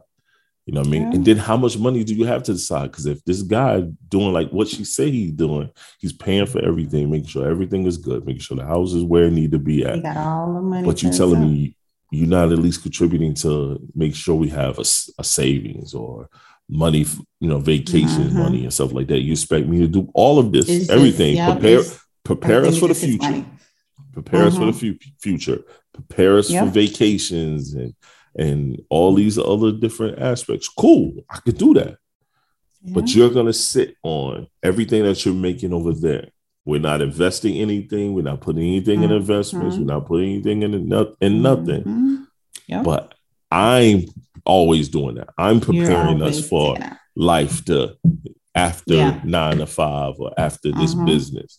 You 0.66 0.74
know 0.74 0.82
what 0.82 0.86
I 0.86 0.90
mean? 0.90 1.02
Yeah. 1.02 1.14
And 1.14 1.24
then 1.24 1.36
how 1.38 1.56
much 1.56 1.76
money 1.76 2.04
do 2.04 2.14
you 2.14 2.24
have 2.26 2.44
to 2.44 2.52
the 2.52 2.58
side? 2.58 2.92
Because 2.92 3.06
if 3.06 3.24
this 3.24 3.42
guy 3.42 3.82
doing 4.08 4.32
like 4.32 4.50
what 4.50 4.68
she 4.68 4.84
say 4.84 5.10
he's 5.10 5.32
doing, 5.32 5.70
he's 5.98 6.12
paying 6.12 6.46
for 6.46 6.64
everything, 6.64 7.10
making 7.10 7.26
sure 7.26 7.50
everything 7.50 7.84
is 7.86 7.98
good, 7.98 8.24
making 8.24 8.42
sure 8.42 8.56
the 8.56 8.64
house 8.64 8.92
is 8.92 9.02
where 9.02 9.24
it 9.24 9.32
need 9.32 9.50
to 9.50 9.58
be 9.58 9.84
at. 9.84 10.04
Got 10.04 10.16
all 10.16 10.54
the 10.54 10.60
money. 10.60 10.86
But 10.86 11.02
you 11.02 11.10
telling 11.10 11.40
me 11.40 11.76
you're 12.12 12.28
not 12.28 12.52
at 12.52 12.58
least 12.58 12.82
contributing 12.82 13.34
to 13.34 13.80
make 13.94 14.14
sure 14.14 14.36
we 14.36 14.50
have 14.50 14.78
a, 14.78 14.84
a 15.18 15.24
savings 15.24 15.94
or 15.94 16.28
money, 16.72 17.06
you 17.40 17.48
know, 17.48 17.58
vacation 17.58 18.24
mm-hmm. 18.24 18.38
money 18.38 18.62
and 18.64 18.72
stuff 18.72 18.92
like 18.92 19.08
that. 19.08 19.20
You 19.20 19.32
expect 19.32 19.66
me 19.66 19.78
to 19.80 19.88
do 19.88 20.10
all 20.14 20.38
of 20.38 20.52
this, 20.52 20.68
it's 20.68 20.90
everything, 20.90 21.36
just, 21.36 21.60
prepare 21.60 21.82
prepare 22.24 22.64
us 22.64 22.78
for 22.78 22.88
the 22.88 22.94
future, 22.94 23.44
prepare 24.12 24.44
us 24.44 24.56
for 24.56 24.66
the 24.66 24.72
mm-hmm. 24.72 24.98
future, 25.20 25.62
prepare 25.92 26.38
us 26.38 26.50
yep. 26.50 26.64
for 26.64 26.70
vacations 26.70 27.74
and 27.74 27.94
and 28.34 28.80
all 28.88 29.14
these 29.14 29.38
other 29.38 29.72
different 29.72 30.18
aspects. 30.18 30.68
Cool, 30.68 31.12
I 31.28 31.38
could 31.38 31.58
do 31.58 31.74
that. 31.74 31.98
Yeah. 32.82 32.94
But 32.94 33.14
you're 33.14 33.30
gonna 33.30 33.52
sit 33.52 33.96
on 34.02 34.48
everything 34.62 35.04
that 35.04 35.24
you're 35.24 35.34
making 35.34 35.72
over 35.72 35.92
there 35.92 36.28
we're 36.64 36.80
not 36.80 37.00
investing 37.00 37.56
anything. 37.56 38.14
We're 38.14 38.22
not 38.22 38.40
putting 38.40 38.62
anything 38.62 39.00
mm-hmm. 39.00 39.10
in 39.10 39.16
investments. 39.16 39.76
We're 39.76 39.84
not 39.84 40.06
putting 40.06 40.30
anything 40.30 40.62
in, 40.62 40.74
in 41.20 41.42
nothing. 41.42 41.82
Mm-hmm. 41.82 42.16
Yep. 42.68 42.84
But 42.84 43.14
I'm 43.50 44.04
always 44.44 44.88
doing 44.88 45.16
that. 45.16 45.30
I'm 45.38 45.60
preparing 45.60 46.22
us 46.22 46.46
for 46.46 46.76
life 47.16 47.64
to 47.66 47.96
after 48.54 48.94
yeah. 48.94 49.20
nine 49.24 49.58
to 49.58 49.66
five 49.66 50.14
or 50.18 50.32
after 50.38 50.72
this 50.72 50.94
mm-hmm. 50.94 51.06
business. 51.06 51.58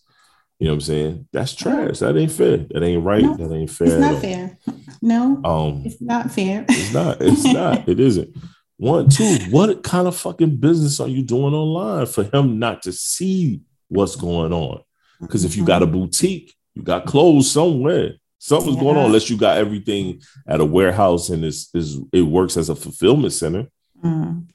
You 0.60 0.68
know 0.68 0.74
what 0.74 0.76
I'm 0.76 0.82
saying? 0.82 1.28
That's 1.34 1.54
trash. 1.56 2.00
That 2.00 2.16
ain't 2.16 2.32
fair. 2.32 2.58
That 2.58 2.84
ain't 2.84 3.04
right. 3.04 3.24
No, 3.24 3.36
that 3.36 3.54
ain't 3.54 3.70
fair. 3.70 3.88
It's 3.88 3.98
not 3.98 4.22
fair. 4.22 4.58
No. 5.02 5.42
Um, 5.44 5.84
it's 5.86 6.02
not 6.02 6.32
fair. 6.32 6.66
it's 6.70 6.94
not. 6.94 7.18
It's 7.20 7.44
not. 7.54 7.90
It 7.90 8.00
isn't. 8.00 8.36
One, 8.78 9.10
two. 9.10 9.38
What 9.50 9.84
kind 9.84 10.08
of 10.08 10.16
fucking 10.16 10.58
business 10.58 11.00
are 11.00 11.08
you 11.08 11.22
doing 11.24 11.54
online 11.54 12.06
for 12.06 12.24
him 12.24 12.60
not 12.60 12.84
to 12.84 12.92
see 12.92 13.62
what's 13.90 14.16
going 14.16 14.54
on? 14.54 14.82
Because 15.20 15.44
if 15.44 15.56
you 15.58 15.66
got 15.66 15.82
a 15.82 15.86
mm-hmm. 15.86 16.02
boutique, 16.02 16.56
you 16.76 16.84
got 16.84 17.06
clothes 17.06 17.52
somewhere. 17.52 18.14
Something's 18.44 18.76
yeah. 18.76 18.82
going 18.82 18.98
on 18.98 19.06
unless 19.06 19.30
you 19.30 19.38
got 19.38 19.56
everything 19.56 20.22
at 20.46 20.60
a 20.60 20.66
warehouse 20.66 21.30
and 21.30 21.46
it's, 21.46 21.74
is 21.74 21.98
it 22.12 22.24
works 22.24 22.58
as 22.58 22.68
a 22.68 22.76
fulfillment 22.76 23.32
center. 23.32 23.68
Mm. 24.04 24.48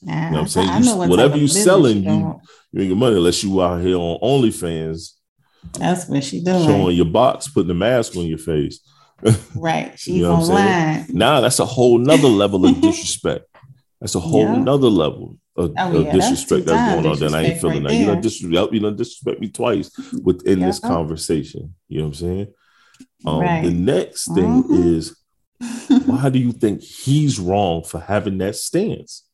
Nah, 0.00 0.14
you 0.14 0.20
know 0.22 0.30
what 0.30 0.40
I'm 0.40 0.48
saying? 0.48 0.84
You, 0.84 0.96
whatever 1.10 1.36
you're 1.36 1.46
selling, 1.46 2.02
you, 2.02 2.40
you 2.72 2.84
your 2.84 2.96
money 2.96 3.16
unless 3.16 3.44
you 3.44 3.62
out 3.62 3.82
here 3.82 3.96
on 3.96 4.18
OnlyFans. 4.22 5.10
That's 5.78 6.08
what 6.08 6.24
she 6.24 6.42
doing. 6.42 6.64
Showing 6.64 6.96
your 6.96 7.04
box, 7.04 7.46
putting 7.48 7.68
the 7.68 7.74
mask 7.74 8.16
on 8.16 8.24
your 8.24 8.38
face. 8.38 8.80
Right. 9.54 9.98
She's 9.98 10.16
you 10.16 10.22
know 10.22 10.36
online. 10.36 11.06
Nah, 11.10 11.42
that's 11.42 11.58
a 11.58 11.66
whole 11.66 11.98
nother 11.98 12.28
level 12.28 12.64
of 12.64 12.80
disrespect. 12.80 13.44
That's 14.00 14.14
a 14.14 14.20
whole 14.20 14.44
yeah. 14.44 14.56
nother 14.56 14.88
level 14.88 15.36
of, 15.56 15.74
oh, 15.76 15.96
of 15.96 16.10
disrespect 16.10 16.64
that's, 16.64 16.78
that's 16.78 17.02
going 17.02 17.06
on. 17.06 17.18
Then 17.18 17.34
I 17.34 17.42
ain't 17.48 17.60
feeling 17.60 17.84
right 17.84 17.90
that. 17.90 17.96
You 17.96 18.06
know, 18.06 18.18
disrespect, 18.18 18.72
you 18.72 18.80
know, 18.80 18.90
disrespect 18.92 19.40
me 19.40 19.48
twice 19.48 19.90
within 20.22 20.60
this 20.66 20.78
conversation. 20.78 21.74
You 21.88 21.98
know 21.98 22.04
what 22.04 22.08
I'm 22.08 22.14
saying? 22.14 22.54
Um, 23.26 23.40
right. 23.40 23.64
The 23.64 23.70
next 23.70 24.26
thing 24.26 24.62
mm-hmm. 24.62 24.94
is 24.94 25.16
why 26.06 26.28
do 26.28 26.38
you 26.38 26.52
think 26.52 26.82
he's 26.82 27.38
wrong 27.38 27.82
for 27.82 28.00
having 28.00 28.38
that 28.38 28.56
stance? 28.56 29.24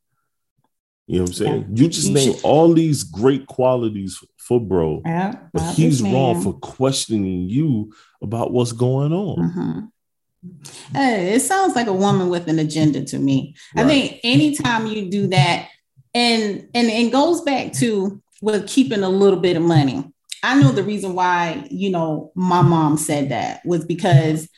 You 1.06 1.18
know 1.18 1.22
what 1.24 1.30
I'm 1.30 1.34
saying? 1.34 1.60
Yeah. 1.60 1.82
You 1.82 1.88
just 1.88 2.10
name 2.10 2.34
all 2.42 2.72
these 2.72 3.02
great 3.02 3.46
qualities 3.46 4.18
for 4.38 4.60
bro, 4.60 5.02
yeah, 5.04 5.34
but 5.52 5.74
he's 5.74 6.02
wrong 6.02 6.42
for 6.42 6.54
questioning 6.54 7.48
you 7.48 7.92
about 8.22 8.52
what's 8.52 8.72
going 8.72 9.12
on. 9.12 9.36
Mm-hmm. 9.36 10.96
Hey, 10.96 11.34
it 11.34 11.40
sounds 11.40 11.74
like 11.74 11.86
a 11.86 11.92
woman 11.92 12.28
with 12.28 12.48
an 12.48 12.58
agenda 12.58 13.04
to 13.04 13.18
me. 13.18 13.54
Right. 13.76 13.84
I 13.84 13.88
think 13.88 14.20
anytime 14.24 14.86
you 14.86 15.10
do 15.10 15.26
that, 15.28 15.68
and 16.14 16.68
and 16.74 16.88
it 16.88 17.12
goes 17.12 17.42
back 17.42 17.72
to 17.74 18.22
with 18.40 18.68
keeping 18.68 19.02
a 19.02 19.08
little 19.08 19.38
bit 19.38 19.56
of 19.56 19.62
money. 19.62 20.11
I 20.42 20.60
know 20.60 20.72
the 20.72 20.82
reason 20.82 21.14
why, 21.14 21.66
you 21.70 21.90
know, 21.90 22.32
my 22.34 22.62
mom 22.62 22.96
said 22.96 23.28
that 23.28 23.64
was 23.64 23.84
because 23.84 24.48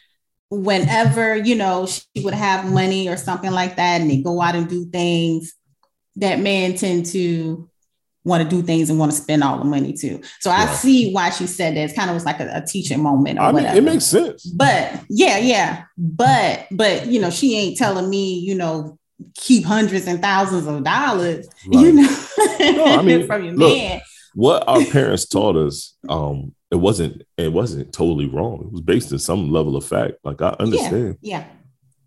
whenever, 0.51 1.37
you 1.37 1.55
know, 1.55 1.87
she 1.87 2.23
would 2.23 2.35
have 2.35 2.71
money 2.73 3.09
or 3.09 3.17
something 3.17 3.51
like 3.51 3.77
that, 3.77 4.01
and 4.01 4.11
they 4.11 4.23
go 4.23 4.41
out 4.41 4.55
and 4.55 4.69
do 4.69 4.87
things, 4.87 5.55
that 6.17 6.41
man 6.41 6.75
tend 6.75 7.07
to 7.07 7.69
want 8.25 8.43
to 8.43 8.49
do 8.49 8.63
things 8.63 8.89
and 8.89 8.99
want 8.99 9.13
to 9.13 9.19
spend 9.19 9.45
all 9.45 9.59
the 9.59 9.65
money 9.65 9.93
too. 9.93 10.23
So 10.41 10.51
I 10.51 10.67
see 10.67 11.13
why 11.13 11.31
she 11.31 11.47
said 11.47 11.77
that. 11.77 11.81
It's 11.81 11.95
kind 11.95 12.09
of 12.09 12.15
was 12.15 12.25
like 12.25 12.41
a, 12.41 12.51
a 12.55 12.65
teaching 12.65 13.03
moment. 13.03 13.39
I 13.39 13.53
mean, 13.53 13.65
it 13.65 13.85
makes 13.85 14.05
sense. 14.05 14.47
But 14.47 15.01
yeah, 15.11 15.39
yeah. 15.39 15.85
But 15.99 16.67
but 16.71 17.07
you 17.07 17.21
know, 17.21 17.31
she 17.31 17.57
ain't 17.59 17.77
telling 17.77 18.09
me, 18.09 18.39
you 18.39 18.55
know, 18.55 18.99
keep 19.37 19.65
hundreds 19.65 20.07
and 20.07 20.23
thousands 20.23 20.67
of 20.67 20.83
dollars, 20.83 21.47
right. 21.67 21.85
you 21.85 21.93
know, 21.93 22.27
no, 22.61 22.85
I 22.85 23.03
mean, 23.03 23.27
from 23.27 23.45
your 23.45 23.55
look, 23.55 23.77
man. 23.77 24.01
What 24.35 24.67
our 24.69 24.85
parents 24.93 25.27
taught 25.27 25.57
us, 25.57 25.97
um, 26.09 26.55
it 26.71 26.77
wasn't 26.77 27.23
it 27.37 27.53
wasn't 27.53 27.93
totally 27.93 28.27
wrong. 28.27 28.67
It 28.67 28.73
was 28.73 28.81
based 28.81 29.13
in 29.13 29.19
some 29.19 29.51
level 29.51 29.77
of 29.77 29.85
fact. 29.85 30.15
Like 30.25 30.43
I 30.43 30.57
understand. 30.59 31.19
Yeah. 31.21 31.39
yeah. 31.39 31.45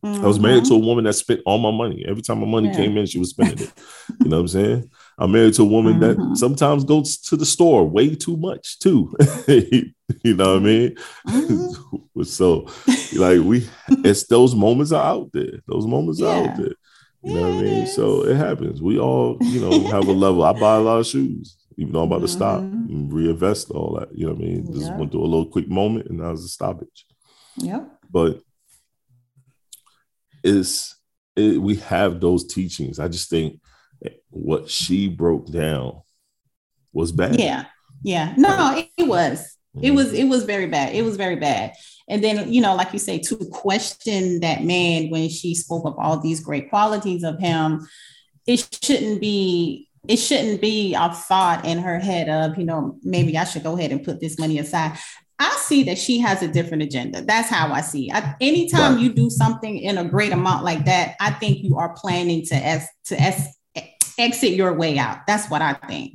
Mm-hmm. 0.05 0.23
I 0.23 0.27
was 0.27 0.39
married 0.39 0.65
to 0.65 0.75
a 0.75 0.79
woman 0.79 1.05
that 1.05 1.13
spent 1.13 1.41
all 1.45 1.57
my 1.57 1.71
money. 1.71 2.05
Every 2.07 2.21
time 2.21 2.39
my 2.39 2.45
money 2.45 2.67
yeah. 2.69 2.75
came 2.75 2.97
in, 2.97 3.07
she 3.07 3.17
was 3.17 3.31
spending 3.31 3.67
it. 3.67 3.73
you 4.19 4.29
know 4.29 4.37
what 4.37 4.41
I'm 4.41 4.47
saying? 4.47 4.91
I'm 5.17 5.31
married 5.31 5.55
to 5.55 5.63
a 5.63 5.65
woman 5.65 5.99
mm-hmm. 5.99 6.29
that 6.29 6.37
sometimes 6.37 6.83
goes 6.83 7.17
to 7.17 7.35
the 7.35 7.45
store 7.45 7.87
way 7.87 8.13
too 8.13 8.37
much 8.37 8.77
too. 8.79 9.15
you 9.47 10.35
know 10.35 10.53
what 10.53 10.61
I 10.61 10.65
mean? 10.65 10.95
Mm-hmm. 11.27 12.23
so 12.23 12.67
like 13.17 13.41
we 13.41 13.67
it's 14.03 14.27
those 14.27 14.53
moments 14.53 14.91
are 14.91 15.03
out 15.03 15.31
there. 15.33 15.59
Those 15.67 15.87
moments 15.87 16.19
yeah. 16.19 16.27
are 16.27 16.49
out 16.49 16.57
there. 16.57 16.73
You 17.23 17.33
know 17.33 17.49
what 17.49 17.57
I 17.57 17.61
mean? 17.61 17.87
So 17.87 18.25
it 18.25 18.37
happens. 18.37 18.81
We 18.81 18.99
all, 18.99 19.37
you 19.41 19.59
know, 19.59 19.87
have 19.87 20.07
a 20.07 20.11
level. 20.11 20.43
I 20.43 20.53
buy 20.53 20.75
a 20.75 20.79
lot 20.79 20.99
of 20.99 21.07
shoes, 21.07 21.56
even 21.77 21.93
though 21.93 22.01
I'm 22.01 22.11
about 22.11 22.21
to 22.21 22.27
stop 22.27 22.61
mm-hmm. 22.61 22.91
and 22.91 23.13
reinvest 23.13 23.69
all 23.71 23.97
that. 23.99 24.15
You 24.17 24.25
know 24.25 24.33
what 24.33 24.41
I 24.41 24.45
mean? 24.45 24.73
Just 24.73 24.93
went 24.93 25.11
through 25.11 25.23
a 25.23 25.25
little 25.25 25.45
quick 25.45 25.69
moment 25.69 26.07
and 26.09 26.19
that 26.19 26.31
was 26.31 26.43
a 26.43 26.49
stoppage. 26.49 27.05
Yeah. 27.55 27.85
But 28.09 28.41
it's 30.43 30.95
it, 31.35 31.61
we 31.61 31.75
have 31.75 32.19
those 32.19 32.47
teachings. 32.47 32.99
I 32.99 33.07
just 33.07 33.29
think 33.29 33.59
what 34.29 34.69
she 34.69 35.07
broke 35.07 35.51
down 35.51 36.01
was 36.93 37.11
bad. 37.11 37.39
Yeah. 37.39 37.65
Yeah. 38.03 38.33
No, 38.37 38.77
it, 38.77 38.89
it 38.97 39.07
was. 39.07 39.57
It 39.79 39.91
was 39.91 40.11
it 40.13 40.23
was 40.23 40.43
very 40.43 40.65
bad. 40.65 40.95
It 40.95 41.03
was 41.03 41.17
very 41.17 41.35
bad. 41.35 41.73
And 42.09 42.23
then, 42.23 42.51
you 42.51 42.61
know, 42.61 42.75
like 42.75 42.93
you 42.93 42.99
say, 42.99 43.19
to 43.19 43.35
question 43.51 44.39
that 44.39 44.63
man 44.63 45.09
when 45.09 45.29
she 45.29 45.53
spoke 45.53 45.85
of 45.85 45.99
all 45.99 46.19
these 46.19 46.39
great 46.39 46.69
qualities 46.69 47.23
of 47.23 47.37
him, 47.37 47.87
it 48.47 48.67
shouldn't 48.81 49.19
be 49.19 49.87
it 50.07 50.17
shouldn't 50.17 50.61
be 50.61 50.93
a 50.93 51.13
thought 51.13 51.65
in 51.65 51.79
her 51.79 51.99
head 51.99 52.29
of, 52.29 52.57
you 52.57 52.65
know, 52.65 52.97
maybe 53.03 53.37
I 53.37 53.43
should 53.43 53.63
go 53.63 53.77
ahead 53.77 53.91
and 53.91 54.03
put 54.03 54.19
this 54.19 54.39
money 54.39 54.59
aside. 54.59 54.97
I 55.39 55.55
see 55.57 55.83
that 55.83 55.97
she 55.97 56.19
has 56.19 56.41
a 56.41 56.47
different 56.47 56.83
agenda. 56.83 57.21
That's 57.21 57.49
how 57.49 57.71
I 57.71 57.81
see. 57.81 58.11
I, 58.11 58.35
anytime 58.41 58.95
right. 58.95 59.03
you 59.03 59.13
do 59.13 59.29
something 59.29 59.77
in 59.77 59.97
a 59.97 60.05
great 60.05 60.31
amount 60.31 60.63
like 60.63 60.85
that, 60.85 61.15
I 61.19 61.31
think 61.31 61.63
you 61.63 61.77
are 61.77 61.93
planning 61.93 62.45
to 62.47 62.55
es- 62.55 62.89
to 63.05 63.21
es- 63.21 63.55
exit 64.17 64.53
your 64.53 64.73
way 64.73 64.97
out. 64.97 65.27
That's 65.27 65.49
what 65.49 65.61
I 65.61 65.73
think. 65.73 66.13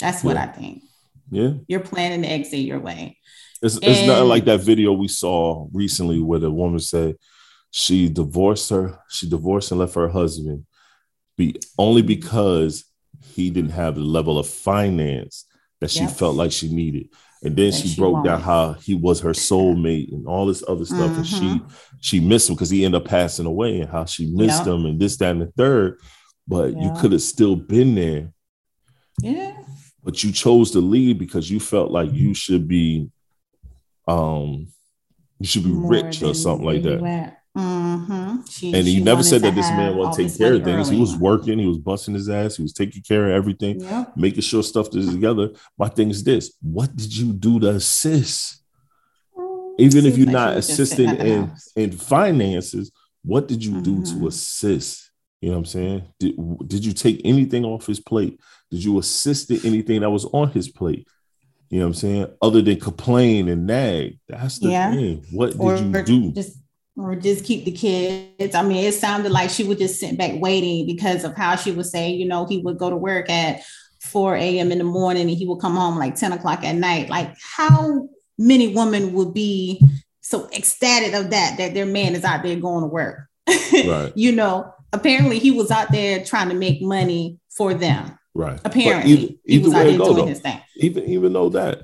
That's 0.00 0.24
what 0.24 0.38
I 0.38 0.46
think. 0.46 0.82
Yeah, 1.30 1.50
you're 1.68 1.80
planning 1.80 2.22
to 2.22 2.28
exit 2.28 2.60
your 2.60 2.80
way. 2.80 3.18
It's, 3.60 3.74
and, 3.74 3.84
it's 3.84 4.06
not 4.06 4.24
like 4.24 4.46
that 4.46 4.60
video 4.60 4.92
we 4.92 5.08
saw 5.08 5.68
recently 5.72 6.20
where 6.20 6.38
the 6.38 6.50
woman 6.50 6.78
said 6.78 7.16
she 7.70 8.08
divorced 8.08 8.70
her, 8.70 8.98
she 9.10 9.28
divorced 9.28 9.70
and 9.70 9.80
left 9.80 9.94
her 9.94 10.08
husband 10.08 10.64
be 11.40 11.60
only 11.78 12.02
because 12.02 12.84
he 13.34 13.50
didn't 13.50 13.70
have 13.70 13.94
the 13.94 14.02
level 14.02 14.38
of 14.38 14.46
finance 14.46 15.46
that 15.80 15.90
she 15.90 16.06
felt 16.06 16.36
like 16.36 16.52
she 16.52 16.72
needed. 16.72 17.08
And 17.42 17.56
then 17.56 17.72
she, 17.72 17.88
she, 17.88 17.96
broke 17.96 18.14
wanted. 18.14 18.28
down 18.28 18.40
how 18.42 18.72
he 18.74 18.94
was 18.94 19.20
her 19.20 19.30
soulmate 19.30 20.12
and 20.12 20.26
all 20.26 20.44
this 20.44 20.62
other 20.68 20.84
stuff. 20.84 21.10
Mm-hmm. 21.10 21.16
And 21.16 21.26
she 21.26 21.36
mm-hmm. 21.36 21.68
she 22.00 22.20
missed 22.20 22.50
him 22.50 22.54
because 22.54 22.68
he 22.68 22.84
ended 22.84 23.00
up 23.00 23.08
passing 23.08 23.46
away 23.46 23.80
and 23.80 23.90
how 23.90 24.04
she 24.04 24.26
missed 24.26 24.66
him 24.66 24.84
and 24.84 25.00
this, 25.00 25.16
that, 25.16 25.30
and 25.30 25.40
the 25.40 25.52
third. 25.56 25.98
But 26.46 26.76
you 26.76 26.92
could 27.00 27.12
have 27.12 27.22
still 27.22 27.56
been 27.56 27.94
there. 27.94 28.32
Yeah. 29.22 29.56
But 30.04 30.22
you 30.22 30.32
chose 30.32 30.72
to 30.72 30.80
leave 30.80 31.18
because 31.18 31.50
you 31.50 31.60
felt 31.60 31.90
like 31.90 32.12
you 32.12 32.34
should 32.34 32.68
be 32.68 33.10
um 34.06 34.68
you 35.38 35.46
should 35.46 35.64
be 35.64 35.70
More 35.70 35.90
rich 35.90 36.22
or 36.22 36.34
something 36.34 36.66
like 36.66 36.82
that. 36.82 37.39
Mm-hmm. 37.56 38.42
She, 38.48 38.72
and 38.72 38.86
he 38.86 39.00
never 39.00 39.22
said 39.24 39.42
that 39.42 39.56
this 39.56 39.68
man 39.70 39.96
wasn't 39.96 40.16
taking 40.16 40.38
care 40.38 40.54
of 40.54 40.62
things. 40.62 40.88
Early. 40.88 40.96
He 40.96 41.00
was 41.00 41.16
working, 41.16 41.58
he 41.58 41.66
was 41.66 41.78
busting 41.78 42.14
his 42.14 42.28
ass, 42.28 42.56
he 42.56 42.62
was 42.62 42.72
taking 42.72 43.02
care 43.02 43.26
of 43.26 43.32
everything, 43.32 43.80
yep. 43.80 44.16
making 44.16 44.42
sure 44.42 44.62
stuff 44.62 44.94
is 44.94 45.10
together. 45.10 45.50
My 45.76 45.88
thing 45.88 46.10
is 46.10 46.22
this: 46.22 46.54
what 46.62 46.94
did 46.94 47.16
you 47.16 47.32
do 47.32 47.58
to 47.60 47.70
assist? 47.70 48.62
Mm, 49.36 49.74
Even 49.78 50.06
if 50.06 50.16
you're 50.16 50.26
like 50.26 50.32
not 50.32 50.56
assisting 50.56 51.10
in, 51.16 51.52
in 51.74 51.92
finances, 51.92 52.92
what 53.24 53.48
did 53.48 53.64
you 53.64 53.80
do 53.80 53.96
mm-hmm. 53.96 54.20
to 54.20 54.28
assist? 54.28 55.10
You 55.40 55.48
know 55.48 55.56
what 55.56 55.60
I'm 55.60 55.66
saying? 55.66 56.02
Did, 56.20 56.68
did 56.68 56.84
you 56.84 56.92
take 56.92 57.20
anything 57.24 57.64
off 57.64 57.86
his 57.86 57.98
plate? 57.98 58.38
Did 58.70 58.84
you 58.84 58.98
assist 58.98 59.50
in 59.50 59.60
anything 59.64 60.02
that 60.02 60.10
was 60.10 60.26
on 60.26 60.50
his 60.50 60.68
plate? 60.68 61.08
You 61.70 61.78
know 61.78 61.86
what 61.86 61.88
I'm 61.88 61.94
saying? 61.94 62.26
Other 62.42 62.62
than 62.62 62.78
complain 62.78 63.48
and 63.48 63.66
nag. 63.66 64.18
That's 64.28 64.58
the 64.58 64.68
yeah. 64.70 64.92
thing. 64.92 65.24
What 65.30 65.52
did 65.52 65.60
or 65.60 65.76
you 65.76 66.02
do? 66.02 66.32
Just 66.32 66.58
or 66.96 67.16
just 67.16 67.44
keep 67.44 67.64
the 67.64 67.72
kids. 67.72 68.54
I 68.54 68.62
mean, 68.62 68.84
it 68.84 68.92
sounded 68.94 69.32
like 69.32 69.50
she 69.50 69.64
would 69.64 69.78
just 69.78 70.00
sit 70.00 70.18
back 70.18 70.32
waiting 70.34 70.86
because 70.86 71.24
of 71.24 71.36
how 71.36 71.56
she 71.56 71.72
was 71.72 71.90
saying, 71.90 72.18
you 72.18 72.26
know, 72.26 72.46
he 72.46 72.58
would 72.58 72.78
go 72.78 72.90
to 72.90 72.96
work 72.96 73.30
at 73.30 73.62
4 74.02 74.36
a.m. 74.36 74.72
in 74.72 74.78
the 74.78 74.84
morning 74.84 75.28
and 75.28 75.38
he 75.38 75.46
would 75.46 75.60
come 75.60 75.76
home 75.76 75.98
like 75.98 76.16
10 76.16 76.32
o'clock 76.32 76.64
at 76.64 76.74
night. 76.74 77.08
Like, 77.08 77.34
how 77.40 78.08
many 78.38 78.74
women 78.74 79.12
would 79.12 79.34
be 79.34 79.80
so 80.20 80.48
ecstatic 80.52 81.14
of 81.14 81.30
that, 81.30 81.56
that 81.58 81.74
their 81.74 81.86
man 81.86 82.14
is 82.14 82.24
out 82.24 82.42
there 82.42 82.56
going 82.56 82.82
to 82.82 82.88
work? 82.88 83.26
Right. 83.86 84.12
you 84.14 84.32
know, 84.32 84.74
apparently 84.92 85.38
he 85.38 85.50
was 85.50 85.70
out 85.70 85.90
there 85.90 86.24
trying 86.24 86.48
to 86.48 86.54
make 86.54 86.82
money 86.82 87.38
for 87.56 87.72
them. 87.72 88.18
Right. 88.34 88.60
Apparently, 88.64 89.38
he 89.44 89.58
was 89.58 89.72
out 89.72 89.84
there 89.84 89.96
doing 89.96 90.16
though, 90.16 90.26
his 90.26 90.40
thing. 90.40 90.60
Even 90.76 91.04
even 91.04 91.32
though 91.32 91.48
that, 91.50 91.80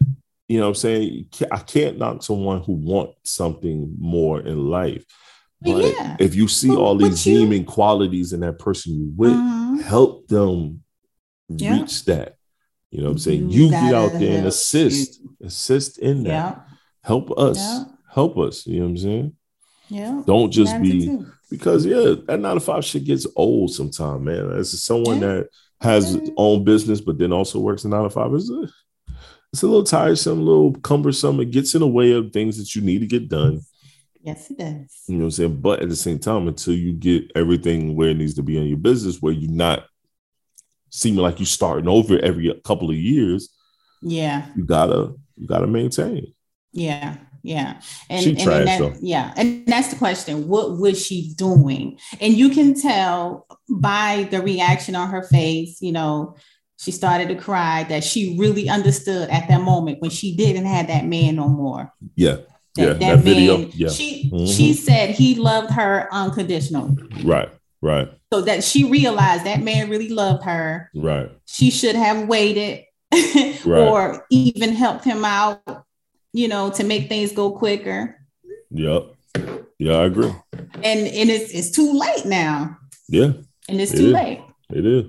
you 0.48 0.58
know, 0.58 0.64
what 0.64 0.68
I'm 0.70 0.74
saying 0.76 1.28
I 1.50 1.58
can't 1.58 1.98
knock 1.98 2.22
someone 2.22 2.62
who 2.62 2.72
wants 2.72 3.32
something 3.32 3.94
more 3.98 4.40
in 4.40 4.70
life. 4.70 5.04
But 5.60 5.84
yeah. 5.84 6.16
if 6.20 6.34
you 6.34 6.48
see 6.48 6.68
but, 6.68 6.78
all 6.78 6.96
these 6.96 7.24
demon 7.24 7.64
qualities 7.64 8.32
in 8.32 8.40
that 8.40 8.58
person 8.58 8.94
you 8.94 9.12
with, 9.16 9.32
mm-hmm. 9.32 9.78
help 9.78 10.28
them 10.28 10.84
yeah. 11.48 11.72
reach 11.72 12.04
that. 12.04 12.36
You 12.90 12.98
know 12.98 13.06
what 13.06 13.12
I'm 13.12 13.18
saying? 13.18 13.50
You, 13.50 13.64
you 13.64 13.70
get 13.70 13.94
out 13.94 14.12
there 14.12 14.38
and 14.38 14.46
assist, 14.46 15.20
you. 15.20 15.36
assist 15.44 15.98
in 15.98 16.24
that. 16.24 16.30
Yeah. 16.30 16.60
Help 17.02 17.36
us. 17.38 17.84
Help 18.10 18.38
us. 18.38 18.66
You 18.66 18.80
know 18.80 18.84
what 18.84 18.90
I'm 18.90 18.96
saying? 18.98 19.36
Yeah. 19.88 20.22
Don't 20.26 20.50
just 20.50 20.80
be 20.80 21.18
because 21.50 21.86
yeah, 21.86 22.14
that 22.26 22.40
nine 22.40 22.54
to 22.54 22.60
five 22.60 22.84
shit 22.84 23.04
gets 23.04 23.26
old 23.36 23.72
sometime, 23.72 24.24
man. 24.24 24.52
As 24.52 24.82
someone 24.82 25.20
that 25.20 25.48
has 25.80 26.18
own 26.36 26.64
business 26.64 27.00
but 27.00 27.18
then 27.18 27.32
also 27.32 27.60
works 27.60 27.84
in 27.84 27.90
nine 27.90 28.02
to 28.02 28.10
five, 28.10 28.32
it's 28.34 28.50
a, 28.50 28.68
it's 29.52 29.62
a 29.62 29.66
little 29.66 29.84
tiresome, 29.84 30.40
a 30.40 30.42
little 30.42 30.74
cumbersome. 30.80 31.40
It 31.40 31.50
gets 31.50 31.74
in 31.74 31.80
the 31.80 31.86
way 31.86 32.12
of 32.12 32.32
things 32.32 32.58
that 32.58 32.74
you 32.74 32.82
need 32.82 33.00
to 33.00 33.06
get 33.06 33.28
done. 33.28 33.62
Yes, 34.22 34.50
it 34.50 34.58
does. 34.58 35.04
You 35.06 35.16
know 35.16 35.20
what 35.20 35.26
I'm 35.26 35.30
saying? 35.30 35.60
But 35.60 35.82
at 35.82 35.88
the 35.88 35.96
same 35.96 36.18
time, 36.18 36.48
until 36.48 36.74
you 36.74 36.92
get 36.92 37.30
everything 37.34 37.94
where 37.94 38.10
it 38.10 38.16
needs 38.16 38.34
to 38.34 38.42
be 38.42 38.58
in 38.58 38.64
your 38.64 38.76
business, 38.76 39.22
where 39.22 39.32
you're 39.32 39.50
not 39.50 39.84
seeming 40.90 41.20
like 41.20 41.38
you're 41.38 41.46
starting 41.46 41.88
over 41.88 42.18
every 42.18 42.52
couple 42.64 42.90
of 42.90 42.96
years. 42.96 43.50
Yeah. 44.02 44.46
You 44.56 44.64
gotta 44.64 45.14
you 45.36 45.46
gotta 45.46 45.66
maintain. 45.66 46.34
Yeah. 46.72 47.16
Yeah. 47.42 47.80
And, 48.10 48.24
she 48.24 48.30
and, 48.30 48.40
trash, 48.40 48.68
and 48.68 48.94
that, 48.94 49.02
yeah. 49.02 49.32
And 49.36 49.66
that's 49.68 49.88
the 49.88 49.96
question. 49.96 50.48
What 50.48 50.78
was 50.78 51.04
she 51.04 51.32
doing? 51.34 51.98
And 52.20 52.34
you 52.34 52.48
can 52.48 52.74
tell 52.74 53.46
by 53.70 54.26
the 54.32 54.42
reaction 54.42 54.96
on 54.96 55.10
her 55.10 55.22
face, 55.22 55.80
you 55.80 55.92
know, 55.92 56.34
she 56.78 56.90
started 56.90 57.28
to 57.28 57.34
cry 57.34 57.84
that 57.84 58.04
she 58.04 58.36
really 58.38 58.68
understood 58.68 59.30
at 59.30 59.48
that 59.48 59.62
moment 59.62 60.00
when 60.00 60.10
she 60.10 60.36
didn't 60.36 60.66
have 60.66 60.88
that 60.88 61.06
man 61.06 61.36
no 61.36 61.48
more. 61.48 61.92
Yeah. 62.14 62.36
That, 62.36 62.46
yeah, 62.76 62.86
that, 62.86 62.98
that 63.00 63.14
man, 63.16 63.22
video. 63.22 63.56
Yeah. 63.74 63.88
She 63.88 64.30
mm-hmm. 64.30 64.46
she 64.46 64.74
said 64.74 65.10
he 65.10 65.34
loved 65.34 65.70
her 65.72 66.08
unconditionally. 66.12 67.02
Right. 67.24 67.48
Right. 67.80 68.10
So 68.32 68.42
that 68.42 68.64
she 68.64 68.90
realized 68.90 69.44
that 69.44 69.62
man 69.62 69.88
really 69.88 70.08
loved 70.08 70.44
her. 70.44 70.90
Right. 70.94 71.30
She 71.46 71.70
should 71.70 71.96
have 71.96 72.28
waited 72.28 72.84
right. 73.14 73.66
or 73.66 74.26
even 74.30 74.74
helped 74.74 75.04
him 75.04 75.24
out, 75.24 75.62
you 76.32 76.48
know, 76.48 76.70
to 76.70 76.84
make 76.84 77.08
things 77.08 77.32
go 77.32 77.52
quicker. 77.52 78.16
Yep. 78.70 79.14
Yeah, 79.78 79.98
I 79.98 80.04
agree. 80.04 80.32
And 80.52 81.06
and 81.06 81.30
it's 81.30 81.52
it's 81.52 81.70
too 81.70 81.92
late 81.92 82.26
now. 82.26 82.76
Yeah. 83.08 83.32
And 83.68 83.80
it's 83.80 83.92
too 83.92 84.08
is. 84.08 84.12
late. 84.12 84.40
It 84.70 84.84
is. 84.84 85.06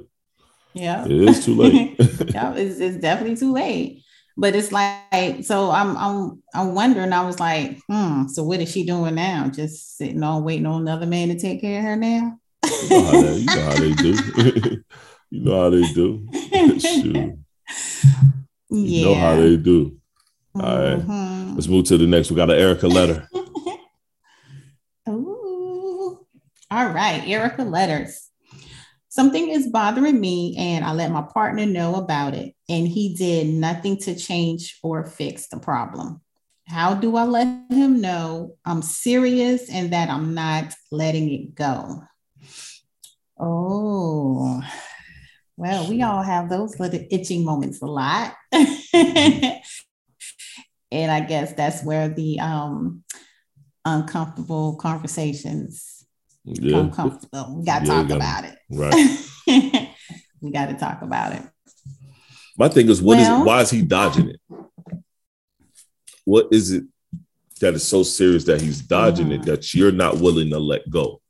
Yeah. 0.77 1.05
It 1.05 1.11
is 1.11 1.43
too 1.45 1.55
late. 1.55 1.95
yeah, 2.27 2.53
it's, 2.55 2.79
it's 2.79 2.97
definitely 2.97 3.35
too 3.35 3.53
late. 3.53 4.03
But 4.39 4.55
it's 4.55 4.71
like, 4.71 5.43
so 5.43 5.71
I'm 5.71 5.97
I'm 5.97 6.43
I'm 6.53 6.75
wondering, 6.75 7.11
I 7.11 7.25
was 7.25 7.39
like, 7.39 7.79
hmm, 7.89 8.27
so 8.27 8.43
what 8.43 8.59
is 8.59 8.71
she 8.71 8.85
doing 8.85 9.15
now? 9.15 9.47
Just 9.47 9.97
sitting 9.97 10.21
on 10.21 10.43
waiting 10.43 10.67
on 10.67 10.81
another 10.81 11.07
man 11.07 11.29
to 11.29 11.39
take 11.39 11.59
care 11.61 11.79
of 11.79 11.85
her 11.85 11.95
now? 11.95 12.37
you, 12.83 12.89
know 12.89 13.03
how 13.03 13.21
they, 13.21 13.37
you 13.37 13.45
know 13.45 13.61
how 13.63 13.73
they 13.73 13.93
do. 13.93 14.13
you 15.31 15.43
know 15.43 15.61
how 15.63 15.69
they 15.71 15.81
do. 15.93 16.27
Shoot. 16.79 17.39
You 18.69 19.05
know 19.05 19.15
how 19.15 19.35
they 19.37 19.57
do. 19.57 19.97
All 20.53 20.61
right. 20.61 20.99
Mhm. 20.99 21.55
Let's 21.55 21.67
move 21.67 21.85
to 21.85 21.97
the 21.97 22.05
next. 22.05 22.29
We 22.29 22.37
got 22.37 22.51
an 22.51 22.59
Erica 22.59 22.87
letter. 22.87 23.27
Ooh. 25.09 26.25
All 26.69 26.89
right, 26.89 27.23
Erica 27.25 27.63
letters. 27.63 28.26
Something 29.17 29.49
is 29.49 29.65
bothering 29.65 30.21
me, 30.21 30.53
and 30.59 30.85
I 30.85 30.93
let 30.93 31.09
my 31.09 31.23
partner 31.23 31.65
know 31.65 31.95
about 31.95 32.35
it, 32.35 32.53
and 32.69 32.87
he 32.87 33.15
did 33.15 33.47
nothing 33.47 33.97
to 34.01 34.13
change 34.13 34.77
or 34.83 35.07
fix 35.07 35.47
the 35.47 35.57
problem. 35.57 36.21
How 36.67 36.93
do 36.93 37.15
I 37.15 37.23
let 37.23 37.47
him 37.71 37.99
know 37.99 38.57
I'm 38.63 38.83
serious 38.83 39.71
and 39.71 39.91
that 39.91 40.11
I'm 40.11 40.35
not 40.35 40.71
letting 40.91 41.33
it 41.33 41.55
go? 41.55 42.03
Oh, 43.39 44.61
well, 45.55 45.89
we 45.89 46.03
all 46.03 46.21
have 46.21 46.47
those 46.47 46.79
little 46.79 47.03
itching 47.09 47.43
moments 47.43 47.81
a 47.81 47.87
lot. 47.87 48.35
and 48.51 49.63
I 50.93 51.21
guess 51.21 51.53
that's 51.53 51.83
where 51.83 52.07
the 52.07 52.39
um, 52.39 53.03
uncomfortable 53.83 54.75
conversations 54.75 55.96
Yeah. 56.47 56.61
become 56.61 56.91
comfortable. 56.91 57.55
We 57.57 57.65
got 57.65 57.79
to 57.79 57.85
Yeah, 57.85 57.93
talk 57.93 58.07
gotta- 58.07 58.15
about 58.15 58.43
it. 58.45 58.57
Right. 58.71 59.89
we 60.41 60.51
got 60.51 60.67
to 60.67 60.75
talk 60.75 61.01
about 61.01 61.33
it. 61.33 61.41
My 62.57 62.69
thing 62.69 62.89
is, 62.89 63.01
what 63.01 63.19
is 63.19 63.27
Well- 63.27 63.41
it? 63.41 63.45
Why 63.45 63.61
is 63.61 63.69
he 63.69 63.81
dodging 63.81 64.29
it? 64.29 64.39
What 66.25 66.47
is 66.51 66.71
it 66.71 66.83
that 67.61 67.73
is 67.73 67.83
so 67.83 68.03
serious 68.03 68.43
that 68.45 68.61
he's 68.61 68.81
dodging 68.81 69.31
it 69.31 69.41
Mhm. 69.41 69.45
that 69.45 69.73
you're 69.73 69.91
not 69.91 70.19
willing 70.19 70.49
to 70.51 70.59
let 70.59 70.89
go? 70.89 71.21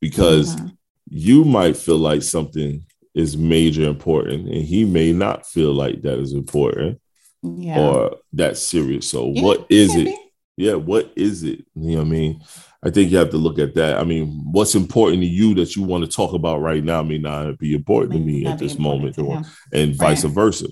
Because 0.00 0.56
Mhm. 0.56 0.76
you 1.08 1.44
might 1.44 1.76
feel 1.76 1.98
like 1.98 2.22
something 2.22 2.84
is 3.14 3.36
major 3.36 3.84
important, 3.88 4.48
and 4.48 4.64
he 4.64 4.84
may 4.84 5.12
not 5.12 5.46
feel 5.46 5.72
like 5.72 6.02
that 6.02 6.18
is 6.18 6.32
important 6.32 7.00
yeah. 7.42 7.80
or 7.80 8.16
that 8.32 8.56
serious. 8.56 9.08
So, 9.08 9.32
Yeah, 9.34 9.42
what 9.42 9.66
is 9.70 9.94
it? 9.94 10.04
be. 10.04 10.16
Yeah, 10.56 10.74
what 10.74 11.12
is 11.16 11.42
it? 11.42 11.64
You 11.74 11.92
know 11.92 11.96
what 11.98 12.06
I 12.06 12.10
mean? 12.10 12.40
I 12.82 12.90
think 12.90 13.10
you 13.10 13.16
have 13.18 13.30
to 13.30 13.36
look 13.38 13.58
at 13.58 13.74
that. 13.74 13.98
I 13.98 14.04
mean, 14.04 14.28
what's 14.52 14.74
important 14.76 15.20
to 15.22 15.26
you 15.28 15.54
that 15.54 15.74
you 15.74 15.82
want 15.82 16.04
to 16.04 16.10
talk 16.10 16.32
about 16.32 16.60
right 16.60 16.82
now 16.84 17.02
may 17.02 17.18
not 17.18 17.58
be 17.58 17.74
important 17.74 18.12
to 18.12 18.20
me 18.20 18.46
at 18.46 18.58
this 18.58 18.78
moment, 18.78 19.18
or, 19.18 19.42
and 19.72 19.94
vice 19.96 20.24
Right. 20.24 20.32
versa. 20.32 20.68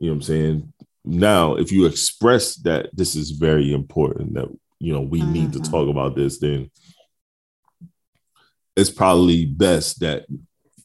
You 0.00 0.08
know 0.08 0.08
what 0.08 0.14
I'm 0.16 0.22
saying? 0.22 0.72
Now, 1.04 1.54
if 1.54 1.70
you 1.70 1.86
express 1.86 2.56
that 2.62 2.90
this 2.92 3.14
is 3.14 3.30
very 3.32 3.72
important, 3.72 4.34
that 4.34 4.48
you 4.80 4.92
know 4.92 5.00
we 5.00 5.20
need 5.22 5.52
to 5.52 5.60
Mhm. 5.60 5.70
talk 5.70 5.88
about 5.88 6.16
this, 6.16 6.38
then 6.40 6.70
it's 8.76 8.90
probably 8.90 9.44
best 9.46 10.00
that 10.00 10.26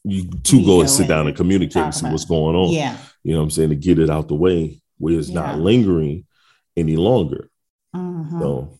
you 0.04 0.24
two 0.44 0.60
You 0.60 0.66
go 0.66 0.80
and 0.80 0.88
sit 0.90 1.08
down 1.08 1.26
and 1.26 1.36
communicate 1.36 1.82
and 1.82 1.94
see 1.94 2.06
what's 2.06 2.24
going 2.24 2.54
on. 2.54 2.72
Yeah. 2.72 2.96
You 3.24 3.32
know 3.32 3.38
what 3.38 3.44
I'm 3.44 3.50
saying? 3.50 3.70
To 3.70 3.76
get 3.76 3.98
it 3.98 4.08
out 4.08 4.28
the 4.28 4.34
way 4.36 4.80
where 4.98 5.18
it's 5.18 5.28
not 5.28 5.58
lingering 5.58 6.26
any 6.76 6.96
longer. 6.96 7.50
Mhm. 7.94 8.40
So 8.40 8.77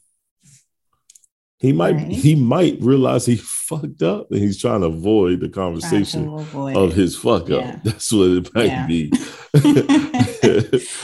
he 1.58 1.72
might 1.72 1.94
Right. 1.96 2.10
he 2.12 2.34
might 2.34 2.78
realize 2.80 3.26
he 3.26 3.36
fucked 3.68 4.02
up 4.02 4.30
and 4.30 4.40
he's 4.40 4.58
trying 4.60 4.80
to 4.82 4.86
avoid 4.86 5.40
the 5.40 5.48
conversation 5.48 6.28
avoid 6.32 6.76
of 6.76 6.92
his 6.94 7.16
fuck 7.16 7.48
Yeah. 7.48 7.56
up. 7.58 7.82
That's 7.84 8.12
what 8.12 8.28
it 8.30 8.54
might 8.54 8.66
Yeah. 8.66 8.86
be. 8.86 9.12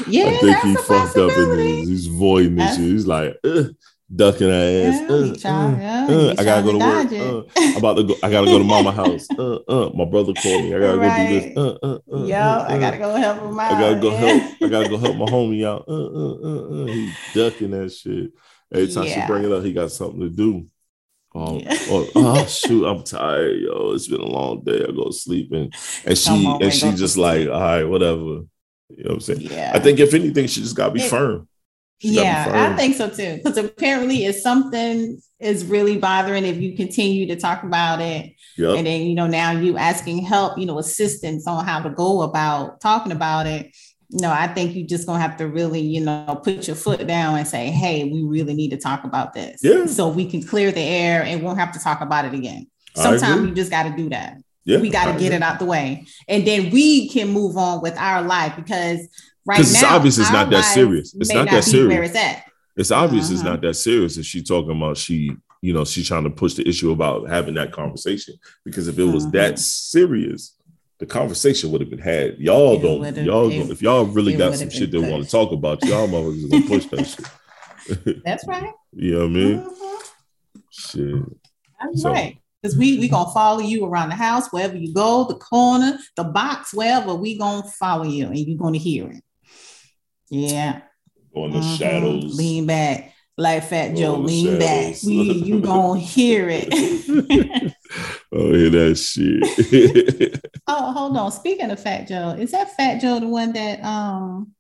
Yeah, 0.07 0.27
I 0.27 0.37
think 0.37 0.43
that's 0.43 0.64
he 0.64 0.75
a 0.75 0.79
fucked 0.79 1.17
up 1.17 1.31
and 1.37 1.61
he's, 1.61 1.88
he's 1.88 2.07
voiding 2.07 2.57
this 2.57 2.77
shit. 2.77 2.85
He's 2.85 3.07
like 3.07 3.37
"Ugh," 3.45 3.75
ducking 4.14 4.49
her 4.49 4.53
ass. 4.88 5.01
Yeah, 5.01 5.09
"Uh, 5.17 5.23
he 5.23 5.37
try- 5.37 5.51
uh, 5.51 5.77
yeah, 5.79 6.07
uh, 6.09 6.35
I 6.38 6.45
gotta 6.45 6.62
go 6.62 6.73
to 6.73 6.79
trying 6.79 7.09
work. 7.11 7.47
Uh, 7.57 7.61
I'm 7.61 7.77
about 7.77 7.95
to 7.97 8.03
go. 8.05 8.14
I 8.23 8.31
gotta 8.31 8.47
go 8.47 8.59
to 8.59 8.64
mama 8.64 8.93
house. 8.93 9.27
Uh, 9.38 9.57
uh, 9.69 9.90
my 9.95 10.05
brother 10.05 10.33
called 10.35 10.64
me. 10.64 10.75
I 10.75 10.79
gotta 10.79 10.99
go 10.99 11.03
do 11.29 11.40
this. 11.40 11.45
Right. 11.45 11.57
Uh, 11.57 11.79
uh, 11.83 11.99
uh, 12.17 12.25
Yo, 12.25 12.37
uh, 12.37 12.67
I 12.69 12.79
gotta 12.79 12.99
go 12.99 13.14
help 13.17 13.43
him 13.43 13.59
out. 13.61 13.73
I 13.73 13.81
gotta 13.81 14.01
go 14.01 14.11
yeah. 14.12 14.19
help. 14.19 14.43
I 14.62 14.69
gotta 14.69 14.88
go 14.88 14.99
help 14.99 15.17
my 15.17 15.27
homie 15.27 15.67
out. 15.67 15.85
Uh, 15.88 15.93
uh, 15.93 16.35
uh, 16.45 16.83
uh. 16.83 16.87
He's 16.87 17.14
ducking 17.35 17.71
that 17.73 17.93
shit. 17.93 18.31
Every 18.74 18.92
time 18.92 19.04
Yeah. 19.04 19.22
she 19.22 19.26
bring 19.26 19.44
it 19.44 19.52
up, 19.52 19.64
he 19.64 19.72
got 19.72 19.90
something 19.92 20.20
to 20.20 20.28
do. 20.30 20.66
Um, 21.34 21.58
Yeah. 21.58 21.76
or, 21.90 22.06
oh 22.14 22.46
shoot, 22.46 22.87
I'm 22.87 23.02
tired, 23.02 23.60
yo. 23.60 23.92
It's 23.92 24.06
been 24.06 24.20
a 24.20 24.24
long 24.26 24.62
day. 24.62 24.84
I 24.88 24.92
go 24.92 25.06
to 25.06 25.12
sleep 25.12 25.52
and 25.52 25.72
and 26.04 26.16
she 26.18 26.46
on, 26.46 26.62
and 26.62 26.72
she 26.72 26.92
just 26.92 27.16
like, 27.16 27.48
all 27.48 27.60
right, 27.60 27.84
whatever. 27.84 28.20
You 28.90 29.02
know 29.04 29.08
what 29.08 29.12
I'm 29.14 29.20
saying? 29.20 29.40
Yeah. 29.40 29.72
I 29.74 29.78
think 29.80 29.98
if 29.98 30.14
anything, 30.14 30.46
she 30.46 30.60
just 30.60 30.76
gotta 30.76 30.92
be 30.92 31.00
It- 31.02 31.10
firm. 31.10 31.48
She 32.00 32.08
gotta 32.14 32.20
be 32.20 32.24
yeah, 32.26 32.44
firm. 32.44 32.72
I 32.72 32.76
think 32.76 32.96
so 32.96 33.08
too. 33.08 33.37
Because 33.42 33.56
apparently, 33.56 34.26
if 34.26 34.37
something 34.37 35.20
is 35.40 35.64
really 35.64 35.96
bothering, 35.96 36.44
if 36.44 36.56
you 36.60 36.76
continue 36.76 37.26
to 37.26 37.37
talk 37.37 37.62
about 37.64 38.00
it, 38.00 38.32
Yep. 38.58 38.76
and 38.78 38.87
then 38.87 39.02
you 39.02 39.14
know 39.14 39.26
now 39.26 39.52
you 39.52 39.76
asking 39.76 40.18
help, 40.24 40.58
you 40.58 40.66
know, 40.66 40.78
assistance 40.78 41.46
on 41.48 41.64
how 41.64 41.80
to 41.80 41.90
go 41.90 42.22
about 42.22 42.80
talking 42.80 43.12
about 43.12 43.46
it. 43.46 43.74
No, 44.16 44.31
I 44.31 44.46
think 44.46 44.77
you 44.77 44.87
just 44.87 45.07
gonna 45.07 45.18
have 45.20 45.37
to 45.38 45.48
really, 45.48 45.81
you 45.81 46.00
know, 46.00 46.40
put 46.44 46.68
your 46.68 46.77
foot 46.77 47.05
down 47.07 47.37
and 47.37 47.46
say, 47.48 47.70
"Hey, 47.70 48.05
we 48.05 48.22
really 48.22 48.55
need 48.55 48.70
to 48.70 48.77
talk 48.77 49.03
about 49.03 49.35
this, 49.35 49.61
Yeah. 49.62 49.87
so 49.87 50.09
we 50.09 50.24
can 50.24 50.40
clear 50.42 50.70
the 50.70 50.81
air 50.81 51.24
and 51.24 51.42
won't 51.42 51.59
have 51.59 51.72
to 51.72 51.81
talk 51.81 52.00
about 52.00 52.24
it 52.24 52.33
again." 52.33 52.68
Sometimes 52.94 53.48
you 53.48 53.55
just 53.55 53.72
got 53.72 53.83
to 53.85 53.96
do 53.96 54.09
that. 54.11 54.38
Yeah, 54.64 54.79
we 54.79 54.88
gotta 54.88 55.18
get 55.18 55.33
it 55.33 55.42
out 55.42 55.59
the 55.59 55.64
way, 55.66 56.07
and 56.29 56.46
then 56.46 56.70
we 56.70 57.09
can 57.09 57.29
move 57.29 57.57
on 57.59 57.83
with 57.83 57.98
our 57.98 58.22
life 58.22 58.55
because 58.57 59.00
right 59.44 59.57
'Cause 59.59 59.72
it's 59.72 59.83
now 59.83 59.96
obvious 59.96 60.16
it's 60.16 60.31
not 60.33 60.48
that 60.50 60.62
serious. 60.62 61.12
It's 61.14 61.29
may 61.29 61.35
not 61.35 61.50
that 61.50 61.64
serious. 61.64 61.88
Where 61.88 62.03
it's 62.05 62.14
at. 62.16 62.44
It's 62.77 62.90
obvious 62.90 63.31
it's 63.31 63.40
Uh-huh. 63.40 63.50
not 63.50 63.61
that 63.62 63.74
serious 63.74 64.16
if 64.16 64.24
she 64.24 64.42
talking 64.42 64.70
about 64.77 64.96
she, 64.96 65.33
you 65.61 65.72
know, 65.74 65.85
she's 65.85 66.07
trying 66.09 66.24
to 66.24 66.31
push 66.31 66.55
the 66.55 66.66
issue 66.66 66.92
about 66.92 67.29
having 67.29 67.55
that 67.57 67.72
conversation. 67.72 68.35
Because 68.64 68.88
if 68.88 68.98
it 68.98 69.05
was 69.05 69.24
Uh-huh. 69.24 69.33
that 69.35 69.59
serious, 69.59 70.55
the 70.98 71.07
conversation 71.07 71.70
would 71.70 71.80
have 71.80 71.90
been 71.90 71.98
had. 71.98 72.38
Y'all 72.38 72.76
It 72.78 72.83
don't, 73.14 73.24
y'all 73.24 73.50
it- 73.50 73.70
if 73.70 73.83
y'all 73.83 74.04
really 74.04 74.37
got 74.37 74.54
some 74.54 74.70
shit 74.70 74.90
they 74.92 74.98
pushed. 74.98 75.11
want 75.11 75.24
to 75.24 75.30
talk 75.30 75.52
about, 75.52 75.85
y'all 75.85 76.07
motherfuckers 76.09 76.50
gonna 76.50 76.66
push 76.66 76.87
that 76.87 77.07
shit. 77.07 78.24
That's 78.24 78.46
right. 78.46 78.72
You 78.96 79.11
know 79.12 79.18
what 79.18 79.24
I 79.24 79.28
mean? 79.30 79.59
Mhm. 79.59 80.00
Shit. 80.70 81.24
That's 81.83 82.02
So- 82.02 82.11
right. 82.12 82.38
Because 82.62 82.78
we 82.78 82.98
we 82.98 83.09
gonna 83.09 83.30
follow 83.33 83.61
you 83.61 83.85
around 83.85 84.09
the 84.11 84.14
house, 84.14 84.48
wherever 84.52 84.74
you 84.76 84.94
go, 84.94 85.24
the 85.24 85.35
corner, 85.35 85.98
the 86.16 86.24
box, 86.24 86.72
wherever 86.72 87.14
we 87.14 87.37
gonna 87.37 87.62
follow 87.68 88.04
you, 88.04 88.26
and 88.28 88.38
you 88.38 88.57
gonna 88.57 88.78
hear 88.78 89.11
it. 89.11 89.22
Yeah. 90.30 90.80
On 91.35 91.50
the 91.50 91.59
Mhm. 91.59 91.76
shadows. 91.78 92.37
Lean 92.38 92.66
back, 92.66 93.12
like 93.37 93.64
Fat 93.64 93.97
Joe. 93.97 94.16
Oh, 94.16 94.20
lean 94.20 94.59
back. 94.59 94.97
We, 95.05 95.33
you 95.33 95.61
gonna 95.62 95.99
hear 96.01 96.49
it. 96.49 96.68
oh, 98.33 98.53
hear 98.53 98.70
that 98.70 98.97
shit. 98.97 100.53
oh, 100.66 100.92
hold 100.92 101.16
on. 101.16 101.33
Speaking 101.33 101.70
of 101.70 101.81
Fat 101.81 102.07
Joe, 102.07 102.31
is 102.31 102.53
that 102.53 102.77
Fat 102.77 103.01
Joe 103.01 103.20
the 103.20 103.29
one 103.29 103.53
that 103.53 103.83
um? 103.85 104.53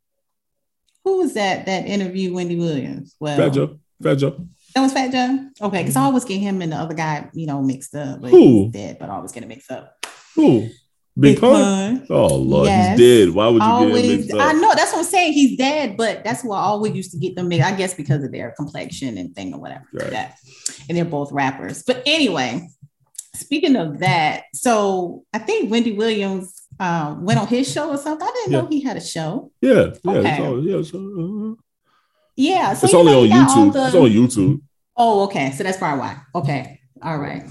Who 1.04 1.18
was 1.18 1.34
that 1.34 1.66
that 1.66 1.86
interviewed 1.86 2.34
Wendy 2.34 2.56
Williams? 2.56 3.14
Well, 3.20 3.36
Fat 3.36 3.50
Joe. 3.50 3.78
Fat 4.02 4.14
Joe. 4.16 4.46
That 4.74 4.80
was 4.80 4.92
Fat 4.92 5.12
Joe. 5.12 5.50
Okay, 5.66 5.82
because 5.82 5.96
I 5.96 6.02
always 6.02 6.24
get 6.24 6.38
him 6.38 6.60
and 6.62 6.72
the 6.72 6.76
other 6.76 6.94
guy, 6.94 7.30
you 7.32 7.46
know, 7.46 7.62
mixed 7.62 7.94
up. 7.94 8.22
But 8.22 8.30
Who? 8.30 8.70
dead, 8.72 8.98
but 8.98 9.08
I 9.08 9.14
always 9.14 9.30
get 9.30 9.44
it 9.44 9.48
mixed 9.48 9.70
up. 9.70 10.04
Who? 10.34 10.68
Big, 11.18 11.38
Pun? 11.40 11.52
Pun. 12.00 12.06
Oh 12.10 12.34
Lord, 12.36 12.66
Yes. 12.66 12.98
he's 12.98 13.26
dead. 13.26 13.34
Why 13.34 13.46
would 13.46 13.62
you 13.62 13.68
get 13.68 13.80
him 13.82 13.86
Always, 13.88 14.34
I 14.34 14.52
know 14.54 14.72
that's 14.74 14.92
what 14.92 14.98
I'm 14.98 15.04
saying. 15.04 15.32
He's 15.32 15.56
dead, 15.56 15.96
but 15.96 16.24
that's 16.24 16.42
why 16.42 16.56
I 16.58 16.62
always 16.62 16.94
used 16.94 17.12
to 17.12 17.18
get 17.18 17.36
them 17.36 17.48
mixed. 17.48 17.66
I 17.66 17.74
guess 17.76 17.94
because 17.94 18.24
of 18.24 18.32
their 18.32 18.52
complexion 18.56 19.16
and 19.16 19.34
thing 19.34 19.54
or 19.54 19.60
whatever. 19.60 19.84
Right. 19.92 20.10
That. 20.10 20.38
And 20.88 20.98
they're 20.98 21.04
both 21.04 21.30
rappers. 21.30 21.84
But 21.86 22.02
anyway, 22.04 22.68
speaking 23.34 23.76
of 23.76 24.00
that, 24.00 24.44
so 24.54 25.24
I 25.32 25.38
think 25.38 25.70
Wendy 25.70 25.92
Williams 25.92 26.52
um, 26.80 27.24
went 27.24 27.38
on 27.38 27.46
his 27.46 27.70
show 27.70 27.90
or 27.90 27.96
something. 27.96 28.26
I 28.26 28.32
didn't 28.32 28.50
know 28.52 28.66
he 28.66 28.80
had 28.82 28.96
a 28.96 29.00
show. 29.00 29.52
Yeah, 29.60 29.90
yeah, 30.02 30.10
Okay. 30.10 30.30
it's, 30.32 30.40
all, 30.40 30.64
yeah, 30.64 30.76
it's, 30.78 30.94
uh, 30.94 31.54
Yeah, 32.34 32.74
so 32.74 32.86
it's 32.86 32.94
only 32.94 33.12
know, 33.12 33.18
on 33.20 33.24
he 33.26 33.30
got 33.30 33.50
all 33.50 33.66
YouTube. 33.66 33.72
the- 33.72 33.86
It's 33.86 33.94
on 33.94 34.10
YouTube. 34.10 34.60
Oh, 34.96 35.24
okay. 35.26 35.52
So 35.52 35.62
that's 35.62 35.78
probably 35.78 36.00
why. 36.00 36.16
Okay. 36.34 36.80
All 37.02 37.18
right. 37.18 37.44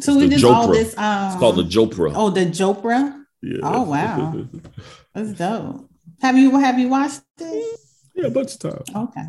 So 0.00 0.12
It's 0.12 0.20
we 0.20 0.28
just 0.28 0.44
all 0.44 0.68
this 0.68 0.96
um 0.98 1.30
It's 1.32 1.40
called 1.40 1.56
the 1.56 1.62
Jopra. 1.64 2.12
Oh, 2.14 2.30
the 2.30 2.46
Jopra. 2.46 3.24
yeah. 3.42 3.58
oh, 3.62 3.82
wow. 3.82 4.44
That's 5.14 5.32
dope. 5.32 5.88
Have 6.20 6.36
you 6.36 6.58
have 6.58 6.78
you 6.78 6.88
watched 6.88 7.22
it? 7.38 7.80
yeah, 8.14 8.26
a 8.26 8.30
bunch 8.30 8.54
of 8.54 8.60
times. 8.60 8.88
Okay. 8.94 9.26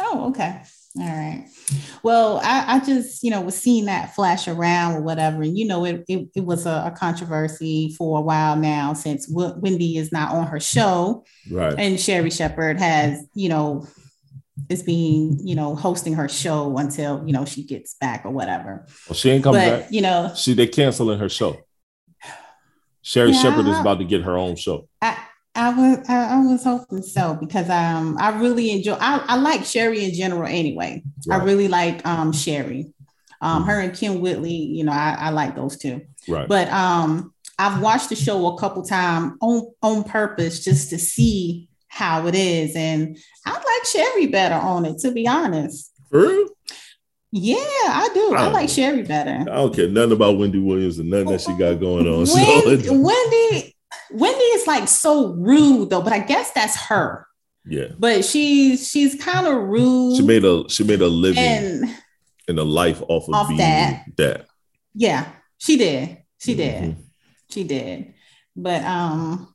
Oh, 0.00 0.28
okay. 0.30 0.62
All 0.96 1.06
right. 1.06 1.48
Well, 2.04 2.40
I, 2.44 2.76
I, 2.76 2.84
just, 2.84 3.24
you 3.24 3.30
know, 3.30 3.40
was 3.40 3.56
seeing 3.56 3.86
that 3.86 4.14
flash 4.14 4.46
around 4.46 4.94
or 4.94 5.02
whatever. 5.02 5.42
And, 5.42 5.58
you 5.58 5.66
know, 5.66 5.84
it, 5.84 6.04
it, 6.08 6.28
it 6.36 6.44
was 6.44 6.66
a, 6.66 6.84
a, 6.86 6.94
controversy 6.96 7.92
for 7.98 8.18
a 8.18 8.20
while 8.20 8.54
now 8.54 8.92
since 8.92 9.26
w- 9.26 9.54
Wendy 9.58 9.96
is 9.96 10.12
not 10.12 10.32
on 10.32 10.46
her 10.46 10.60
show. 10.60 11.24
Right. 11.50 11.74
And 11.76 11.98
Sherri 11.98 12.30
Shepherd 12.30 12.78
has, 12.78 13.24
you 13.34 13.48
know, 13.48 13.88
is 14.68 14.82
being, 14.82 15.38
you 15.42 15.54
know, 15.54 15.74
hosting 15.74 16.14
her 16.14 16.28
show 16.28 16.76
until, 16.78 17.22
you 17.26 17.32
know, 17.32 17.44
she 17.44 17.64
gets 17.64 17.94
back 17.94 18.24
or 18.24 18.30
whatever. 18.30 18.86
Well, 19.08 19.14
she 19.14 19.30
ain't 19.30 19.44
coming 19.44 19.60
but, 19.60 19.80
back. 19.82 19.92
You 19.92 20.02
know, 20.02 20.32
she 20.36 20.54
they 20.54 20.66
canceling 20.66 21.18
her 21.18 21.28
show. 21.28 21.58
Sherri 23.02 23.32
yeah, 23.32 23.42
Shepherd 23.42 23.66
is 23.66 23.78
about 23.78 23.98
to 23.98 24.04
get 24.04 24.22
her 24.22 24.38
own 24.38 24.56
show. 24.56 24.88
I, 25.02 25.18
I 25.54 25.70
was 25.70 26.08
I, 26.08 26.40
was 26.40 26.64
hoping 26.64 27.02
so 27.02 27.34
because 27.34 27.68
um 27.70 28.16
I 28.18 28.30
really 28.40 28.70
enjoy 28.70 28.94
I, 28.94 29.24
I 29.28 29.36
like 29.36 29.64
Sherri 29.64 30.04
in 30.04 30.14
general 30.14 30.46
anyway. 30.46 31.02
Right. 31.26 31.40
I 31.40 31.44
really 31.44 31.68
like 31.68 32.04
um 32.06 32.32
Sherri. 32.32 32.92
Um 33.40 33.60
mm-hmm. 33.60 33.70
her 33.70 33.80
and 33.80 33.92
Kym 33.92 34.20
Whitley, 34.20 34.54
you 34.54 34.84
know, 34.84 34.92
I, 34.92 35.16
I 35.18 35.30
like 35.30 35.54
those 35.54 35.76
two. 35.76 36.00
Right. 36.26 36.48
But 36.48 36.68
um 36.70 37.34
I've 37.58 37.80
watched 37.80 38.08
the 38.08 38.16
show 38.16 38.48
a 38.48 38.58
couple 38.58 38.82
times 38.84 39.34
on 39.40 39.70
on 39.82 40.04
purpose 40.04 40.64
just 40.64 40.90
to 40.90 40.98
see 40.98 41.68
how 41.94 42.26
it 42.26 42.34
is. 42.34 42.74
And 42.74 43.16
I 43.46 43.52
like 43.52 43.84
Sherri 43.86 44.26
better 44.26 44.56
on 44.56 44.84
it, 44.84 44.98
to 45.00 45.12
be 45.12 45.28
honest. 45.28 45.92
For 46.10 46.28
Yeah, 47.30 47.56
I 47.56 48.10
do. 48.12 48.34
I, 48.34 48.44
I 48.44 48.48
like 48.48 48.68
Sherri 48.68 49.02
better. 49.02 49.42
I 49.42 49.54
don't 49.54 49.74
care 49.74 49.88
nothing 49.88 50.12
about 50.12 50.36
Wendy 50.36 50.58
Williams 50.58 50.98
and 50.98 51.08
nothing 51.08 51.28
that 51.28 51.40
she 51.40 51.56
got 51.56 51.80
going 51.80 52.06
on. 52.06 52.26
Wendy, 52.34 52.82
so. 52.84 53.00
Wendy 53.00 53.76
Wendy 54.10 54.44
is 54.44 54.66
like 54.66 54.88
so 54.88 55.34
rude 55.34 55.90
though, 55.90 56.02
but 56.02 56.12
I 56.12 56.18
guess 56.18 56.50
that's 56.50 56.76
her. 56.86 57.26
Yeah. 57.64 57.88
But 57.96 58.24
she's 58.24 58.88
she's 58.88 59.14
kind 59.22 59.46
of 59.46 59.54
rude. 59.54 60.16
She 60.16 60.22
made 60.22 60.44
a 60.44 60.68
she 60.68 60.82
made 60.82 61.00
a 61.00 61.08
living 61.08 61.42
and, 61.42 61.96
in 62.48 62.58
a 62.58 62.64
life 62.64 63.02
off 63.02 63.28
of 63.28 63.34
off 63.34 63.48
being 63.48 63.58
that. 63.58 64.04
that. 64.16 64.46
Yeah, 64.94 65.28
she 65.58 65.76
did. 65.76 66.18
She 66.40 66.54
did. 66.54 66.82
Mm-hmm. 66.82 67.00
She 67.50 67.64
did. 67.64 68.14
But 68.56 68.82
um 68.84 69.53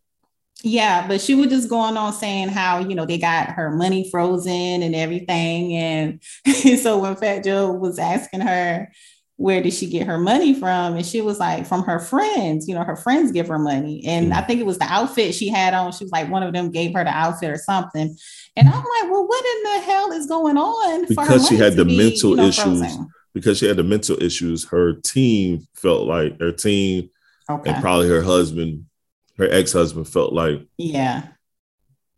yeah, 0.64 1.08
but 1.08 1.22
she 1.22 1.36
was 1.36 1.48
just 1.48 1.70
going 1.70 1.96
on 1.96 2.12
saying 2.12 2.50
how, 2.50 2.80
you 2.80 2.94
know, 2.94 3.06
they 3.06 3.18
got 3.18 3.50
her 3.52 3.72
money 3.72 4.10
frozen 4.10 4.84
and 4.84 4.96
everything. 4.96 5.76
And 5.76 6.22
so 6.80 6.98
when 7.00 7.16
Fat 7.16 7.44
Joe 7.44 7.72
was 7.72 7.98
asking 7.98 8.42
her, 8.42 8.92
where 9.38 9.64
did 9.64 9.74
she 9.74 9.88
get 9.88 10.06
her 10.06 10.18
money 10.18 10.54
from? 10.54 10.98
And 10.98 11.06
she 11.06 11.22
was 11.22 11.40
like, 11.40 11.66
from 11.66 11.84
her 11.84 11.98
friends. 11.98 12.68
You 12.68 12.76
know, 12.76 12.84
her 12.84 12.98
friends 12.98 13.32
give 13.32 13.48
her 13.48 13.58
money. 13.58 14.04
And 14.06 14.34
mm. 14.34 14.36
I 14.36 14.42
think 14.42 14.60
it 14.60 14.66
was 14.66 14.80
the 14.80 14.92
outfit 14.92 15.34
she 15.34 15.48
had 15.48 15.74
on. 15.74 15.94
She 15.94 16.04
was 16.04 16.12
like, 16.12 16.30
one 16.30 16.44
of 16.44 16.52
them 16.52 16.72
gave 16.72 16.94
her 16.94 17.06
the 17.06 17.10
outfit 17.10 17.52
or 17.52 17.58
something. 17.58 18.18
And 18.58 18.68
I'm 18.68 18.74
like, 18.76 19.04
well, 19.10 19.26
what 19.26 19.46
in 19.46 19.64
the 19.64 19.80
hell 19.86 20.12
is 20.12 20.28
going 20.28 20.58
on? 20.58 21.06
Because 21.06 21.48
she 21.48 21.56
had 21.56 21.78
the 21.78 21.86
be, 21.86 21.96
mental 21.96 22.32
you 22.32 22.36
know, 22.36 22.48
issues. 22.48 22.80
Frozen? 22.80 23.08
Because 23.34 23.60
she 23.60 23.66
had 23.66 23.78
the 23.78 23.84
mental 23.84 24.22
issues, 24.22 24.66
her 24.66 24.94
team 24.94 25.66
felt 25.74 26.06
like 26.06 26.38
her 26.42 26.52
team 26.52 27.10
okay. 27.50 27.72
and 27.72 27.82
probably 27.82 28.10
her 28.10 28.22
husband, 28.22 28.89
her 29.40 29.50
ex-husband 29.50 30.08
felt 30.08 30.34
like 30.34 30.68
yeah. 30.78 31.24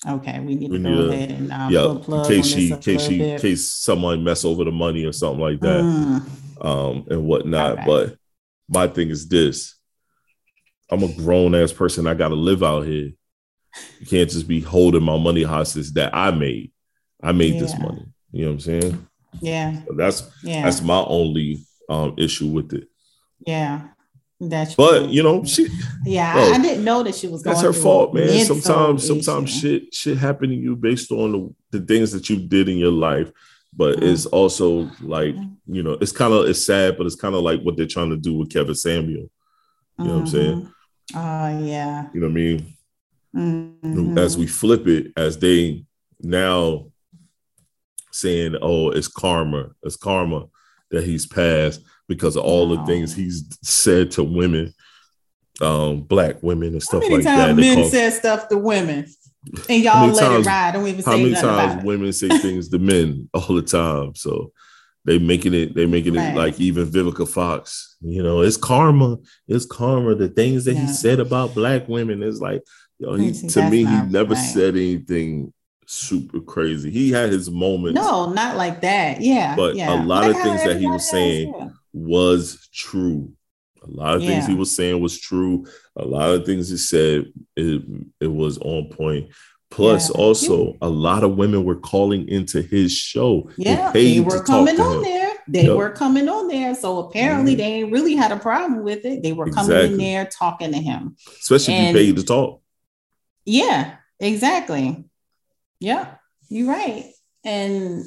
Okay, 0.07 0.39
we 0.39 0.55
need 0.55 0.71
to 0.71 0.79
we 0.79 0.83
go 0.83 1.09
ahead 1.09 1.31
and 1.31 1.51
um, 1.51 1.71
yeah, 1.71 1.91
in 1.91 2.25
case 2.25 2.47
she, 2.47 2.71
in 2.71 2.79
case 2.79 3.05
she, 3.05 3.21
in 3.21 3.39
case 3.39 3.69
someone 3.69 4.23
mess 4.23 4.43
over 4.43 4.63
the 4.63 4.71
money 4.71 5.05
or 5.05 5.13
something 5.13 5.39
like 5.39 5.59
that. 5.61 5.83
Mm 5.83 6.25
um, 6.61 7.05
and 7.09 7.23
whatnot. 7.23 7.73
Okay. 7.73 7.83
But 7.85 8.17
my 8.69 8.87
thing 8.87 9.09
is 9.09 9.27
this 9.27 9.75
I'm 10.89 11.03
a 11.03 11.13
grown 11.13 11.55
ass 11.55 11.73
person. 11.73 12.07
I 12.07 12.13
got 12.13 12.29
to 12.29 12.35
live 12.35 12.63
out 12.63 12.85
here. 12.85 13.11
You 13.99 14.05
can't 14.05 14.29
just 14.29 14.47
be 14.47 14.59
holding 14.59 15.03
my 15.03 15.17
money 15.17 15.43
hostage 15.43 15.91
that 15.93 16.13
I 16.13 16.31
made. 16.31 16.71
I 17.23 17.31
made 17.31 17.55
yeah. 17.55 17.61
this 17.61 17.77
money. 17.77 18.05
You 18.31 18.43
know 18.43 18.47
what 18.49 18.53
I'm 18.53 18.59
saying? 18.59 19.07
Yeah. 19.41 19.81
So 19.85 19.93
that's 19.95 20.29
yeah. 20.43 20.63
that's 20.63 20.81
my 20.81 20.99
only 20.99 21.65
um 21.89 22.15
issue 22.17 22.47
with 22.47 22.73
it. 22.73 22.87
Yeah. 23.45 23.87
That's 24.43 24.73
but 24.73 25.09
you 25.09 25.21
know 25.21 25.43
she 25.43 25.67
yeah 26.03 26.33
bro, 26.33 26.53
I, 26.53 26.57
didn't 26.57 26.83
know 26.83 27.03
that 27.03 27.13
she 27.13 27.27
was 27.27 27.43
that's 27.43 27.61
her 27.61 27.73
fault 27.73 28.15
man. 28.15 28.43
sometimes 28.43 29.05
sometimes 29.05 29.55
shit 29.55 29.93
shit 29.93 30.17
happen 30.17 30.49
to 30.49 30.55
you 30.55 30.75
based 30.75 31.11
on 31.11 31.31
the, 31.31 31.79
the 31.79 31.85
things 31.85 32.11
that 32.11 32.27
you 32.27 32.37
did 32.37 32.67
in 32.67 32.77
your 32.77 32.91
life 32.91 33.31
but 33.71 33.97
mm-hmm. 33.97 34.07
it's 34.07 34.25
also 34.25 34.89
like 34.99 35.35
mm-hmm. 35.35 35.75
you 35.75 35.83
know 35.83 35.95
it's 36.01 36.11
kind 36.11 36.33
of 36.33 36.49
it's 36.49 36.65
sad 36.65 36.97
but 36.97 37.05
it's 37.05 37.15
kind 37.15 37.35
of 37.35 37.43
like 37.43 37.61
what 37.61 37.77
they're 37.77 37.85
trying 37.85 38.09
to 38.09 38.17
do 38.17 38.33
with 38.33 38.49
kevin 38.49 38.73
samuel. 38.73 39.29
You 39.99 40.05
know 40.05 40.13
what 40.13 40.19
i'm 40.21 40.27
saying? 40.27 40.73
Oh 41.13 41.19
uh, 41.19 41.59
yeah. 41.59 42.07
You 42.11 42.21
know 42.21 42.27
what 42.27 42.31
i 42.31 42.35
mean? 42.35 42.73
Mm-hmm. 43.35 44.17
as 44.17 44.39
we 44.39 44.47
flip 44.47 44.87
it 44.87 45.13
as 45.15 45.37
they 45.37 45.85
now 46.19 46.87
saying 48.11 48.55
oh 48.59 48.89
it's 48.89 49.07
karma. 49.07 49.69
It's 49.83 49.97
karma 49.97 50.47
that 50.89 51.03
he's 51.03 51.27
passed 51.27 51.81
because 52.13 52.35
of 52.35 52.43
all 52.43 52.71
oh. 52.71 52.75
the 52.75 52.85
things 52.85 53.15
he's 53.15 53.57
said 53.61 54.11
to 54.11 54.23
women 54.23 54.73
um 55.61 56.01
black 56.01 56.41
women 56.41 56.69
and 56.69 56.83
stuff 56.83 57.03
like 57.09 57.23
that 57.23 57.55
men 57.55 57.75
call- 57.75 57.89
said 57.89 58.11
stuff 58.11 58.47
to 58.47 58.57
women 58.57 59.05
and 59.69 59.83
y'all 59.83 60.07
let 60.07 60.19
times, 60.19 60.45
it 60.45 60.49
ride. 60.49 60.71
Don't 60.73 60.87
even 60.87 61.01
say 61.01 61.11
How 61.11 61.17
many 61.17 61.33
times 61.33 61.83
women 61.83 62.13
say 62.13 62.29
things 62.29 62.69
to 62.69 62.79
men 62.79 63.29
all 63.33 63.55
the 63.55 63.63
time? 63.63 64.13
So 64.15 64.51
they 65.05 65.17
making 65.17 65.53
it, 65.53 65.73
they 65.73 65.85
making 65.85 66.13
right. 66.13 66.33
it 66.33 66.37
like 66.37 66.59
even 66.59 66.85
Vivica 66.85 67.27
Fox, 67.27 67.97
you 68.01 68.21
know, 68.21 68.41
it's 68.41 68.57
karma. 68.57 69.17
It's 69.47 69.65
karma. 69.65 70.15
The 70.15 70.29
things 70.29 70.65
that 70.65 70.75
yeah. 70.75 70.81
he 70.81 70.87
said 70.87 71.19
about 71.19 71.55
black 71.55 71.87
women 71.87 72.21
is 72.21 72.39
like, 72.39 72.61
yo, 72.99 73.15
he, 73.15 73.31
to 73.31 73.69
me, 73.69 73.77
he 73.79 74.01
never 74.03 74.35
right. 74.35 74.41
said 74.53 74.75
anything 74.75 75.51
super 75.87 76.39
crazy. 76.39 76.91
He 76.91 77.11
had 77.11 77.31
his 77.31 77.49
moments. 77.49 77.95
No, 77.95 78.31
not 78.31 78.57
like 78.57 78.81
that. 78.81 79.21
Yeah. 79.21 79.55
But 79.55 79.75
yeah. 79.75 79.91
a 79.91 79.97
lot 80.03 80.27
like 80.27 80.35
of 80.35 80.41
things 80.41 80.63
that 80.63 80.77
he 80.77 80.85
was 80.85 81.09
saying 81.09 81.53
yeah. 81.57 81.69
Was 81.93 82.69
true. 82.73 83.33
A 83.83 83.89
lot 83.89 84.15
of 84.15 84.21
things 84.21 84.45
he 84.45 84.53
was 84.53 84.75
saying 84.75 85.01
was 85.01 85.19
true. 85.19 85.65
A 85.95 86.05
lot 86.05 86.29
of 86.29 86.45
things 86.45 86.69
he 86.69 86.77
said 86.77 87.25
it, 87.55 87.81
it 88.19 88.27
was 88.27 88.59
on 88.59 88.89
point. 88.89 89.31
Plus, 89.71 90.09
yeah. 90.09 90.21
also 90.21 90.77
a 90.81 90.89
lot 90.89 91.23
of 91.23 91.37
women 91.37 91.63
were 91.63 91.77
calling 91.77 92.27
into 92.27 92.61
his 92.61 92.91
show. 92.91 93.49
Yeah, 93.57 93.91
they 93.91 94.19
were 94.19 94.43
coming 94.43 94.79
on 94.79 94.97
him. 94.97 95.03
there. 95.03 95.33
They 95.47 95.65
yep. 95.65 95.77
were 95.77 95.89
coming 95.89 96.29
on 96.29 96.47
there. 96.49 96.75
So 96.75 96.99
apparently, 96.99 97.53
mm-hmm. 97.53 97.59
they 97.59 97.73
ain't 97.73 97.91
really 97.91 98.15
had 98.15 98.31
a 98.31 98.37
problem 98.37 98.83
with 98.83 99.05
it. 99.05 99.23
They 99.23 99.31
were 99.31 99.49
coming 99.49 99.93
in 99.93 99.97
there 99.97 100.25
talking 100.25 100.73
to 100.73 100.77
him, 100.77 101.15
especially 101.39 101.73
and, 101.73 101.97
if 101.97 102.05
you 102.05 102.13
paid 102.13 102.19
to 102.19 102.25
talk. 102.25 102.61
Yeah, 103.45 103.95
exactly. 104.19 105.05
Yeah, 105.79 106.15
you're 106.49 106.67
right. 106.67 107.11
And 107.43 108.05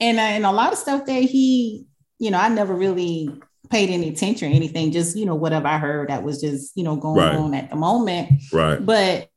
and 0.00 0.18
and 0.18 0.46
a 0.46 0.52
lot 0.52 0.72
of 0.72 0.78
stuff 0.78 1.06
that 1.06 1.22
he, 1.22 1.86
you 2.24 2.30
know, 2.30 2.38
I 2.38 2.48
never 2.48 2.74
really 2.74 3.28
paid 3.68 3.90
any 3.90 4.08
attention 4.08 4.50
or 4.50 4.54
anything, 4.54 4.92
just, 4.92 5.14
you 5.14 5.26
know, 5.26 5.34
whatever 5.34 5.68
I 5.68 5.76
heard 5.76 6.08
that 6.08 6.22
was 6.22 6.40
just, 6.40 6.72
you 6.74 6.82
know, 6.82 6.96
going 6.96 7.18
right. 7.18 7.34
on 7.34 7.52
at 7.52 7.68
the 7.68 7.76
moment. 7.76 8.42
Right. 8.50 8.84
But 8.84 9.28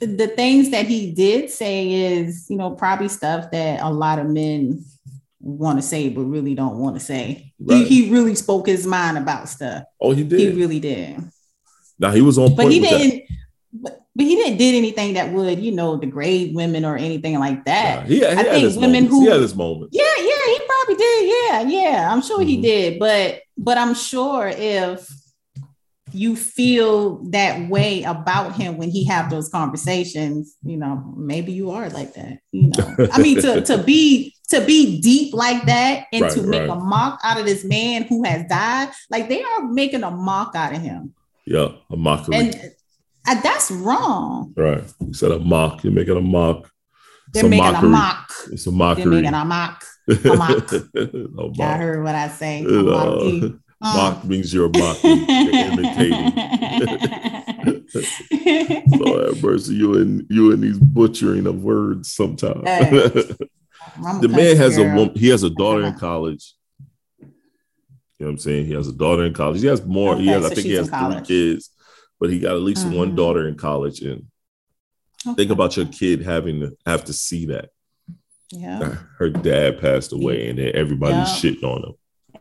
the 0.00 0.26
things 0.28 0.70
that 0.70 0.86
he 0.86 1.12
did 1.12 1.50
say 1.50 1.92
is, 1.92 2.46
you 2.48 2.56
know, 2.56 2.70
probably 2.70 3.08
stuff 3.08 3.50
that 3.50 3.82
a 3.82 3.90
lot 3.90 4.18
of 4.18 4.26
men 4.26 4.82
want 5.38 5.78
to 5.78 5.82
say, 5.82 6.08
but 6.08 6.22
really 6.22 6.54
don't 6.54 6.78
want 6.78 6.96
to 6.96 7.00
say. 7.00 7.52
Right. 7.60 7.86
He, 7.86 8.06
he 8.06 8.10
really 8.10 8.34
spoke 8.36 8.66
his 8.66 8.86
mind 8.86 9.18
about 9.18 9.50
stuff. 9.50 9.84
Oh, 10.00 10.12
he 10.12 10.24
did. 10.24 10.40
He 10.40 10.50
really 10.50 10.80
did. 10.80 11.20
Now 11.98 12.10
he 12.10 12.22
was 12.22 12.38
on 12.38 12.56
but 12.56 12.72
he 12.72 12.80
didn't. 12.80 13.24
But, 13.70 14.00
but 14.14 14.26
he 14.26 14.34
didn't 14.34 14.58
did 14.58 14.74
anything 14.74 15.14
that 15.14 15.32
would, 15.32 15.58
you 15.58 15.72
know, 15.72 15.96
degrade 15.96 16.54
women 16.54 16.84
or 16.84 16.96
anything 16.96 17.38
like 17.38 17.64
that. 17.64 18.08
Yeah, 18.08 18.08
he, 18.08 18.18
he 18.18 18.26
I 18.26 18.42
think 18.42 18.74
women 18.76 18.92
moments. 18.92 19.10
who 19.10 19.20
he 19.22 19.30
had 19.30 19.40
his 19.40 19.54
moment. 19.54 19.90
Yeah, 19.92 20.11
probably 20.84 20.96
did. 20.96 21.28
Yeah, 21.28 21.62
yeah, 21.62 22.12
I'm 22.12 22.22
sure 22.22 22.40
mm-hmm. 22.40 22.48
he 22.48 22.62
did. 22.62 22.98
But 22.98 23.42
but 23.56 23.78
I'm 23.78 23.94
sure 23.94 24.48
if 24.48 25.08
you 26.12 26.36
feel 26.36 27.24
that 27.30 27.68
way 27.70 28.02
about 28.02 28.54
him 28.54 28.76
when 28.76 28.90
he 28.90 29.04
have 29.04 29.30
those 29.30 29.48
conversations, 29.48 30.56
you 30.62 30.76
know, 30.76 31.14
maybe 31.16 31.52
you 31.52 31.70
are 31.70 31.88
like 31.88 32.14
that. 32.14 32.38
You 32.52 32.70
know, 32.76 33.08
I 33.12 33.20
mean, 33.20 33.40
to 33.42 33.62
to 33.62 33.78
be 33.78 34.34
to 34.50 34.60
be 34.64 35.00
deep 35.00 35.32
like 35.34 35.64
that 35.66 36.06
and 36.12 36.22
right, 36.22 36.32
to 36.32 36.42
make 36.42 36.68
right. 36.68 36.70
a 36.70 36.76
mock 36.76 37.20
out 37.24 37.38
of 37.38 37.46
this 37.46 37.64
man 37.64 38.04
who 38.04 38.24
has 38.24 38.46
died, 38.48 38.90
like 39.10 39.28
they 39.28 39.42
are 39.42 39.62
making 39.62 40.02
a 40.02 40.10
mock 40.10 40.54
out 40.54 40.74
of 40.74 40.82
him. 40.82 41.14
Yeah, 41.46 41.68
a 41.90 41.96
mockery. 41.96 42.36
And 42.36 42.72
uh, 43.26 43.40
that's 43.40 43.70
wrong. 43.70 44.52
Right. 44.56 44.84
You 45.00 45.14
said 45.14 45.32
a 45.32 45.38
mock. 45.38 45.82
You're 45.82 45.92
making 45.92 46.16
a 46.16 46.20
mock. 46.20 46.70
They're 47.32 47.48
making 47.48 47.64
mockery. 47.64 47.88
a 47.88 47.90
mock. 47.90 48.32
It's 48.52 48.66
a 48.66 48.72
mockery. 48.72 49.04
They're 49.04 49.22
making 49.22 49.34
a 49.34 49.44
mock. 49.44 49.84
A 50.08 50.36
mock. 50.36 50.72
I 51.60 51.76
heard 51.76 52.02
what 52.02 52.14
I 52.14 52.28
say. 52.28 52.64
Uh, 52.64 53.50
mock 53.80 54.24
means 54.28 54.52
you're 54.52 54.68
mocking, 54.68 55.24
you're 55.28 55.54
imitating. 55.54 56.32
Lord 58.98 59.26
have 59.26 59.42
mercy, 59.42 59.74
you 59.74 59.94
and 59.98 60.26
you 60.30 60.52
and 60.52 60.62
these 60.62 60.78
butchering 60.78 61.46
of 61.46 61.62
words 61.62 62.12
sometimes. 62.12 62.62
the 62.64 64.28
man 64.28 64.56
has 64.56 64.76
girl. 64.76 64.86
a 64.86 64.94
woman, 64.94 65.14
he 65.14 65.28
has 65.28 65.42
a 65.42 65.50
daughter 65.50 65.84
in 65.84 65.94
college. 65.94 66.54
You 67.20 67.28
know 68.26 68.26
what 68.26 68.30
I'm 68.30 68.38
saying? 68.38 68.66
He 68.66 68.74
has 68.74 68.88
a 68.88 68.92
daughter 68.92 69.24
in 69.24 69.34
college. 69.34 69.60
He 69.60 69.66
has 69.66 69.84
more. 69.84 70.14
Okay, 70.14 70.22
he 70.22 70.28
has, 70.28 70.42
so 70.42 70.50
I 70.50 70.54
think 70.54 70.66
he 70.66 70.74
has 70.74 70.88
three 70.88 71.20
kids 71.22 71.70
but 72.22 72.30
he 72.30 72.38
got 72.38 72.54
at 72.54 72.62
least 72.62 72.86
mm-hmm. 72.86 72.98
one 72.98 73.16
daughter 73.16 73.48
in 73.48 73.56
college. 73.56 74.00
And 74.00 74.26
okay. 75.26 75.34
think 75.34 75.50
about 75.50 75.76
your 75.76 75.86
kid 75.86 76.22
having 76.22 76.60
to 76.60 76.76
have 76.86 77.04
to 77.06 77.12
see 77.12 77.46
that. 77.46 77.70
Yeah. 78.52 78.80
Uh, 78.80 78.96
her 79.18 79.30
dad 79.30 79.80
passed 79.80 80.12
away, 80.12 80.48
and 80.48 80.58
then 80.58 80.72
everybody's 80.74 81.42
Yeah. 81.42 81.50
shitting 81.50 81.64
on 81.64 81.82
him. 81.84 81.94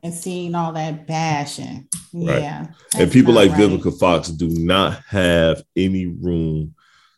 And 0.03 0.13
seeing 0.13 0.55
all 0.55 0.73
that 0.73 1.07
bashing. 1.07 1.87
Right. 2.13 2.41
Yeah. 2.41 2.67
and 2.97 3.09
people 3.11 3.33
like 3.33 3.51
right. 3.51 3.59
Vivica 3.61 3.97
Fox 3.97 4.27
do 4.29 4.49
not 4.49 5.01
have 5.07 5.63
any 5.77 6.07
room 6.07 6.75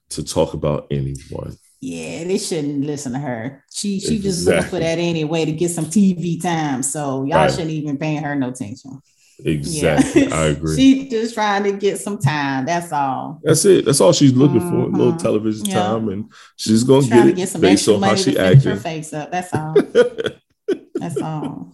to 0.09 0.23
talk 0.23 0.53
about 0.53 0.85
anyone. 0.91 1.57
Yeah, 1.81 2.23
they 2.25 2.37
shouldn't 2.37 2.85
listen 2.85 3.13
to 3.13 3.19
her. 3.19 3.63
She 3.73 3.99
she 3.99 4.19
just 4.19 4.45
looking 4.45 4.63
for 4.69 4.79
that 4.79 4.99
anyway 4.99 5.45
to 5.45 5.51
get 5.51 5.71
some 5.71 5.85
TV 5.85 6.39
time. 6.41 6.83
So 6.83 7.23
y'all 7.23 7.39
Right. 7.39 7.51
shouldn't 7.51 7.71
even 7.71 7.97
pay 7.97 8.15
her 8.17 8.35
no 8.35 8.49
attention. 8.49 9.01
Exactly, 9.45 10.27
Yeah. 10.27 10.35
I 10.35 10.43
agree. 10.55 10.75
she 10.75 11.09
just 11.09 11.33
trying 11.33 11.63
to 11.63 11.73
get 11.73 11.99
some 11.99 12.17
time. 12.17 12.65
That's 12.65 12.91
all. 12.91 13.39
That's 13.43 13.65
it. 13.65 13.85
That's 13.85 13.99
all 14.01 14.13
she's 14.13 14.33
looking 14.33 14.61
for. 14.61 14.75
A 14.83 14.87
little 14.87 15.13
Mhm. 15.13 15.21
television 15.21 15.65
Yeah. 15.65 15.73
time, 15.75 16.09
and 16.09 16.25
she's 16.55 16.83
gonna 16.83 17.07
get 17.07 17.23
to 17.23 17.29
it 17.29 17.35
get 17.35 17.49
some 17.49 17.61
based 17.61 17.87
on 17.89 18.01
how 18.01 18.15
she 18.15 18.33
finish 18.35 18.63
her 18.63 18.75
face 18.77 19.11
up. 19.13 19.31
That's 19.31 19.53
all. 19.53 19.75
That's 20.95 21.17
all. 21.21 21.73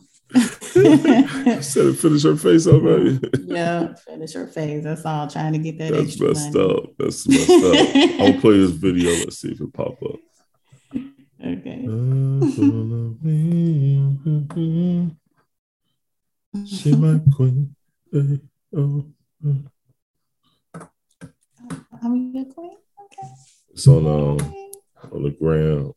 Said 1.62 1.98
finish 1.98 2.24
her 2.24 2.36
face 2.36 2.68
up, 2.68 2.84
baby. 2.84 3.20
yeah, 3.46 3.94
finish 3.96 4.34
her 4.34 4.48
face. 4.48 4.84
That's 4.84 5.06
all. 5.06 5.28
Trying 5.28 5.54
to 5.54 5.60
get 5.60 5.78
that 5.80 5.92
That's 5.92 6.04
extra 6.10 6.28
messed 6.30 6.54
money. 6.54 6.74
up. 6.74 6.84
That's 6.98 7.28
messed 7.28 7.50
up. 7.50 8.20
I'll 8.22 8.40
play 8.42 8.58
this 8.58 8.72
video. 8.72 9.10
Let's 9.12 9.38
see 9.40 9.52
if 9.52 9.62
it 9.62 9.74
pop 9.74 9.98
up. 10.04 10.20
Okay. 11.46 11.88
She 16.66 16.96
my 16.96 17.20
queen. 17.36 17.76
Hey, 18.12 18.40
oh. 18.76 19.06
I'm 22.02 22.34
your 22.34 22.46
queen. 22.46 22.78
Okay. 23.06 23.28
It's 23.70 23.88
on 23.88 24.06
um, 24.08 24.40
on 25.12 25.24
the 25.24 25.30
ground. 25.32 25.94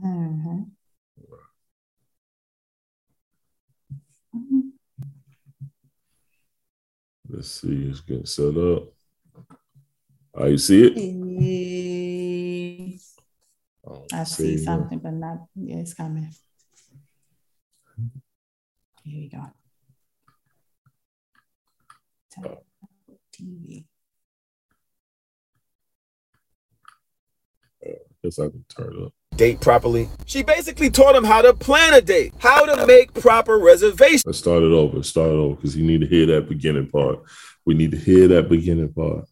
Mhm. 0.00 0.70
Mhm. 4.34 4.70
Let's 7.28 7.50
see. 7.50 7.88
It's 7.90 8.00
getting 8.00 8.26
set 8.26 8.56
up. 8.56 8.92
Oh, 10.34 10.46
you 10.46 10.58
see 10.58 10.84
it? 10.86 10.96
Yes. 12.92 13.16
don't 13.84 14.12
I 14.14 14.22
see 14.24 14.54
it. 14.54 14.64
something, 14.64 15.00
but 15.00 15.14
not. 15.14 15.48
Yeah, 15.56 15.78
it's 15.78 15.94
coming. 15.94 16.30
Here 19.04 19.20
we 19.20 19.28
go. 19.28 19.46
TV. 23.34 23.84
Oh. 27.86 27.92
Guess 28.22 28.38
I 28.38 28.48
can 28.48 28.64
turn 28.68 28.94
it 28.94 29.06
up. 29.06 29.12
date 29.36 29.60
properly. 29.60 30.08
She 30.26 30.42
basically 30.42 30.90
taught 30.90 31.16
him 31.16 31.24
how 31.24 31.40
to 31.40 31.54
plan 31.54 31.94
a 31.94 32.00
date, 32.02 32.34
how 32.38 32.66
to 32.66 32.86
make 32.86 33.14
proper 33.14 33.58
reservations. 33.58 34.26
Let's 34.26 34.38
start 34.38 34.62
it 34.62 34.72
over. 34.72 35.02
Start 35.02 35.30
it 35.30 35.34
over 35.34 35.56
because 35.56 35.76
you 35.76 35.86
need 35.86 36.02
to 36.02 36.06
hear 36.06 36.26
that 36.26 36.48
beginning 36.48 36.88
part. 36.88 37.20
We 37.64 37.74
need 37.74 37.92
to 37.92 37.96
hear 37.96 38.28
that 38.28 38.48
beginning 38.48 38.92
part. 38.92 39.24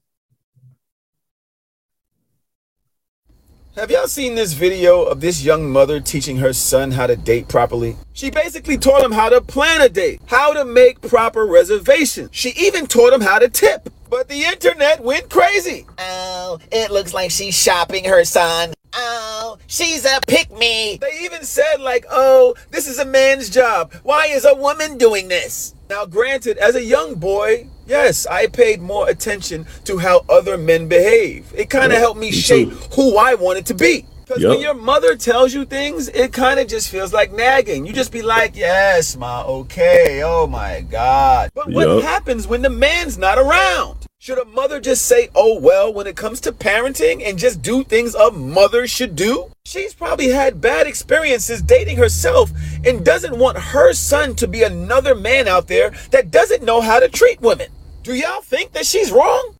Have 3.78 3.92
y'all 3.92 4.08
seen 4.08 4.34
this 4.34 4.54
video 4.54 5.04
of 5.04 5.20
this 5.20 5.44
young 5.44 5.70
mother 5.70 6.00
teaching 6.00 6.38
her 6.38 6.52
son 6.52 6.90
how 6.90 7.06
to 7.06 7.14
date 7.14 7.46
properly? 7.46 7.96
She 8.12 8.28
basically 8.28 8.76
taught 8.76 9.04
him 9.04 9.12
how 9.12 9.28
to 9.28 9.40
plan 9.40 9.80
a 9.80 9.88
date, 9.88 10.20
how 10.26 10.52
to 10.52 10.64
make 10.64 11.00
proper 11.00 11.46
reservations. 11.46 12.30
She 12.32 12.50
even 12.56 12.88
taught 12.88 13.12
him 13.12 13.20
how 13.20 13.38
to 13.38 13.48
tip. 13.48 13.88
But 14.11 14.28
the 14.28 14.42
internet 14.44 15.02
went 15.02 15.28
crazy. 15.30 15.86
Oh, 15.98 16.59
it 16.72 16.90
looks 16.90 17.12
like 17.12 17.30
she's 17.30 17.56
shopping 17.61 18.04
her 18.04 18.24
son. 18.24 18.74
Oh, 18.94 19.59
she's 19.66 20.04
a 20.04 20.20
pick 20.26 20.50
me. 20.50 20.98
They 21.00 21.20
even 21.22 21.44
said, 21.44 21.80
like, 21.80 22.06
oh, 22.11 22.54
this 22.70 22.88
is 22.88 22.98
a 22.98 23.04
man's 23.04 23.50
job. 23.50 23.92
Why 24.02 24.26
is 24.26 24.44
a 24.44 24.54
woman 24.54 24.96
doing 24.96 25.28
this? 25.28 25.74
Now, 25.90 26.06
granted, 26.06 26.59
as 26.59 26.74
a 26.74 26.84
young 26.84 27.14
boy, 27.14 27.68
yes, 27.86 28.26
I 28.26 28.46
paid 28.46 28.80
more 28.80 29.09
attention 29.09 29.66
to 29.84 29.98
how 29.98 30.24
other 30.28 30.56
men 30.56 30.88
behave. 30.88 31.52
It 31.54 31.70
kind 31.70 31.92
of 31.92 31.98
helped 31.98 32.20
me 32.20 32.28
me 32.28 32.32
shape 32.32 32.70
who 32.94 33.16
I 33.16 33.34
wanted 33.34 33.66
to 33.66 33.74
be. 33.74 34.06
Because 34.28 34.44
when 34.44 34.60
your 34.60 34.74
mother 34.74 35.16
tells 35.16 35.54
you 35.54 35.64
things, 35.64 36.08
it 36.08 36.34
kind 36.34 36.60
of 36.60 36.68
just 36.68 36.90
feels 36.90 37.14
like 37.14 37.32
nagging. 37.32 37.86
You 37.86 37.94
just 37.94 38.12
be 38.12 38.20
like, 38.20 38.54
yes, 38.54 39.16
ma, 39.16 39.42
okay, 39.44 40.22
oh 40.22 40.46
my 40.46 40.82
God. 40.82 41.50
But 41.54 41.70
what 41.70 41.88
Yup. 41.88 42.02
happens 42.02 42.46
when 42.46 42.60
the 42.60 42.68
man's 42.68 43.16
not 43.16 43.38
around? 43.38 44.04
Should 44.18 44.36
a 44.38 44.44
mother 44.44 44.80
just 44.80 45.06
say, 45.06 45.30
oh 45.34 45.58
well, 45.58 45.94
when 45.94 46.06
it 46.06 46.14
comes 46.14 46.42
to 46.42 46.52
parenting 46.52 47.22
and 47.24 47.38
just 47.38 47.62
do 47.62 47.82
things 47.84 48.14
a 48.14 48.30
mother 48.30 48.86
should 48.86 49.16
do? 49.16 49.50
She's 49.64 49.94
probably 49.94 50.28
had 50.28 50.60
bad 50.60 50.86
experiences 50.86 51.62
dating 51.62 51.96
herself 51.96 52.50
and 52.84 53.02
doesn't 53.02 53.38
want 53.38 53.56
her 53.56 53.94
son 53.94 54.34
to 54.36 54.46
be 54.46 54.62
another 54.62 55.14
man 55.14 55.48
out 55.48 55.68
there 55.68 55.94
that 56.10 56.30
doesn't 56.30 56.62
know 56.62 56.82
how 56.82 57.00
to 57.00 57.08
treat 57.08 57.40
women. 57.40 57.68
Do 58.02 58.12
y'all 58.12 58.42
think 58.42 58.72
that 58.72 58.84
she's 58.84 59.10
wrong? 59.10 59.54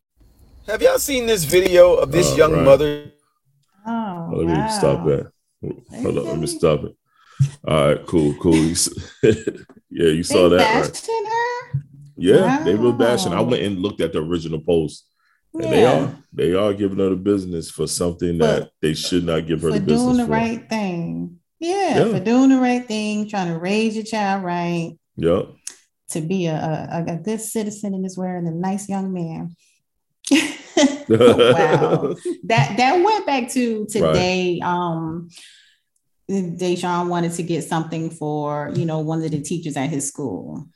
Have 0.67 0.83
y'all 0.83 0.99
seen 0.99 1.25
this 1.25 1.45
video 1.45 1.95
of 1.95 2.13
this 2.13 2.33
Oh, 2.33 2.37
young 2.37 2.53
right. 2.53 2.65
mother 2.65 3.13
Oh, 3.89 4.31
Let 4.37 4.47
me 4.47 4.53
wow. 4.53 4.69
stop 4.69 5.05
that. 5.07 5.31
Hold 5.63 6.19
on. 6.19 6.25
Let 6.27 6.39
me 6.39 6.47
stop 6.47 6.85
it. 6.85 6.95
All 7.67 7.87
right. 7.89 8.07
Cool. 8.07 8.35
Cool. 8.35 8.75
Yeah, 9.91 10.11
you 10.11 10.23
saw 10.23 10.51
They 10.51 10.59
that. 10.59 10.83
Right? 10.83 11.07
her. 11.73 11.83
Yeah, 12.17 12.63
they 12.63 12.75
were 12.75 12.93
bashing. 12.93 13.33
I 13.33 13.41
went 13.41 13.63
and 13.63 13.79
looked 13.81 14.03
at 14.03 14.13
the 14.13 14.19
original 14.23 14.61
post, 14.61 15.07
and 15.55 15.65
they 15.65 15.85
are 15.87 16.15
they 16.33 16.53
are 16.55 16.75
giving 16.75 16.99
her 16.99 17.09
the 17.11 17.17
business 17.17 17.71
for 17.71 17.87
something 17.87 18.37
But- 18.37 18.47
that 18.61 18.71
they 18.83 18.93
should 18.93 19.25
not 19.25 19.47
give 19.47 19.63
her 19.63 19.71
the 19.71 19.81
business 19.81 20.01
For 20.03 20.05
doing 20.09 20.17
the 20.19 20.27
for. 20.27 20.31
right 20.33 20.69
thing. 20.69 21.39
Yeah, 21.59 21.99
Yeah. 22.05 22.13
for 22.13 22.21
doing 22.21 22.51
the 22.51 22.59
right 22.61 22.87
thing, 22.87 23.29
trying 23.29 23.49
to 23.53 23.59
raise 23.59 23.95
your 23.97 24.05
child 24.05 24.45
right, 24.45 24.93
Yep. 25.17 25.47
to 26.11 26.21
be 26.21 26.47
a, 26.47 26.55
a, 26.55 27.13
a 27.15 27.17
good 27.17 27.41
citizen 27.41 27.95
in 27.95 28.03
this 28.03 28.17
world 28.19 28.45
and 28.45 28.55
a 28.55 28.59
nice 28.59 28.89
young 28.91 29.13
man. 29.13 29.57
wow. 31.09 32.15
That 32.45 32.77
that 32.77 33.03
went 33.03 33.27
back 33.27 33.51
to 33.51 33.87
today. 33.87 34.61
Um 34.63 35.29
Deshaun 36.31 37.09
wanted 37.09 37.33
to 37.33 37.43
get 37.43 37.65
something 37.65 38.11
for, 38.11 38.71
you 38.75 38.85
know, 38.85 38.99
one 38.99 39.23
of 39.25 39.31
the 39.31 39.41
teachers 39.41 39.77
at 39.77 39.89
his 39.89 40.07
school. 40.07 40.67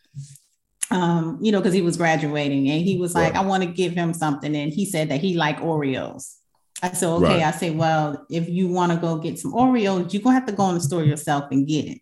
Um, 0.91 1.39
you 1.43 1.53
know, 1.53 1.61
because 1.61 1.75
he 1.75 1.83
was 1.83 1.97
graduating 1.97 2.69
and 2.69 2.83
he 2.83 2.99
was 2.99 3.15
like, 3.15 3.35
Right. 3.35 3.43
I 3.43 3.47
want 3.47 3.63
to 3.63 3.69
give 3.69 3.93
him 3.93 4.13
something. 4.15 4.55
And 4.55 4.73
he 4.73 4.87
said 4.87 5.11
that 5.11 5.21
he 5.21 5.35
liked 5.37 5.61
Oreos. 5.61 6.37
I 6.83 6.91
said, 6.93 7.09
okay. 7.09 7.27
Right. 7.27 7.43
I 7.43 7.51
said, 7.53 7.77
well, 7.77 8.27
if 8.29 8.49
you 8.49 8.69
want 8.69 8.93
to 8.93 8.99
go 8.99 9.17
get 9.17 9.39
some 9.39 9.53
Oreos, 9.53 10.13
you're 10.13 10.23
gonna 10.23 10.35
have 10.35 10.47
to 10.47 10.53
go 10.53 10.69
in 10.69 10.75
the 10.75 10.81
store 10.81 11.05
yourself 11.05 11.45
and 11.51 11.67
get 11.67 11.87
it. 11.87 12.01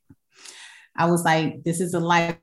I 0.97 1.11
was 1.11 1.25
like, 1.25 1.63
this 1.65 1.81
is 1.81 1.93
a 1.95 2.01
life 2.01 2.37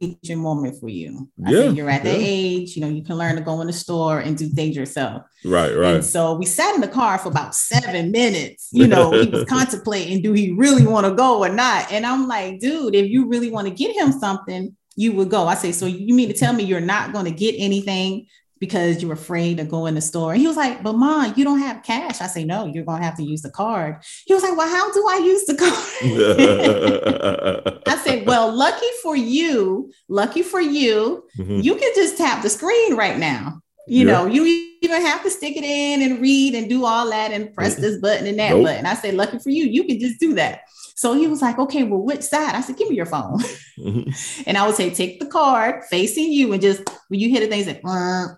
teaching 0.00 0.38
moment 0.38 0.80
for 0.80 0.88
you. 0.88 1.28
I 1.46 1.50
Yeah, 1.52 1.64
you're 1.70 1.90
at 1.90 2.04
that 2.04 2.18
yeah. 2.18 2.26
age, 2.26 2.74
you 2.74 2.80
know, 2.82 2.88
you 2.88 3.02
can 3.02 3.16
learn 3.16 3.36
to 3.36 3.42
go 3.42 3.60
in 3.60 3.66
the 3.66 3.72
store 3.72 4.18
and 4.18 4.36
do 4.36 4.48
things 4.48 4.74
yourself. 4.76 5.22
Right. 5.44 5.70
And 5.72 5.80
Right. 5.80 6.04
so 6.04 6.34
we 6.34 6.46
sat 6.46 6.74
in 6.74 6.80
the 6.80 6.88
car 6.88 7.18
for 7.18 7.28
about 7.28 7.54
seven 7.54 8.10
minutes. 8.10 8.68
You 8.72 8.86
know, 8.86 9.12
he 9.12 9.28
was 9.28 9.44
contemplating, 9.48 10.22
do 10.22 10.32
he 10.32 10.52
really 10.52 10.86
want 10.86 11.06
to 11.06 11.14
go 11.14 11.38
or 11.44 11.48
not? 11.50 11.92
And 11.92 12.06
I'm 12.06 12.26
like, 12.26 12.60
dude, 12.60 12.94
if 12.94 13.08
you 13.10 13.28
really 13.28 13.50
want 13.50 13.68
to 13.68 13.74
get 13.74 13.94
him 13.94 14.12
something, 14.12 14.74
you 14.96 15.12
would 15.12 15.30
go. 15.30 15.46
I 15.46 15.54
say, 15.54 15.72
so 15.72 15.86
you 15.86 16.14
mean 16.14 16.28
to 16.28 16.34
tell 16.34 16.52
me 16.52 16.64
you're 16.64 16.80
not 16.80 17.12
going 17.12 17.24
to 17.26 17.30
get 17.30 17.54
anything 17.58 18.26
because 18.60 19.02
you're 19.02 19.12
afraid 19.14 19.56
to 19.56 19.64
go 19.64 19.86
in 19.86 19.94
the 19.94 20.00
store? 20.00 20.32
And 20.32 20.40
he 20.40 20.46
was 20.46 20.56
like, 20.56 20.82
but 20.82 20.92
mom, 20.92 21.32
you 21.36 21.44
don't 21.44 21.58
have 21.58 21.82
cash. 21.82 22.20
I 22.20 22.26
say, 22.26 22.44
no, 22.44 22.66
you're 22.66 22.84
going 22.84 22.98
to 23.00 23.04
have 23.04 23.16
to 23.16 23.24
use 23.24 23.42
the 23.42 23.50
card. 23.50 23.96
He 24.26 24.34
was 24.34 24.42
like, 24.42 24.56
well, 24.56 24.68
how 24.68 24.92
do 24.92 25.04
I 25.08 25.16
use 25.24 25.44
the 25.46 25.56
card? 25.56 27.82
I 27.86 27.96
said, 28.04 28.26
well, 28.26 28.54
lucky 28.54 28.86
for 29.02 29.16
you, 29.16 29.90
lucky 30.08 30.42
for 30.42 30.60
you, 30.60 31.24
Mhm. 31.38 31.64
you 31.64 31.74
can 31.76 31.92
just 31.94 32.18
tap 32.18 32.42
the 32.42 32.50
screen 32.50 32.96
right 32.96 33.18
now. 33.18 33.60
You 33.88 34.06
Yeah. 34.06 34.12
know, 34.12 34.26
you 34.26 34.44
even 34.82 35.00
have 35.02 35.22
to 35.24 35.30
stick 35.30 35.56
it 35.56 35.64
in 35.64 36.02
and 36.02 36.20
read 36.20 36.54
and 36.54 36.68
do 36.68 36.84
all 36.84 37.08
that 37.10 37.32
and 37.32 37.52
press 37.54 37.76
this 37.76 37.98
button 37.98 38.26
and 38.26 38.38
that 38.38 38.50
Nope. 38.50 38.64
button. 38.64 38.86
I 38.86 38.94
said, 38.94 39.14
lucky 39.14 39.38
for 39.38 39.50
you, 39.50 39.64
you 39.64 39.84
can 39.84 39.98
just 39.98 40.20
do 40.20 40.34
that. 40.34 40.60
So 40.94 41.14
he 41.14 41.26
was 41.26 41.40
like, 41.40 41.58
okay, 41.58 41.82
well, 41.82 42.00
which 42.02 42.22
side? 42.22 42.54
I 42.54 42.60
said, 42.60 42.76
give 42.76 42.90
me 42.90 42.96
your 42.96 43.06
phone. 43.06 43.38
Mhm. 43.78 44.44
And 44.46 44.56
I 44.58 44.66
would 44.66 44.76
say, 44.76 44.90
take 44.90 45.18
the 45.18 45.26
card 45.26 45.82
facing 45.90 46.30
you 46.30 46.52
and 46.52 46.60
just 46.62 46.82
when 47.08 47.20
you 47.20 47.30
hit 47.30 47.42
it, 47.42 47.50
"Uh," 47.84 47.88
Mm. 47.88 48.36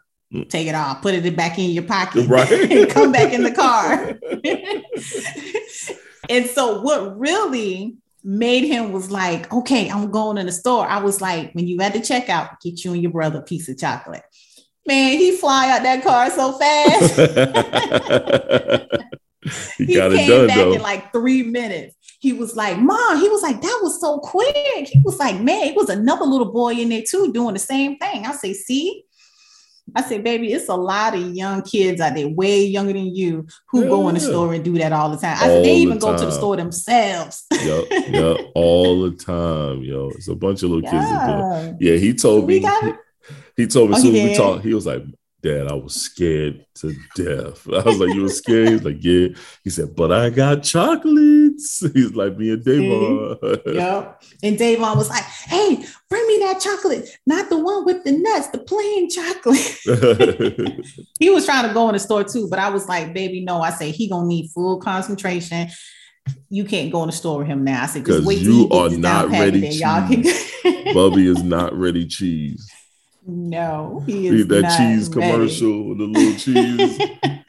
Take 0.49 0.66
it 0.66 0.74
off, 0.74 1.03
put 1.03 1.14
it 1.14 1.37
back 1.37 1.59
in 1.59 1.70
your 1.70 1.85
pocket, 1.85 2.28
Right. 2.28 2.51
and 2.70 2.91
come 2.91 3.12
back 3.12 3.33
in 3.33 3.43
the 3.43 3.53
car. 3.53 4.18
and 6.28 6.47
so 6.47 6.80
what 6.80 7.18
really 7.18 7.97
made 8.24 8.64
him 8.64 8.93
was 8.93 9.11
like, 9.11 9.53
okay, 9.53 9.91
I'm 9.91 10.11
going 10.11 10.39
in 10.39 10.47
the 10.47 10.53
store. 10.53 10.87
I 10.87 11.01
was 11.01 11.20
like, 11.20 11.53
when 11.53 11.66
you 11.66 11.78
had 11.80 11.93
to 11.95 12.01
check 12.01 12.28
out, 12.28 12.61
get 12.61 12.85
you 12.85 12.93
and 12.93 13.03
your 13.03 13.12
brother 13.12 13.41
a 13.41 13.43
piece 13.43 13.68
of 13.68 13.78
chocolate. 13.78 14.22
Man, 14.87 15.18
he 15.18 15.37
fly 15.37 15.70
out 15.70 15.83
that 15.83 16.03
car 16.03 16.30
so 16.30 16.53
fast. 16.59 17.16
he, 19.76 19.87
he 19.87 19.95
got 19.95 20.12
it 20.12 20.16
came 20.16 20.28
done 20.28 20.47
back 20.49 20.57
though. 20.57 20.72
in 20.72 20.83
like 20.83 21.12
three 21.12 21.43
minutes. 21.43 21.97
He 22.20 22.33
was 22.33 22.57
like, 22.57 22.78
Mom, 22.78 23.20
he 23.20 23.28
was 23.28 23.43
like, 23.43 23.61
that 23.61 23.80
was 23.83 24.01
so 24.01 24.18
quick. 24.20 24.89
He 24.89 25.01
was 25.05 25.18
like, 25.18 25.41
man, 25.41 25.66
it 25.66 25.76
was 25.76 25.89
another 25.89 26.24
little 26.24 26.53
boy 26.53 26.74
in 26.74 26.89
there 26.89 27.03
too 27.09 27.33
doing 27.33 27.55
the 27.55 27.61
same 27.61 27.97
thing. 27.99 28.26
I 28.26 28.33
say, 28.33 28.53
see, 28.53 29.05
I 29.95 30.03
said, 30.03 30.24
baby, 30.24 30.53
it's 30.53 30.68
a 30.68 30.74
lot 30.74 31.14
of 31.14 31.35
young 31.35 31.62
kids 31.62 32.01
out 32.01 32.14
there, 32.14 32.28
way 32.28 32.64
younger 32.64 32.93
than 32.93 33.14
you, 33.14 33.47
who 33.70 33.85
go 33.89 34.09
in 34.09 34.14
the 34.14 34.20
Yeah. 34.20 34.28
store 34.28 34.55
and 34.55 34.64
do 34.64 34.78
that 34.78 34.93
all 34.93 35.11
the 35.11 35.16
time. 35.16 35.37
I 35.39 35.43
All 35.43 35.49
said, 35.49 35.64
they 35.64 35.74
the 35.74 35.80
even 35.80 35.99
go 35.99 36.16
to 36.16 36.24
the 36.24 36.30
store 36.33 36.57
themselves. 36.57 37.45
Yup, 37.64 37.85
yup, 38.09 38.39
all 38.55 39.03
the 39.03 39.11
time, 39.16 39.83
yo. 39.83 40.11
It's 40.14 40.28
a 40.28 40.35
bunch 40.35 40.62
of 40.62 40.70
little 40.70 40.89
kids 40.89 41.11
that 41.11 41.26
do 41.26 41.33
it. 41.33 41.83
yeah. 41.83 41.93
Yeah, 41.93 41.99
he 41.99 42.14
told 42.14 42.47
me. 42.47 42.61
He, 42.61 42.93
he 43.57 43.66
told 43.66 43.91
me 43.91 43.97
Oh, 43.97 44.01
soon 44.01 44.12
we 44.14 44.35
talked, 44.35 44.64
he 44.64 44.72
was 44.72 44.87
like, 44.87 45.03
"Dad, 45.43 45.68
I 45.68 45.74
was 45.74 45.95
scared 45.95 46.64
to 46.76 46.95
death." 47.16 47.66
I 47.68 47.82
was 47.82 47.99
like, 47.99 48.14
"You 48.14 48.22
were 48.22 48.28
scared?" 48.28 48.68
He's 48.68 48.84
like, 48.84 49.03
"Yeah." 49.05 49.28
He 49.64 49.70
said, 49.70 49.95
"But 49.97 50.12
I 50.12 50.30
got 50.30 50.62
chocolates." 50.62 51.80
He's 51.95 52.14
like, 52.14 52.38
"Me 52.38 52.51
and 52.51 52.62
mm-hmm. 52.62 53.47
Davon." 53.66 53.74
Yep. 53.74 54.22
And 54.43 54.59
Davon 54.59 54.99
was 54.99 55.09
like, 55.09 55.24
hey, 55.24 55.84
bring 56.09 56.26
me 56.26 56.38
that 56.40 56.61
chocolate, 56.61 57.09
not 57.26 57.49
the 57.49 57.59
one 57.59 57.84
with 57.84 58.05
the 58.05 58.12
nuts, 58.12 58.49
the 58.49 58.59
plain 58.59 59.09
chocolate. 59.09 60.86
he 61.18 61.30
was 61.30 61.45
trying 61.45 61.68
to 61.68 61.74
go 61.74 61.88
in 61.88 61.95
the 61.95 61.99
store 61.99 62.24
too, 62.24 62.49
but 62.49 62.59
I 62.59 62.70
was 62.70 62.88
like, 62.88 63.14
baby, 63.14 63.45
no. 63.45 63.61
I 63.61 63.70
say 63.70 63.90
he 63.90 64.09
gonna 64.09 64.26
need 64.26 64.51
full 64.51 64.80
concentration. 64.80 65.68
You 66.51 66.64
can't 66.64 66.93
go 66.93 67.03
in 67.03 67.09
the 67.09 67.12
store 67.12 67.38
with 67.38 67.49
him 67.49 67.64
now. 67.64 67.82
I 67.82 67.86
said, 67.86 68.05
'Cause 68.05 68.16
just 68.16 68.26
wait 68.26 68.38
you 68.38 68.68
are 68.70 68.90
not 68.90 69.28
ready 69.28 69.61
y'all 69.68 70.07
can 70.09 70.22
Bubby 70.95 71.26
is 71.26 71.43
not 71.43 71.74
ready 71.74 72.07
cheese. 72.07 72.70
No, 73.25 74.03
he 74.07 74.31
Read 74.31 74.41
is 74.41 74.47
that 74.49 74.62
not 74.62 74.77
cheese 74.79 75.09
ready. 75.14 75.31
commercial 75.33 75.89
with 75.89 75.99
the 75.99 76.05
little 76.05 76.39
cheese. 76.39 76.99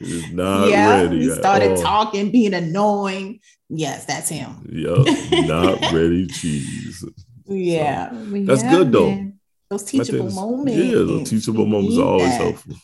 is 0.00 0.32
not 0.32 0.68
yeah, 0.68 1.02
ready. 1.02 1.20
he 1.24 1.30
at 1.30 1.38
started 1.38 1.70
all. 1.72 1.76
talking, 1.82 2.30
being 2.30 2.54
annoying. 2.54 3.40
Yes, 3.68 4.04
that's 4.04 4.28
him. 4.28 4.68
Yup, 4.70 5.06
not 5.46 5.80
ready 5.92 6.26
cheese. 6.26 7.04
Yeah, 7.46 8.10
That's 8.12 8.62
Yeah, 8.62 8.70
good, 8.70 8.92
though. 8.92 9.10
man. 9.10 9.40
Those 9.68 9.82
teachable 9.82 10.30
moments. 10.30 10.72
Yeah, 10.78 10.98
the 10.98 11.24
teachable 11.24 11.66
moments 11.66 11.98
are 11.98 12.04
always 12.04 12.28
that. 12.28 12.40
helpful. 12.40 12.74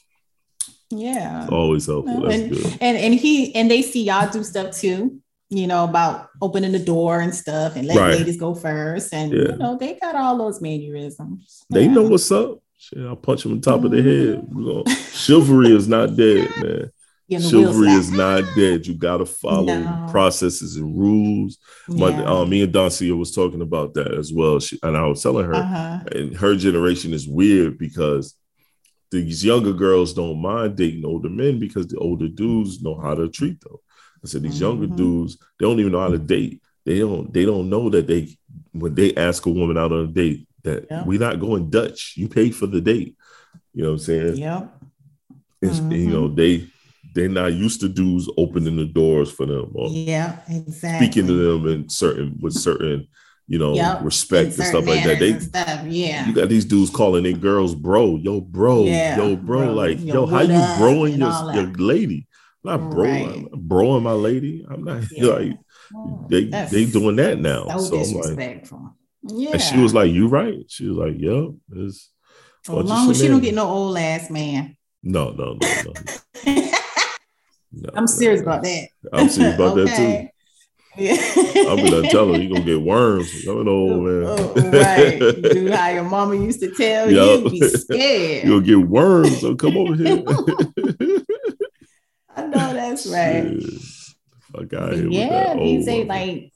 Yeah. 0.91 1.47
Always 1.51 1.87
helpful. 1.87 2.15
No, 2.21 2.29
That's 2.29 2.41
and, 2.43 2.51
good. 2.51 2.79
and 2.81 2.97
and 2.97 3.15
he 3.15 3.55
and 3.55 3.71
they 3.71 3.83
see 3.83 4.03
y'all 4.05 4.29
do 4.31 4.43
stuff 4.43 4.77
too, 4.77 5.21
you 5.49 5.67
know, 5.69 5.85
about 5.85 6.29
opening 6.43 6.73
the 6.73 6.81
door 6.81 7.21
and 7.21 7.33
stuff 7.35 7.77
and 7.77 7.87
let 7.87 7.97
Right. 7.97 8.19
ladies 8.19 8.37
go 8.39 8.55
first. 8.55 9.15
And 9.15 9.33
Yeah. 9.33 9.39
you 9.53 9.57
know, 9.59 9.77
they 9.79 9.95
got 10.01 10.17
all 10.17 10.37
those 10.37 10.61
mannerisms. 10.61 11.63
They 11.71 11.85
Yeah. 11.85 11.93
know 11.93 12.03
what's 12.09 12.33
up. 12.33 12.59
Shit, 12.83 13.05
I'll 13.05 13.15
punch 13.15 13.45
him 13.45 13.53
on 13.53 13.61
top 13.61 13.85
of 13.85 13.91
the 13.91 14.03
head. 14.03 14.47
Gonna- 14.55 14.89
Chivalry 15.13 15.71
is 15.77 15.87
not 15.87 16.17
dead, 16.17 16.49
man. 16.63 16.91
Chivalry 17.41 17.91
is 17.91 18.11
not 18.11 18.43
dead. 18.57 18.87
You 18.87 18.95
gotta 18.95 19.27
follow 19.27 19.67
No. 19.67 20.07
processes 20.11 20.77
and 20.77 20.99
rules. 20.99 21.59
My, 21.89 22.09
Yeah. 22.09 22.25
um, 22.25 22.49
me 22.49 22.63
and 22.63 22.73
Dancia 22.73 23.17
was 23.17 23.33
talking 23.33 23.61
about 23.61 23.93
that 23.95 24.15
as 24.15 24.33
well. 24.33 24.59
She, 24.61 24.79
and 24.83 24.97
I 24.97 25.07
was 25.07 25.23
telling 25.23 25.45
her, 25.45 25.55
uh-huh. 25.55 25.99
and 26.13 26.35
her 26.37 26.57
generation 26.57 27.13
is 27.13 27.29
weird 27.29 27.77
because 27.79 28.35
these 29.11 29.45
younger 29.45 29.75
girls 29.75 30.15
don't 30.15 30.41
mind 30.41 30.77
dating 30.77 31.05
older 31.05 31.29
men 31.29 31.59
because 31.59 31.87
the 31.87 31.99
older 31.99 32.29
dudes 32.29 32.81
know 32.83 32.99
how 32.99 33.15
to 33.15 33.29
treat 33.29 33.61
them. 33.61 33.77
I 34.25 34.29
said 34.29 34.43
these 34.43 34.61
younger 34.61 34.87
Mhm. 34.89 34.97
dudes, 34.97 35.37
they 35.59 35.67
don't 35.67 35.81
even 35.81 35.93
know 35.93 36.01
how 36.01 36.09
to 36.09 36.19
date. 36.19 36.63
They 36.87 36.99
don't. 37.01 37.31
They 37.33 37.45
don't 37.45 37.69
know 37.69 37.91
that 37.91 38.07
they 38.07 38.37
when 38.73 38.95
they 38.95 39.15
ask 39.17 39.45
a 39.47 39.51
woman 39.51 39.77
out 39.77 39.93
on 39.93 40.05
a 40.05 40.07
date 40.07 40.47
that 40.65 40.87
Yeah. 40.91 41.05
we're 41.05 41.19
not 41.21 41.41
going 41.41 41.71
Dutch. 41.71 42.15
You 42.17 42.29
pay 42.29 42.51
for 42.51 42.67
the 42.67 42.81
date. 42.81 43.17
You 43.75 43.83
know 43.83 43.89
what 43.91 43.95
I'm 43.95 43.99
saying? 44.01 44.37
Yep. 44.37 44.83
And, 45.63 45.93
you 45.93 46.09
know 46.11 46.29
they 46.29 46.67
they're 47.15 47.29
not 47.29 47.53
used 47.53 47.81
to 47.81 47.89
dudes 47.89 48.31
opening 48.39 48.77
the 48.77 48.85
doors 48.87 49.31
for 49.31 49.45
them 49.47 49.73
or 49.75 49.89
Yeah, 49.91 50.39
exactly. 50.49 51.07
speaking 51.07 51.27
to 51.27 51.33
them 51.35 51.69
in 51.69 51.89
certain 51.89 52.39
with 52.41 52.55
certain 52.55 53.09
you 53.47 53.59
know 53.59 53.75
Yep. 53.75 54.05
respect 54.05 54.55
and 54.57 54.65
stuff 54.67 54.87
like 54.87 55.05
that. 55.05 55.19
They 55.19 55.39
stuff. 55.39 55.87
Yeah. 55.89 56.27
you 56.27 56.33
got 56.35 56.49
these 56.49 56.65
dudes 56.65 56.91
calling 56.91 57.25
their 57.25 57.33
girls 57.33 57.75
bro, 57.75 58.17
yo, 58.17 58.41
bro, 58.41 58.85
Yeah, 58.85 59.17
yo, 59.19 59.37
bro. 59.37 59.65
bro. 59.67 59.75
Like, 59.75 60.01
Yo, 60.01 60.15
yo, 60.15 60.27
how 60.27 60.41
you 60.43 60.49
broing 60.81 61.19
your, 61.19 61.55
your 61.55 61.73
lady? 61.75 62.27
I'm 62.65 62.81
not 62.81 62.91
bro, 62.91 63.03
Right. 63.05 63.43
Not 63.43 63.61
broing 63.61 64.03
my 64.03 64.13
lady. 64.13 64.65
I'm 64.71 64.85
not 64.85 65.03
Yeah. 65.13 65.25
like 65.27 65.59
Oh, 65.93 66.27
they 66.31 66.45
they 66.45 66.85
doing 66.87 67.17
that 67.17 67.41
now. 67.41 67.67
so 67.67 67.79
So, 67.79 67.97
I'm 67.97 68.01
like, 68.01 68.13
disrespectful. 68.13 68.97
Yeah. 69.23 69.51
and 69.53 69.61
she 69.61 69.79
was 69.79 69.95
like, 69.95 70.11
"You 70.11 70.29
right?" 70.29 70.65
She 70.69 70.89
was 70.89 70.97
like, 70.97 71.17
"Yep." 71.19 71.51
It's 71.77 72.11
as 72.69 72.69
long 72.69 73.11
as 73.11 73.19
she 73.19 73.29
don't 73.29 73.41
get 73.41 73.55
no 73.55 73.67
old 73.67 73.97
ass 73.97 74.31
man. 74.31 74.77
no, 75.03 75.31
no, 75.31 75.57
no, 75.61 75.83
no. 75.85 75.93
no 77.73 77.91
I'm 77.95 78.05
no, 78.05 78.07
serious 78.07 78.41
no. 78.41 78.47
about 78.47 78.63
that. 78.63 78.89
I'm 79.13 79.29
serious 79.29 79.55
about 79.55 79.77
that 79.77 79.97
too. 79.97 80.29
Yeah. 80.97 81.17
I'm 81.71 81.77
gonna 81.77 82.11
tell 82.11 82.33
her 82.33 82.41
you 82.41 82.53
gonna 82.53 82.65
get 82.65 82.83
worms. 82.83 83.47
I'm 83.47 83.61
an 83.61 83.69
old 83.69 83.93
oh, 83.93 84.01
man. 84.01 84.25
Oh, 84.27 84.71
right. 84.71 85.53
Do 85.53 85.71
how 85.71 85.89
your 85.89 86.05
mama 86.05 86.35
used 86.35 86.61
to 86.61 86.75
tell 86.75 87.11
Yup. 87.11 87.45
you, 87.45 87.51
be 87.51 87.69
scared. 87.69 88.45
You'll 88.49 88.61
get 88.61 88.79
worms. 88.79 89.41
So 89.41 89.55
come 89.55 89.77
over 89.77 89.95
here. 89.95 90.23
I 92.37 92.47
know 92.47 92.73
that's 92.75 93.07
right. 93.07 93.63
Fuck 94.53 94.73
out 94.75 94.95
here 94.95 95.09
Yeah, 95.09 95.55
these 95.55 95.89
old 95.89 96.09
like 96.09 96.53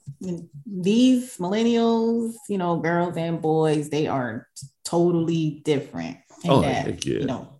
these 0.65 1.37
millennials, 1.37 2.33
you 2.49 2.57
know, 2.57 2.77
girls 2.79 3.17
and 3.17 3.41
boys, 3.41 3.89
they 3.89 4.07
are 4.07 4.47
totally 4.83 5.61
different. 5.65 6.17
Oh, 6.47 6.61
that, 6.61 6.85
heck 6.85 7.05
yeah. 7.05 7.19
you 7.19 7.25
know, 7.25 7.57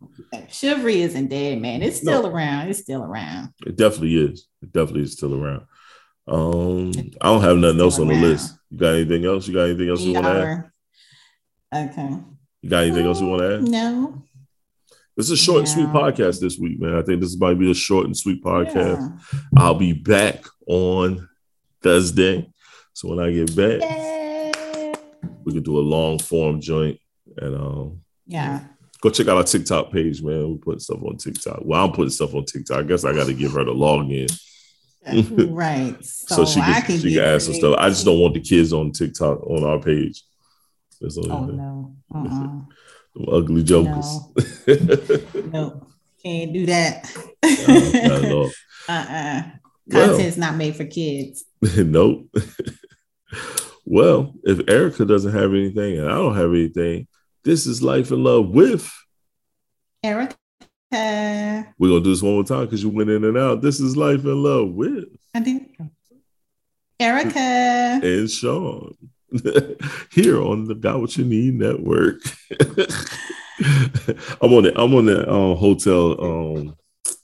chivalry 0.49 1.01
isn't 1.01 1.27
dead, 1.27 1.59
man. 1.61 1.81
It's 1.81 2.03
No. 2.03 2.11
still 2.19 2.27
around. 2.27 2.67
It's 2.69 2.79
still 2.79 3.03
around. 3.03 3.49
It 3.65 3.75
definitely 3.77 4.15
is. 4.17 4.47
It 4.61 4.71
definitely 4.71 5.03
is 5.03 5.13
still 5.13 5.33
around. 5.33 5.63
Um, 6.27 6.91
I 7.21 7.27
don't 7.27 7.41
have 7.41 7.57
nothing 7.57 7.79
else 7.81 7.99
on 7.99 8.07
the 8.07 8.13
around. 8.13 8.21
list. 8.23 8.55
You 8.69 8.77
got 8.77 8.93
anything 8.95 9.25
else? 9.25 9.47
You 9.47 9.53
got 9.53 9.63
anything 9.69 9.89
else 9.89 10.01
you 10.01 10.13
want 10.13 10.25
to 10.25 10.71
add? 11.73 11.89
Okay. 11.91 12.17
You 12.61 12.69
got 12.69 12.83
anything 12.83 13.05
else 13.05 13.21
you 13.21 13.27
want 13.27 13.41
to 13.41 13.55
add? 13.55 13.63
No. 13.63 14.23
This 15.17 15.27
is 15.27 15.31
a 15.31 15.37
short 15.37 15.59
and 15.59 15.69
sweet 15.69 15.87
podcast 15.87 16.41
this 16.41 16.57
week, 16.59 16.79
man. 16.79 16.95
I 16.95 17.01
think 17.01 17.21
this 17.21 17.37
might 17.37 17.57
be 17.57 17.71
a 17.71 17.75
short 17.75 18.05
and 18.05 18.17
sweet 18.17 18.43
podcast. 18.43 18.99
Yeah. 19.33 19.39
I'll 19.57 19.75
be 19.75 19.93
back 19.93 20.43
on 20.67 21.29
Thursday. 21.81 22.51
So 22.95 23.09
when 23.09 23.19
I 23.19 23.29
get 23.29 23.53
back, 23.57 23.81
Yay. 23.81 24.93
we 25.43 25.51
can 25.51 25.63
do 25.63 25.77
a 25.77 25.81
long 25.81 26.17
form 26.17 26.61
joint 26.61 26.97
and 27.37 27.53
um 27.53 28.01
Yeah. 28.25 28.61
go 29.01 29.09
check 29.09 29.27
out 29.27 29.35
our 29.35 29.43
TikTok 29.43 29.91
page, 29.91 30.23
man. 30.23 30.49
We're 30.51 30.57
putting 30.57 30.79
stuff 30.79 31.03
on 31.03 31.17
TikTok. 31.17 31.59
Well, 31.65 31.83
I'm 31.83 31.91
putting 31.91 32.09
stuff 32.09 32.33
on 32.33 32.45
TikTok. 32.45 32.77
I 32.79 32.83
guess 32.83 33.03
I 33.03 33.11
got 33.13 33.27
to 33.27 33.33
give 33.33 33.51
her 33.51 33.65
the 33.65 33.73
login 33.73 34.31
right. 35.53 35.97
so, 36.05 36.35
So, 36.37 36.45
she 36.45 36.61
I 36.61 36.75
can, 36.75 36.83
can 36.85 36.99
she 36.99 37.09
get 37.11 37.23
can 37.25 37.33
add 37.33 37.41
some 37.41 37.53
stuff. 37.55 37.75
I 37.77 37.89
just 37.89 38.05
don't 38.05 38.17
want 38.19 38.33
the 38.33 38.39
kids 38.39 38.71
on 38.71 38.93
TikTok 38.93 39.45
on 39.45 39.65
our 39.65 39.79
page. 39.79 40.23
That's 41.01 41.17
all. 41.17 41.29
Oh 41.31 41.45
no. 41.47 41.95
Uh-uh. 42.15 42.61
Ugly 43.37 43.63
jokers. 43.63 44.19
No. 45.51 45.85
Can't 46.23 46.53
do 46.53 46.65
that. 46.67 47.11
Not 47.43 48.23
at 48.23 48.31
all. 48.31 48.51
uh-uh. 48.87 49.43
Well. 49.87 50.07
Content's 50.07 50.37
not 50.37 50.55
made 50.55 50.75
for 50.77 50.85
kids. 50.85 51.43
nope. 51.61 52.33
Well, 53.85 54.33
if 54.43 54.67
Erica 54.67 55.05
doesn't 55.05 55.33
have 55.33 55.51
anything 55.51 55.99
and 55.99 56.07
I 56.09 56.15
don't 56.15 56.35
have 56.35 56.49
anything, 56.51 57.07
this 57.43 57.67
is 57.67 57.83
life 57.83 58.11
in 58.11 58.23
love 58.23 58.49
with. 58.49 58.91
Erica. 60.03 60.35
We're 60.91 61.89
gonna 61.89 62.01
do 62.01 62.09
this 62.11 62.21
one 62.21 62.33
more 62.33 62.43
time 62.43 62.65
because 62.65 62.81
you 62.81 62.89
went 62.89 63.09
in 63.09 63.23
and 63.23 63.37
out. 63.37 63.61
This 63.61 63.79
is 63.79 63.95
life 63.97 64.23
in 64.23 64.41
love 64.43 64.69
with. 64.71 65.05
Erica. 66.99 67.39
and 68.03 68.29
Shon 68.29 68.95
here 70.11 70.41
on 70.41 70.65
the 70.65 70.75
Got 70.75 71.01
What 71.01 71.17
You 71.17 71.25
Need 71.25 71.55
Network. 71.55 72.21
I'm 74.41 74.53
on 74.53 74.63
the 74.63 74.73
I'm 74.75 74.93
on 74.95 75.05
the 75.05 75.29
um, 75.31 75.57
hotel 75.57 76.21
um, 76.23 76.75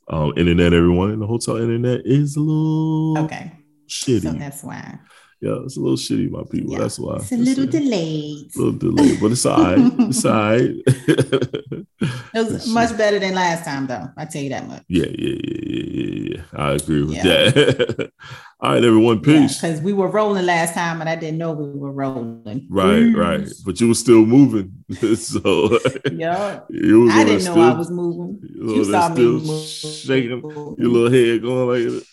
um, 0.09 0.33
internet. 0.37 0.73
Everyone 0.73 1.11
in 1.11 1.19
the 1.19 1.27
hotel 1.27 1.57
internet 1.57 2.01
is 2.05 2.35
a 2.35 2.39
little 2.39 3.17
Okay. 3.25 3.51
shitty. 3.87 4.21
So 4.23 4.31
that's 4.33 4.63
why. 4.63 4.99
Yeah, 5.41 5.57
it's 5.65 5.75
a 5.77 5.79
little 5.81 5.97
shitty, 5.97 6.29
my 6.29 6.43
people. 6.49 6.73
Yeah. 6.73 6.79
That's 6.79 6.99
why 6.99 7.15
It's 7.15 7.31
a 7.31 7.37
little 7.37 7.63
It's 7.63 7.73
delayed. 7.75 8.55
A 8.55 8.59
little 8.59 8.73
delay, 8.93 9.17
but 9.19 9.31
it's 9.31 9.45
all 9.45 9.63
right. 9.63 9.77
It's 9.99 10.23
all 10.25 10.33
right. 10.33 10.71
It 12.33 12.45
was 12.51 12.67
much 12.69 12.97
better 12.97 13.19
than 13.19 13.35
last 13.35 13.65
time, 13.65 13.85
though. 13.87 14.07
I 14.17 14.25
tell 14.25 14.41
you 14.41 14.49
that 14.49 14.67
much. 14.67 14.83
yeah, 14.87 15.05
yeah, 15.07 15.35
yeah, 15.35 15.59
yeah, 15.67 15.85
yeah, 16.01 16.35
yeah. 16.35 16.41
I 16.53 16.71
agree 16.73 17.03
with 17.03 17.15
Yeah. 17.15 17.23
that. 17.51 18.11
all 18.59 18.71
right, 18.71 18.83
everyone. 18.83 19.19
Peace. 19.21 19.59
Because 19.61 19.81
we 19.81 19.93
were 19.93 20.07
rolling 20.07 20.45
last 20.45 20.73
time 20.73 21.01
and 21.01 21.09
I 21.09 21.15
didn't 21.15 21.37
know 21.37 21.51
we 21.51 21.77
were 21.77 21.91
rolling. 21.91 22.67
Right, 22.69 23.13
right. 23.15 23.47
But 23.65 23.79
you 23.81 23.87
were 23.89 23.93
still 23.95 24.25
moving. 24.25 24.71
so 25.15 25.77
Yeah. 26.11 26.61
I 26.69 26.71
didn't 26.71 27.09
know 27.09 27.39
still, 27.39 27.61
I 27.61 27.73
was 27.73 27.91
moving. 27.91 28.39
you 28.49 28.75
You 28.75 28.85
saw 28.85 29.09
me 29.09 29.65
shaking 29.65 30.41
your 30.41 30.89
little 30.89 31.11
head 31.11 31.41
going 31.41 31.67
like 31.67 31.83
that. 31.93 32.05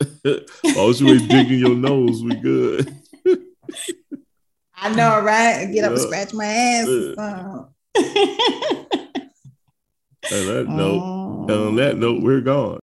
oh, 0.76 0.92
you 0.92 1.08
ain't 1.08 1.28
digging 1.28 1.58
your 1.58 1.74
nose. 1.74 2.22
We 2.22 2.34
good. 2.36 2.94
I 4.76 4.88
know, 4.94 5.20
right? 5.20 5.66
Get 5.72 5.84
up 5.84 5.92
and 5.92 6.00
scratch 6.00 6.32
my 6.32 6.44
ass. 6.46 6.86
On 6.88 7.68
that 10.30 10.64
note, 10.68 11.46
Oh. 11.50 11.66
on 11.68 11.76
that 11.76 11.96
note, 11.96 12.22
we're 12.22 12.40
gone. 12.40 12.80